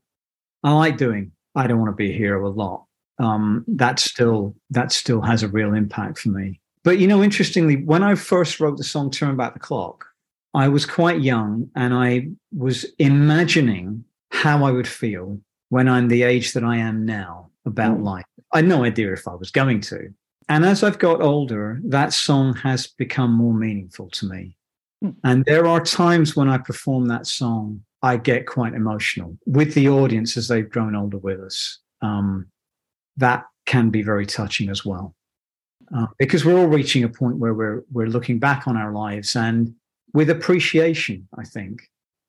i 0.64 0.72
like 0.72 0.97
doing 0.97 1.32
i 1.55 1.68
don't 1.68 1.80
want 1.80 1.91
to 1.91 1.95
be 1.95 2.11
a 2.11 2.18
hero 2.18 2.47
a 2.47 2.49
lot 2.49 2.86
um 3.20 3.66
that 3.68 3.99
still 3.99 4.55
that 4.70 4.91
still 4.91 5.22
has 5.22 5.43
a 5.43 5.47
real 5.49 5.74
impact 5.74 6.20
for 6.20 6.30
me 6.30 6.59
but 6.84 6.99
you 6.99 7.07
know 7.07 7.23
interestingly 7.23 7.77
when 7.84 8.03
i 8.03 8.15
first 8.15 8.59
wrote 8.59 8.77
the 8.77 8.84
song 8.84 9.09
turn 9.09 9.36
back 9.36 9.53
the 9.53 9.59
clock 9.59 10.05
i 10.53 10.67
was 10.67 10.86
quite 10.86 11.21
young 11.21 11.69
and 11.75 11.93
i 11.93 12.27
was 12.55 12.86
imagining 12.99 14.03
how 14.31 14.63
i 14.63 14.71
would 14.71 14.88
feel 14.88 15.39
when 15.69 15.88
i'm 15.88 16.07
the 16.07 16.23
age 16.23 16.53
that 16.53 16.63
i 16.63 16.77
am 16.77 17.05
now 17.05 17.49
about 17.65 17.97
Mm. 17.97 18.03
life 18.03 18.25
i 18.53 18.57
had 18.57 18.67
no 18.67 18.84
idea 18.84 19.13
if 19.13 19.27
i 19.27 19.36
was 19.36 19.51
going 19.51 19.81
to 19.81 20.13
and 20.49 20.65
as 20.65 20.84
I've 20.84 20.99
got 20.99 21.21
older, 21.21 21.79
that 21.86 22.13
song 22.13 22.55
has 22.55 22.88
become 22.88 23.31
more 23.31 23.53
meaningful 23.53 24.09
to 24.09 24.25
me. 24.27 24.57
Hmm. 25.01 25.09
And 25.23 25.45
there 25.45 25.65
are 25.67 25.79
times 25.79 26.36
when 26.36 26.49
I 26.49 26.57
perform 26.57 27.07
that 27.07 27.27
song, 27.27 27.84
I 28.01 28.17
get 28.17 28.47
quite 28.47 28.73
emotional 28.73 29.38
with 29.45 29.73
the 29.73 29.89
audience 29.89 30.36
as 30.36 30.47
they've 30.49 30.69
grown 30.69 30.95
older 30.95 31.17
with 31.17 31.39
us. 31.39 31.79
Um, 32.01 32.47
that 33.17 33.45
can 33.65 33.89
be 33.89 34.01
very 34.01 34.25
touching 34.25 34.69
as 34.69 34.84
well, 34.84 35.15
uh, 35.95 36.07
because 36.17 36.43
we're 36.43 36.57
all 36.57 36.67
reaching 36.67 37.03
a 37.03 37.09
point 37.09 37.37
where 37.37 37.53
we're 37.53 37.83
we're 37.91 38.07
looking 38.07 38.39
back 38.39 38.67
on 38.67 38.77
our 38.77 38.91
lives 38.91 39.35
and 39.35 39.73
with 40.13 40.29
appreciation. 40.29 41.27
I 41.37 41.43
think 41.43 41.81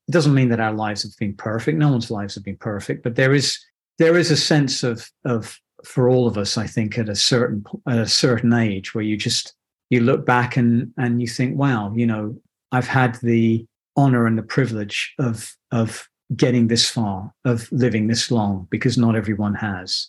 it 0.09 0.13
doesn't 0.13 0.35
mean 0.35 0.51
that 0.51 0.61
our 0.61 0.73
lives 0.73 1.03
have 1.03 1.17
been 1.19 1.35
perfect. 1.35 1.79
No 1.79 1.91
one's 1.91 2.11
lives 2.11 2.35
have 2.35 2.45
been 2.45 2.57
perfect, 2.57 3.03
but 3.03 3.17
there 3.17 3.33
is 3.33 3.59
there 3.99 4.17
is 4.19 4.31
a 4.31 4.37
sense 4.37 4.83
of 4.83 5.11
of 5.25 5.59
for 5.85 6.09
all 6.09 6.27
of 6.27 6.39
us, 6.39 6.57
I 6.57 6.67
think, 6.67 6.99
at 6.99 7.09
a 7.09 7.15
certain 7.15 7.65
at 7.89 7.99
a 7.99 8.09
certain 8.09 8.53
age 8.53 8.95
where 8.95 9.05
you 9.05 9.17
just 9.17 9.55
you 9.91 10.01
look 10.01 10.27
back 10.27 10.57
and 10.57 10.93
and 10.99 11.21
you 11.21 11.27
think, 11.27 11.57
wow, 11.57 11.93
you 11.95 12.07
know, 12.07 12.37
I've 12.73 12.89
had 12.89 13.17
the 13.23 13.65
honor 13.97 14.27
and 14.27 14.37
the 14.37 14.43
privilege 14.43 15.15
of 15.19 15.55
of 15.71 16.09
getting 16.37 16.69
this 16.69 16.89
far, 16.89 17.33
of 17.45 17.71
living 17.71 18.09
this 18.09 18.31
long, 18.31 18.67
because 18.71 18.99
not 18.99 19.17
everyone 19.17 19.55
has, 19.55 20.09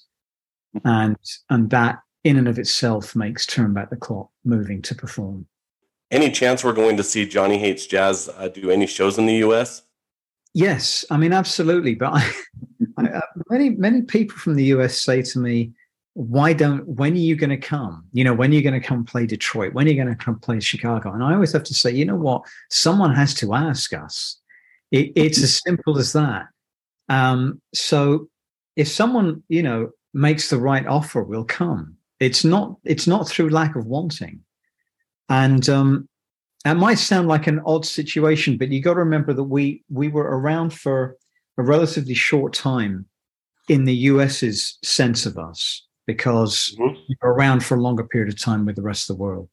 and 0.83 1.17
and 1.49 1.69
that 1.69 1.99
in 2.25 2.37
and 2.37 2.47
of 2.47 2.59
itself 2.59 3.15
makes 3.15 3.45
turn 3.45 3.73
back 3.73 3.91
the 3.91 3.95
clock 3.95 4.29
moving 4.43 4.81
to 4.81 4.95
perform. 4.95 5.45
Any 6.11 6.31
chance 6.31 6.63
we're 6.63 6.73
going 6.73 6.97
to 6.97 7.03
see 7.03 7.25
Johnny 7.25 7.57
Hates 7.57 7.85
Jazz 7.85 8.29
uh, 8.35 8.49
do 8.49 8.69
any 8.71 8.87
shows 8.87 9.17
in 9.17 9.27
the 9.27 9.35
US? 9.35 9.83
Yes, 10.53 11.05
I 11.11 11.17
mean 11.17 11.33
absolutely. 11.33 11.95
But 11.95 12.13
I, 12.13 12.31
I, 12.97 13.03
uh, 13.09 13.21
many 13.49 13.69
many 13.69 14.01
people 14.01 14.37
from 14.37 14.55
the 14.55 14.65
US 14.65 14.99
say 14.99 15.21
to 15.21 15.39
me, 15.39 15.73
"Why 16.13 16.53
don't? 16.53 16.87
When 16.87 17.13
are 17.13 17.17
you 17.17 17.35
going 17.35 17.49
to 17.51 17.57
come? 17.57 18.05
You 18.11 18.23
know, 18.23 18.33
when 18.33 18.51
are 18.51 18.55
you 18.55 18.63
going 18.63 18.79
to 18.79 18.87
come 18.87 19.05
play 19.05 19.25
Detroit? 19.27 19.73
When 19.73 19.85
are 19.85 19.91
you 19.91 19.95
going 19.95 20.15
to 20.15 20.23
come 20.23 20.39
play 20.39 20.59
Chicago?" 20.59 21.13
And 21.13 21.23
I 21.23 21.33
always 21.33 21.53
have 21.53 21.63
to 21.65 21.73
say, 21.73 21.91
you 21.91 22.05
know 22.05 22.15
what? 22.15 22.43
Someone 22.69 23.13
has 23.13 23.33
to 23.35 23.53
ask 23.53 23.93
us. 23.93 24.39
It, 24.91 25.11
it's 25.15 25.41
as 25.43 25.61
simple 25.65 25.97
as 25.97 26.13
that. 26.13 26.47
Um, 27.09 27.61
so, 27.73 28.29
if 28.75 28.87
someone 28.87 29.43
you 29.49 29.61
know 29.61 29.89
makes 30.13 30.49
the 30.49 30.57
right 30.57 30.87
offer, 30.87 31.21
we'll 31.21 31.43
come. 31.43 31.94
It's 32.19 32.43
not. 32.45 32.77
It's 32.83 33.07
not 33.07 33.27
through 33.27 33.49
lack 33.49 33.75
of 33.75 33.85
wanting. 33.85 34.41
And 35.29 35.67
um, 35.69 36.07
that 36.63 36.77
might 36.77 36.99
sound 36.99 37.27
like 37.27 37.47
an 37.47 37.61
odd 37.65 37.85
situation, 37.85 38.57
but 38.57 38.69
you 38.69 38.81
got 38.81 38.93
to 38.93 38.99
remember 38.99 39.33
that 39.33 39.43
we 39.43 39.83
we 39.89 40.07
were 40.07 40.23
around 40.39 40.73
for 40.73 41.17
a 41.57 41.63
relatively 41.63 42.13
short 42.13 42.53
time 42.53 43.05
in 43.69 43.85
the 43.85 43.95
US's 43.95 44.77
sense 44.83 45.25
of 45.25 45.37
us 45.37 45.85
because 46.05 46.75
Mhm. 46.79 46.97
you're 47.07 47.33
around 47.33 47.63
for 47.63 47.75
a 47.75 47.81
longer 47.81 48.03
period 48.03 48.31
of 48.31 48.39
time 48.39 48.65
with 48.65 48.75
the 48.75 48.81
rest 48.83 49.09
of 49.09 49.17
the 49.17 49.21
world. 49.23 49.49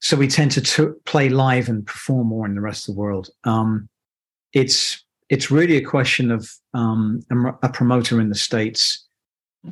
So 0.00 0.16
we 0.16 0.28
tend 0.28 0.52
to 0.52 0.60
t- 0.62 0.92
play 1.04 1.28
live 1.28 1.68
and 1.68 1.84
perform 1.86 2.28
more 2.28 2.46
in 2.46 2.54
the 2.54 2.60
rest 2.60 2.88
of 2.88 2.94
the 2.94 3.00
world. 3.00 3.28
Um, 3.44 3.88
it's 4.52 5.04
it's 5.28 5.50
really 5.50 5.76
a 5.76 5.84
question 5.84 6.30
of 6.30 6.50
um, 6.72 7.20
a 7.62 7.68
promoter 7.68 8.18
in 8.18 8.30
the 8.30 8.34
states 8.34 9.06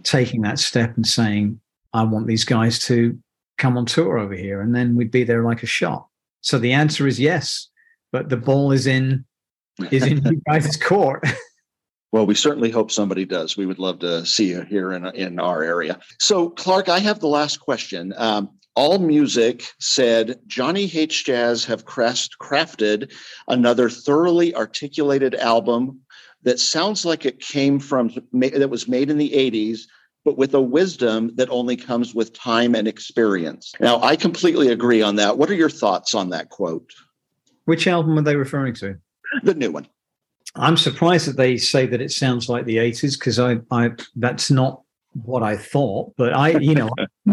taking 0.03 0.43
that 0.43 0.59
step 0.59 0.95
and 0.97 1.07
saying, 1.07 1.59
"I 1.97 2.05
want 2.05 2.27
these 2.27 2.45
guys 2.45 2.79
to 2.87 3.19
come 3.59 3.77
on 3.77 3.87
tour 3.87 4.19
over 4.19 4.35
here," 4.35 4.61
and 4.61 4.75
then 4.75 4.97
we'd 4.97 5.11
be 5.11 5.25
there 5.25 5.43
like 5.43 5.63
a 5.63 5.67
shot. 5.67 6.07
So 6.41 6.59
the 6.59 6.73
answer 6.73 7.07
is 7.07 7.19
yes, 7.19 7.69
but 8.13 8.29
the 8.29 8.37
ball 8.37 8.73
is 8.73 8.87
in 8.87 9.25
is 9.91 10.05
in 10.05 10.25
you 10.25 10.41
guys' 10.49 10.77
court. 10.77 11.25
Well, 12.13 12.27
we 12.27 12.35
certainly 12.35 12.71
hope 12.71 12.91
somebody 12.91 13.25
does. 13.25 13.57
We 13.57 13.67
would 13.67 13.79
love 13.79 13.99
to 13.99 14.25
see 14.25 14.49
you 14.51 14.63
here 14.63 14.93
in, 14.93 15.05
in 15.17 15.39
our 15.39 15.63
area. 15.63 15.99
So, 16.21 16.51
Clark, 16.51 16.89
I 16.89 16.99
have 17.01 17.21
the 17.21 17.27
last 17.27 17.59
question. 17.61 18.15
Um, 18.17 18.51
All 18.75 18.99
Music 18.99 19.65
said 19.81 20.39
Johnny 20.47 20.87
Hates 20.87 21.23
Jazz 21.23 21.65
have 21.65 21.85
crest, 21.85 22.37
crafted 22.41 23.13
another 23.49 23.91
thoroughly 23.91 24.55
articulated 24.55 25.35
album 25.35 26.01
that 26.45 26.61
sounds 26.61 27.05
like 27.05 27.27
it 27.27 27.41
came 27.41 27.81
from 27.81 28.13
that 28.33 28.71
was 28.71 28.87
made 28.89 29.11
in 29.11 29.19
the 29.19 29.33
80s 29.33 29.81
but 30.27 30.37
with 30.37 30.53
a 30.55 30.61
wisdom 30.61 31.31
that 31.37 31.49
only 31.51 31.77
comes 31.77 32.13
with 32.13 32.33
time 32.33 32.75
and 32.75 32.89
experience. 32.89 33.73
Now, 33.79 34.03
I 34.03 34.17
completely 34.17 34.69
agree 34.69 35.01
on 35.01 35.15
that. 35.17 35.39
What 35.39 35.49
are 35.51 35.55
your 35.55 35.71
thoughts 35.71 36.17
on 36.17 36.31
that 36.31 36.51
quote? 36.51 36.91
Which 37.67 37.87
album 37.87 38.19
are 38.19 38.23
they 38.23 38.35
referring 38.35 38.75
to? 38.75 38.97
The 39.45 39.55
new 39.55 39.71
one. 39.71 39.87
I'm 40.57 40.77
surprised 40.77 41.29
that 41.29 41.37
they 41.37 41.57
say 41.57 41.87
that 41.87 42.01
it 42.01 42.11
sounds 42.11 42.49
like 42.49 42.65
the 42.65 42.79
80s 42.79 43.17
because 43.19 43.39
I, 43.39 43.59
I 43.71 43.91
that's 44.17 44.51
not 44.51 44.83
what 45.25 45.45
I 45.45 45.57
thought. 45.57 46.13
But 46.17 46.33
I, 46.35 46.59
you 46.59 46.75
know, 46.75 46.91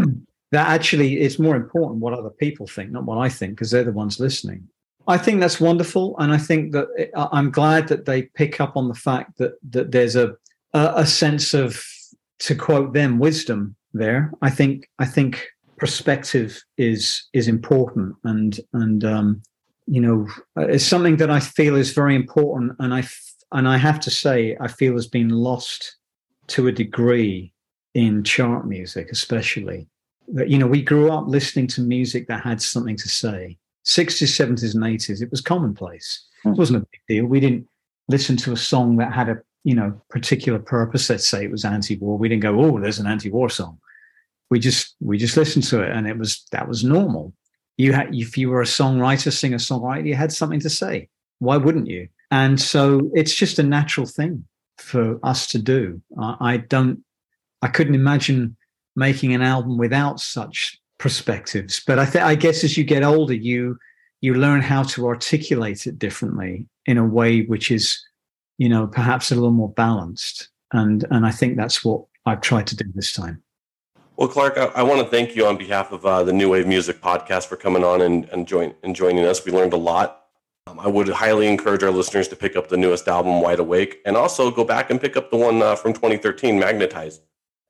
that 0.52 0.68
actually 0.68 1.20
it's 1.22 1.40
more 1.40 1.56
important 1.56 2.00
what 2.00 2.14
other 2.14 2.30
people 2.30 2.68
think, 2.68 2.92
not 2.92 3.06
what 3.06 3.18
I 3.18 3.28
think, 3.28 3.54
because 3.54 3.72
they're 3.72 3.84
the 3.84 3.92
ones 3.92 4.20
listening. 4.20 4.68
I 5.08 5.18
think 5.18 5.40
that's 5.40 5.60
wonderful, 5.60 6.16
and 6.20 6.32
I 6.32 6.38
think 6.38 6.74
that 6.74 6.88
it, 6.96 7.12
I- 7.16 7.30
I'm 7.32 7.50
glad 7.50 7.88
that 7.88 8.06
they 8.06 8.24
pick 8.24 8.62
up 8.62 8.78
on 8.78 8.88
the 8.88 8.94
fact 8.94 9.38
that 9.40 9.54
that 9.72 9.92
there's 9.92 10.16
a 10.16 10.36
a, 10.74 10.94
a 10.98 11.06
sense 11.06 11.54
of, 11.54 11.84
to 12.44 12.56
quote 12.56 12.94
them, 12.94 13.20
wisdom 13.20 13.76
there. 13.94 14.32
I 14.42 14.50
think 14.50 14.90
I 15.00 15.06
think 15.06 15.48
perspective 15.78 16.62
is 16.78 17.28
is 17.34 17.48
important, 17.48 18.16
and 18.24 18.60
and 18.74 19.04
um, 19.04 19.42
you 19.88 20.02
know, 20.02 20.28
it's 20.58 20.86
something 20.86 21.18
that 21.18 21.30
I 21.30 21.40
feel 21.40 21.76
is 21.76 21.94
very 21.94 22.16
important, 22.16 22.74
and 22.80 22.94
I 22.94 23.00
f- 23.00 23.34
and 23.54 23.68
I 23.68 23.78
have 23.78 24.00
to 24.02 24.12
say 24.12 24.58
I 24.60 24.68
feel 24.68 24.94
has 24.94 25.08
been 25.08 25.30
lost 25.30 25.96
to 26.48 26.68
a 26.68 26.72
degree 26.72 27.54
in 27.94 28.24
chart 28.24 28.68
music, 28.68 29.10
especially. 29.12 29.88
That 30.30 30.50
you 30.50 30.58
know, 30.58 30.68
we 30.68 30.82
grew 30.82 31.12
up 31.12 31.28
listening 31.28 31.68
to 31.68 31.82
music 31.82 32.28
that 32.28 32.44
had 32.44 32.62
something 32.62 32.98
to 32.98 33.10
say. 33.10 33.58
60s, 33.86 34.32
70s, 34.32 34.74
and 34.74 34.84
80s, 34.84 35.22
it 35.22 35.30
was 35.30 35.42
commonplace. 35.42 36.26
It 36.46 36.58
wasn't 36.58 36.84
a 36.84 36.88
big 36.90 37.02
deal. 37.10 37.26
We 37.26 37.42
didn't 37.42 37.68
listen 38.08 38.38
to 38.38 38.54
a 38.54 38.58
song 38.58 38.96
that 38.98 39.12
had 39.12 39.28
a 39.28 39.42
you 39.64 39.76
know 39.76 40.02
particular 40.10 40.60
purpose. 40.60 41.10
Let's 41.10 41.28
say 41.28 41.44
it 41.44 41.52
was 41.52 41.66
anti-war. 41.66 42.18
We 42.18 42.30
didn't 42.30 42.44
go, 42.44 42.60
oh, 42.60 42.80
there's 42.80 43.00
an 43.00 43.08
anti-war 43.08 43.50
song. 43.50 43.80
We 44.50 44.60
just 44.60 44.96
we 45.00 45.18
just 45.18 45.38
listened 45.38 45.66
to 45.66 45.82
it, 45.82 45.92
and 45.92 46.08
it 46.08 46.18
was 46.18 46.46
that 46.52 46.68
was 46.68 46.84
normal 46.84 47.34
you 47.78 47.94
had 47.94 48.14
if 48.14 48.38
you 48.38 48.50
were 48.50 48.62
a 48.62 48.66
songwriter 48.66 49.32
singer 49.32 49.58
songwriter 49.58 50.08
you 50.08 50.16
had 50.16 50.32
something 50.32 50.60
to 50.60 50.70
say 50.70 51.08
why 51.40 51.58
wouldn't 51.58 51.88
you 51.88 52.08
and 52.32 52.60
so 52.60 53.10
it's 53.14 53.34
just 53.34 53.60
a 53.60 53.64
natural 53.64 54.06
thing 54.06 54.46
for 54.78 55.20
us 55.24 55.48
to 55.48 55.60
do 55.60 56.02
i, 56.20 56.36
I 56.40 56.58
don't 56.58 57.04
i 57.62 57.68
couldn't 57.68 57.96
imagine 57.96 58.56
making 58.96 59.34
an 59.34 59.42
album 59.42 59.78
without 59.78 60.20
such 60.20 60.80
perspectives 61.00 61.82
but 61.86 62.00
i 62.00 62.06
think 62.06 62.24
i 62.24 62.36
guess 62.36 62.64
as 62.64 62.78
you 62.78 62.84
get 62.84 63.04
older 63.04 63.34
you 63.34 63.78
you 64.22 64.36
learn 64.36 64.62
how 64.62 64.84
to 64.84 65.08
articulate 65.08 65.86
it 65.86 66.00
differently 66.00 66.66
in 66.86 66.98
a 66.98 67.06
way 67.06 67.42
which 67.42 67.72
is 67.72 68.02
you 68.64 68.70
know 68.70 68.88
perhaps 68.88 69.30
a 69.30 69.36
little 69.36 69.52
more 69.52 69.74
balanced 69.74 70.48
and 70.72 71.06
and 71.12 71.26
i 71.26 71.32
think 71.32 71.58
that's 71.58 71.84
what 71.84 72.06
i've 72.26 72.40
tried 72.40 72.66
to 72.66 72.78
do 72.78 72.86
this 72.96 73.12
time 73.12 73.44
Well, 74.16 74.30
Clark, 74.30 74.58
I, 74.58 74.66
I 74.80 74.84
want 74.84 75.02
to 75.02 75.08
thank 75.16 75.36
you 75.36 75.46
on 75.48 75.58
behalf 75.58 75.92
of 75.92 76.06
uh, 76.06 76.24
the 76.24 76.32
New 76.32 76.50
Wave 76.54 76.68
Music 76.68 77.02
Podcast 77.02 77.48
for 77.48 77.58
coming 77.58 77.84
on 77.84 78.00
and, 78.02 78.30
and, 78.30 78.48
join, 78.48 78.76
and 78.84 78.96
joining 78.96 79.26
us. 79.26 79.44
We 79.44 79.52
learned 79.52 79.74
a 79.74 79.82
lot. 79.92 80.08
Um, 80.68 80.80
I 80.80 80.88
would 80.88 81.10
highly 81.10 81.48
encourage 81.48 81.84
our 81.84 81.90
listeners 82.00 82.28
to 82.28 82.36
pick 82.36 82.56
up 82.56 82.70
the 82.70 82.78
newest 82.78 83.08
album, 83.08 83.42
Wide 83.42 83.60
Awake, 83.60 84.02
and 84.06 84.16
also 84.16 84.52
go 84.52 84.64
back 84.64 84.92
and 84.92 85.02
pick 85.02 85.18
up 85.18 85.32
the 85.32 85.38
one 85.48 85.64
uh, 85.64 85.76
from 85.76 85.94
2013, 85.94 86.60
Magnetized. 86.60 87.22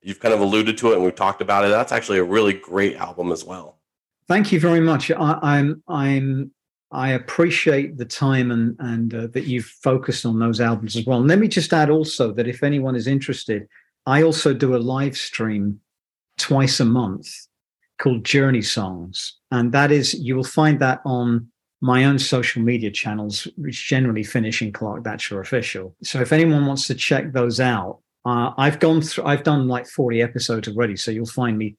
You've 0.02 0.20
kind 0.20 0.34
of 0.34 0.40
alluded 0.40 0.76
to 0.78 0.92
it 0.92 0.96
and 0.96 1.02
we've 1.02 1.20
talked 1.26 1.40
about 1.40 1.64
it. 1.64 1.68
That's 1.68 1.92
actually 1.92 2.18
a 2.18 2.28
really 2.36 2.52
great 2.52 2.96
album 2.96 3.32
as 3.32 3.42
well. 3.42 3.78
Thank 4.28 4.52
you 4.52 4.60
very 4.60 4.80
much. 4.80 5.10
I, 5.10 5.38
I'm 5.42 5.82
I'm 5.88 6.52
I 6.94 7.10
appreciate 7.10 7.98
the 7.98 8.04
time 8.04 8.50
and 8.50 8.76
and 8.78 9.14
uh, 9.14 9.26
that 9.32 9.44
you've 9.44 9.66
focused 9.66 10.24
on 10.24 10.38
those 10.38 10.60
albums 10.60 10.96
as 10.96 11.04
well. 11.04 11.18
And 11.18 11.28
let 11.28 11.40
me 11.40 11.48
just 11.48 11.72
add 11.72 11.90
also 11.90 12.32
that 12.32 12.48
if 12.48 12.62
anyone 12.62 12.96
is 12.96 13.06
interested, 13.06 13.66
I 14.06 14.22
also 14.22 14.54
do 14.54 14.76
a 14.76 14.78
live 14.78 15.16
stream 15.16 15.80
twice 16.38 16.80
a 16.80 16.84
month 16.84 17.28
called 17.98 18.24
Journey 18.24 18.62
Songs, 18.62 19.38
and 19.50 19.72
that 19.72 19.90
is 19.90 20.14
you 20.14 20.36
will 20.36 20.44
find 20.44 20.78
that 20.80 21.00
on 21.04 21.48
my 21.80 22.04
own 22.04 22.18
social 22.18 22.62
media 22.62 22.90
channels, 22.90 23.46
which 23.56 23.88
generally 23.88 24.24
finish 24.24 24.62
in 24.62 24.72
Clark 24.72 25.04
Datchler 25.04 25.40
Official. 25.40 25.94
So 26.02 26.20
if 26.20 26.32
anyone 26.32 26.66
wants 26.66 26.86
to 26.86 26.94
check 26.94 27.32
those 27.32 27.60
out, 27.60 28.00
uh, 28.24 28.52
I've 28.56 28.78
gone 28.78 29.02
through. 29.02 29.24
I've 29.24 29.42
done 29.42 29.68
like 29.68 29.86
forty 29.86 30.22
episodes 30.22 30.68
already, 30.68 30.96
so 30.96 31.10
you'll 31.10 31.26
find 31.26 31.58
me 31.58 31.76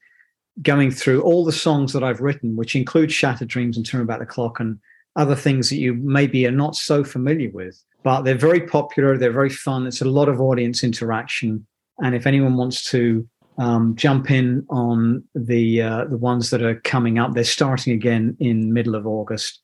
going 0.62 0.92
through 0.92 1.22
all 1.22 1.44
the 1.44 1.52
songs 1.52 1.92
that 1.94 2.04
I've 2.04 2.22
written, 2.22 2.56
which 2.56 2.76
include 2.76 3.12
Shattered 3.12 3.50
Dreams 3.50 3.78
and 3.78 3.86
Turn 3.86 4.02
About 4.02 4.20
the 4.20 4.26
Clock 4.26 4.60
and 4.60 4.80
other 5.16 5.36
things 5.36 5.70
that 5.70 5.78
you 5.78 5.94
maybe 5.94 6.46
are 6.46 6.52
not 6.52 6.76
so 6.76 7.04
familiar 7.04 7.50
with. 7.52 7.82
But 8.04 8.22
they're 8.22 8.36
very 8.36 8.62
popular, 8.62 9.18
they're 9.18 9.32
very 9.32 9.50
fun. 9.50 9.88
It's 9.88 10.02
a 10.02 10.06
lot 10.06 10.30
of 10.30 10.40
audience 10.40 10.84
interaction. 10.84 11.66
And 12.00 12.14
if 12.14 12.28
anyone 12.28 12.56
wants 12.56 12.84
to 12.92 13.28
um, 13.58 13.96
jump 13.96 14.30
in 14.30 14.66
on 14.70 15.24
the 15.34 15.82
uh, 15.82 16.06
the 16.06 16.18
ones 16.18 16.50
that 16.50 16.62
are 16.62 16.80
coming 16.82 17.18
up, 17.18 17.34
they're 17.34 17.44
starting 17.44 17.94
again 17.94 18.36
in 18.40 18.74
middle 18.74 18.96
of 18.96 19.08
August. 19.08 19.62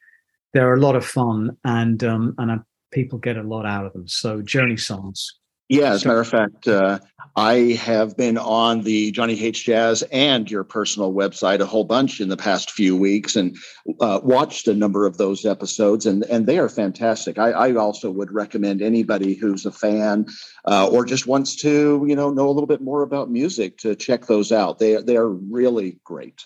They're 0.53 0.73
a 0.73 0.79
lot 0.79 0.95
of 0.95 1.05
fun, 1.05 1.57
and 1.65 2.03
um, 2.03 2.35
and 2.37 2.51
uh, 2.51 2.57
people 2.91 3.19
get 3.19 3.37
a 3.37 3.43
lot 3.43 3.65
out 3.65 3.85
of 3.85 3.93
them. 3.93 4.07
So 4.07 4.41
Journey 4.41 4.77
songs. 4.77 5.40
Yeah, 5.71 5.93
as 5.93 6.03
a 6.03 6.09
matter 6.09 6.19
of 6.19 6.27
fact, 6.27 6.67
uh, 6.67 6.99
I 7.37 7.79
have 7.81 8.17
been 8.17 8.37
on 8.37 8.81
the 8.81 9.09
Johnny 9.11 9.35
Hates 9.35 9.61
Jazz 9.61 10.03
and 10.11 10.51
your 10.51 10.65
personal 10.65 11.13
website 11.13 11.61
a 11.61 11.65
whole 11.65 11.85
bunch 11.85 12.19
in 12.19 12.27
the 12.27 12.35
past 12.35 12.71
few 12.71 12.97
weeks, 12.97 13.37
and 13.37 13.55
uh, 14.01 14.19
watched 14.21 14.67
a 14.67 14.73
number 14.73 15.05
of 15.05 15.17
those 15.17 15.45
episodes, 15.45 16.05
and 16.05 16.25
and 16.25 16.45
they 16.45 16.59
are 16.59 16.67
fantastic. 16.67 17.39
I, 17.39 17.51
I 17.51 17.75
also 17.75 18.11
would 18.11 18.33
recommend 18.33 18.81
anybody 18.81 19.33
who's 19.33 19.65
a 19.65 19.71
fan 19.71 20.25
uh, 20.65 20.89
or 20.89 21.05
just 21.05 21.25
wants 21.25 21.55
to, 21.61 22.03
you 22.05 22.17
know, 22.17 22.31
know 22.31 22.49
a 22.49 22.51
little 22.51 22.67
bit 22.67 22.81
more 22.81 23.01
about 23.01 23.31
music 23.31 23.77
to 23.77 23.95
check 23.95 24.25
those 24.25 24.51
out. 24.51 24.79
They 24.79 25.01
they 25.01 25.15
are 25.15 25.29
really 25.29 26.01
great. 26.03 26.43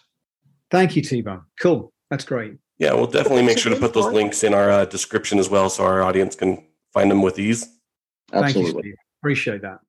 Thank 0.70 0.96
you, 0.96 1.02
T-Bone. 1.02 1.42
Cool. 1.60 1.92
That's 2.12 2.26
great. 2.26 2.58
Yeah, 2.78 2.94
we'll 2.94 3.08
definitely 3.08 3.44
make 3.44 3.58
sure 3.58 3.74
to 3.74 3.80
put 3.80 3.96
those 3.96 4.14
links 4.14 4.44
in 4.44 4.54
our 4.54 4.70
uh, 4.70 4.86
description 4.86 5.40
as 5.40 5.50
well 5.50 5.72
so 5.72 5.84
our 5.84 6.04
audience 6.04 6.36
can 6.36 6.64
find 6.94 7.10
them 7.10 7.24
with 7.24 7.40
ease. 7.40 7.68
Thank 8.32 8.56
you, 8.56 8.62
Absolutely. 8.62 8.94
Steve. 9.34 9.56
Appreciate 9.56 9.62
that. 9.62 9.80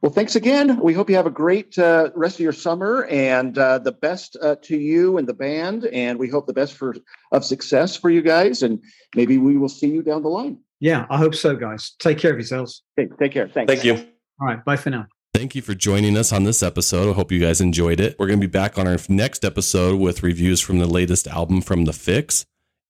Well, 0.00 0.12
thanks 0.12 0.36
again. 0.36 0.80
We 0.80 0.94
hope 0.94 1.10
you 1.10 1.16
have 1.16 1.26
a 1.26 1.30
great 1.30 1.76
uh, 1.76 2.10
rest 2.14 2.36
of 2.36 2.40
your 2.40 2.52
summer 2.52 3.04
and 3.06 3.58
uh, 3.58 3.78
the 3.78 3.90
best 3.90 4.36
uh, 4.40 4.54
to 4.62 4.76
you 4.76 5.18
and 5.18 5.28
the 5.28 5.34
band. 5.34 5.86
And 5.86 6.20
we 6.20 6.28
hope 6.28 6.46
the 6.46 6.52
best 6.52 6.74
for 6.74 6.94
of 7.32 7.44
success 7.44 7.96
for 7.96 8.08
you 8.08 8.22
guys. 8.22 8.62
And 8.62 8.80
maybe 9.16 9.38
we 9.38 9.56
will 9.56 9.68
see 9.68 9.88
you 9.88 10.02
down 10.02 10.22
the 10.22 10.28
line. 10.28 10.58
Yeah, 10.78 11.06
I 11.10 11.16
hope 11.16 11.34
so, 11.34 11.56
guys. 11.56 11.96
Take 11.98 12.18
care 12.18 12.30
of 12.30 12.36
yourselves. 12.36 12.84
Okay, 12.98 13.10
take 13.18 13.32
care. 13.32 13.48
Thanks. 13.48 13.72
Thank 13.72 13.84
you. 13.84 13.94
All 14.40 14.46
right. 14.46 14.64
Bye 14.64 14.76
for 14.76 14.90
now. 14.90 15.06
Thank 15.34 15.56
you 15.56 15.62
for 15.62 15.74
joining 15.74 16.16
us 16.16 16.32
on 16.32 16.44
this 16.44 16.62
episode. 16.62 17.10
I 17.10 17.14
hope 17.14 17.32
you 17.32 17.40
guys 17.40 17.60
enjoyed 17.60 17.98
it. 17.98 18.16
We're 18.18 18.28
going 18.28 18.40
to 18.40 18.46
be 18.46 18.50
back 18.50 18.78
on 18.78 18.86
our 18.86 18.98
next 19.08 19.44
episode 19.44 20.00
with 20.00 20.22
reviews 20.22 20.60
from 20.60 20.78
the 20.78 20.86
latest 20.86 21.26
album 21.26 21.60
from 21.60 21.84
The 21.84 21.92
Fixx 21.92 22.44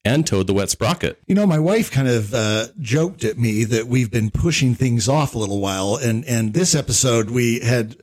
and 0.04 0.26
Toad 0.26 0.46
the 0.46 0.54
Wet 0.54 0.70
Sprocket. 0.70 1.18
You 1.26 1.34
know, 1.34 1.46
my 1.46 1.58
wife 1.58 1.90
kind 1.90 2.08
of 2.08 2.32
uh, 2.32 2.66
joked 2.80 3.24
at 3.24 3.38
me 3.38 3.64
that 3.64 3.86
we've 3.86 4.10
been 4.10 4.30
pushing 4.30 4.74
things 4.74 5.08
off 5.08 5.34
a 5.34 5.38
little 5.38 5.60
while, 5.60 5.96
and 5.96 6.24
and 6.24 6.54
this 6.54 6.74
episode 6.74 7.30
we 7.30 7.60
had 7.60 7.96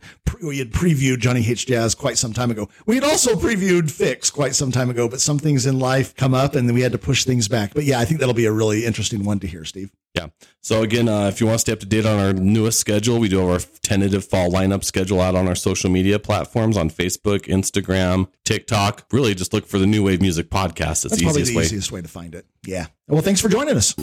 we 0.44 0.60
had 0.60 0.72
previewed 0.72 1.20
Johnny 1.20 1.42
Hates 1.42 1.66
Jazz 1.66 1.96
quite 1.96 2.18
some 2.18 2.34
time 2.34 2.52
ago. 2.52 2.70
We 2.86 2.96
had 2.96 3.04
also 3.04 3.36
previewed 3.36 3.92
Fixx 3.92 4.32
quite 4.32 4.56
some 4.56 4.72
time 4.72 4.90
ago, 4.90 5.08
but 5.10 5.22
some 5.22 5.40
things 5.40 5.66
in 5.66 5.80
life 5.80 6.16
come 6.16 6.34
up, 6.34 6.56
and 6.56 6.68
then 6.68 6.76
we 6.76 6.82
had 6.82 6.92
to 6.92 6.98
push 6.98 7.24
things 7.24 7.48
back. 7.48 7.74
But 7.74 7.86
yeah, 7.86 8.00
I 8.00 8.06
think 8.06 8.20
that'll 8.20 8.36
be 8.36 8.46
a 8.46 8.52
really 8.52 8.86
interesting 8.86 9.24
one 9.24 9.40
to 9.40 9.48
hear, 9.48 9.66
Steve. 9.66 9.92
Yeah. 10.16 10.28
So 10.62 10.82
again, 10.82 11.10
uh, 11.10 11.28
if 11.28 11.42
you 11.42 11.48
want 11.48 11.56
to 11.56 11.62
stay 11.62 11.74
up 11.74 11.80
to 11.82 11.86
date 11.86 12.06
on 12.06 12.20
our 12.20 12.34
newest 12.34 12.80
schedule, 12.80 13.20
we 13.20 13.28
do 13.28 13.40
have 13.40 13.50
our 13.50 13.60
tentative 13.82 14.26
fall 14.26 14.50
lineup 14.50 14.84
schedule 14.84 15.20
out 15.22 15.36
on 15.36 15.48
our 15.48 15.56
social 15.56 15.90
media 15.90 16.20
platforms 16.20 16.78
on 16.78 16.90
Facebook, 16.90 17.42
Instagram, 17.48 18.28
TikTok. 18.46 19.06
Really, 19.12 19.36
just 19.36 19.54
look 19.54 19.68
for 19.68 19.78
the 19.78 19.86
New 19.88 20.04
Wave 20.04 20.22
Music 20.22 20.50
Podcast. 20.50 21.04
It's 21.04 21.04
That's 21.04 21.18
the 21.18 21.24
probably 21.24 21.42
easiest 21.42 21.52
the 21.52 21.58
way. 21.58 21.64
easiest 21.64 21.92
way 21.92 22.02
to 22.02 22.08
find 22.08 22.34
it. 22.34 22.46
Yeah. 22.66 22.88
Well, 23.08 23.22
thanks 23.22 23.42
for 23.42 23.50
joining 23.50 23.76
us. 23.76 23.94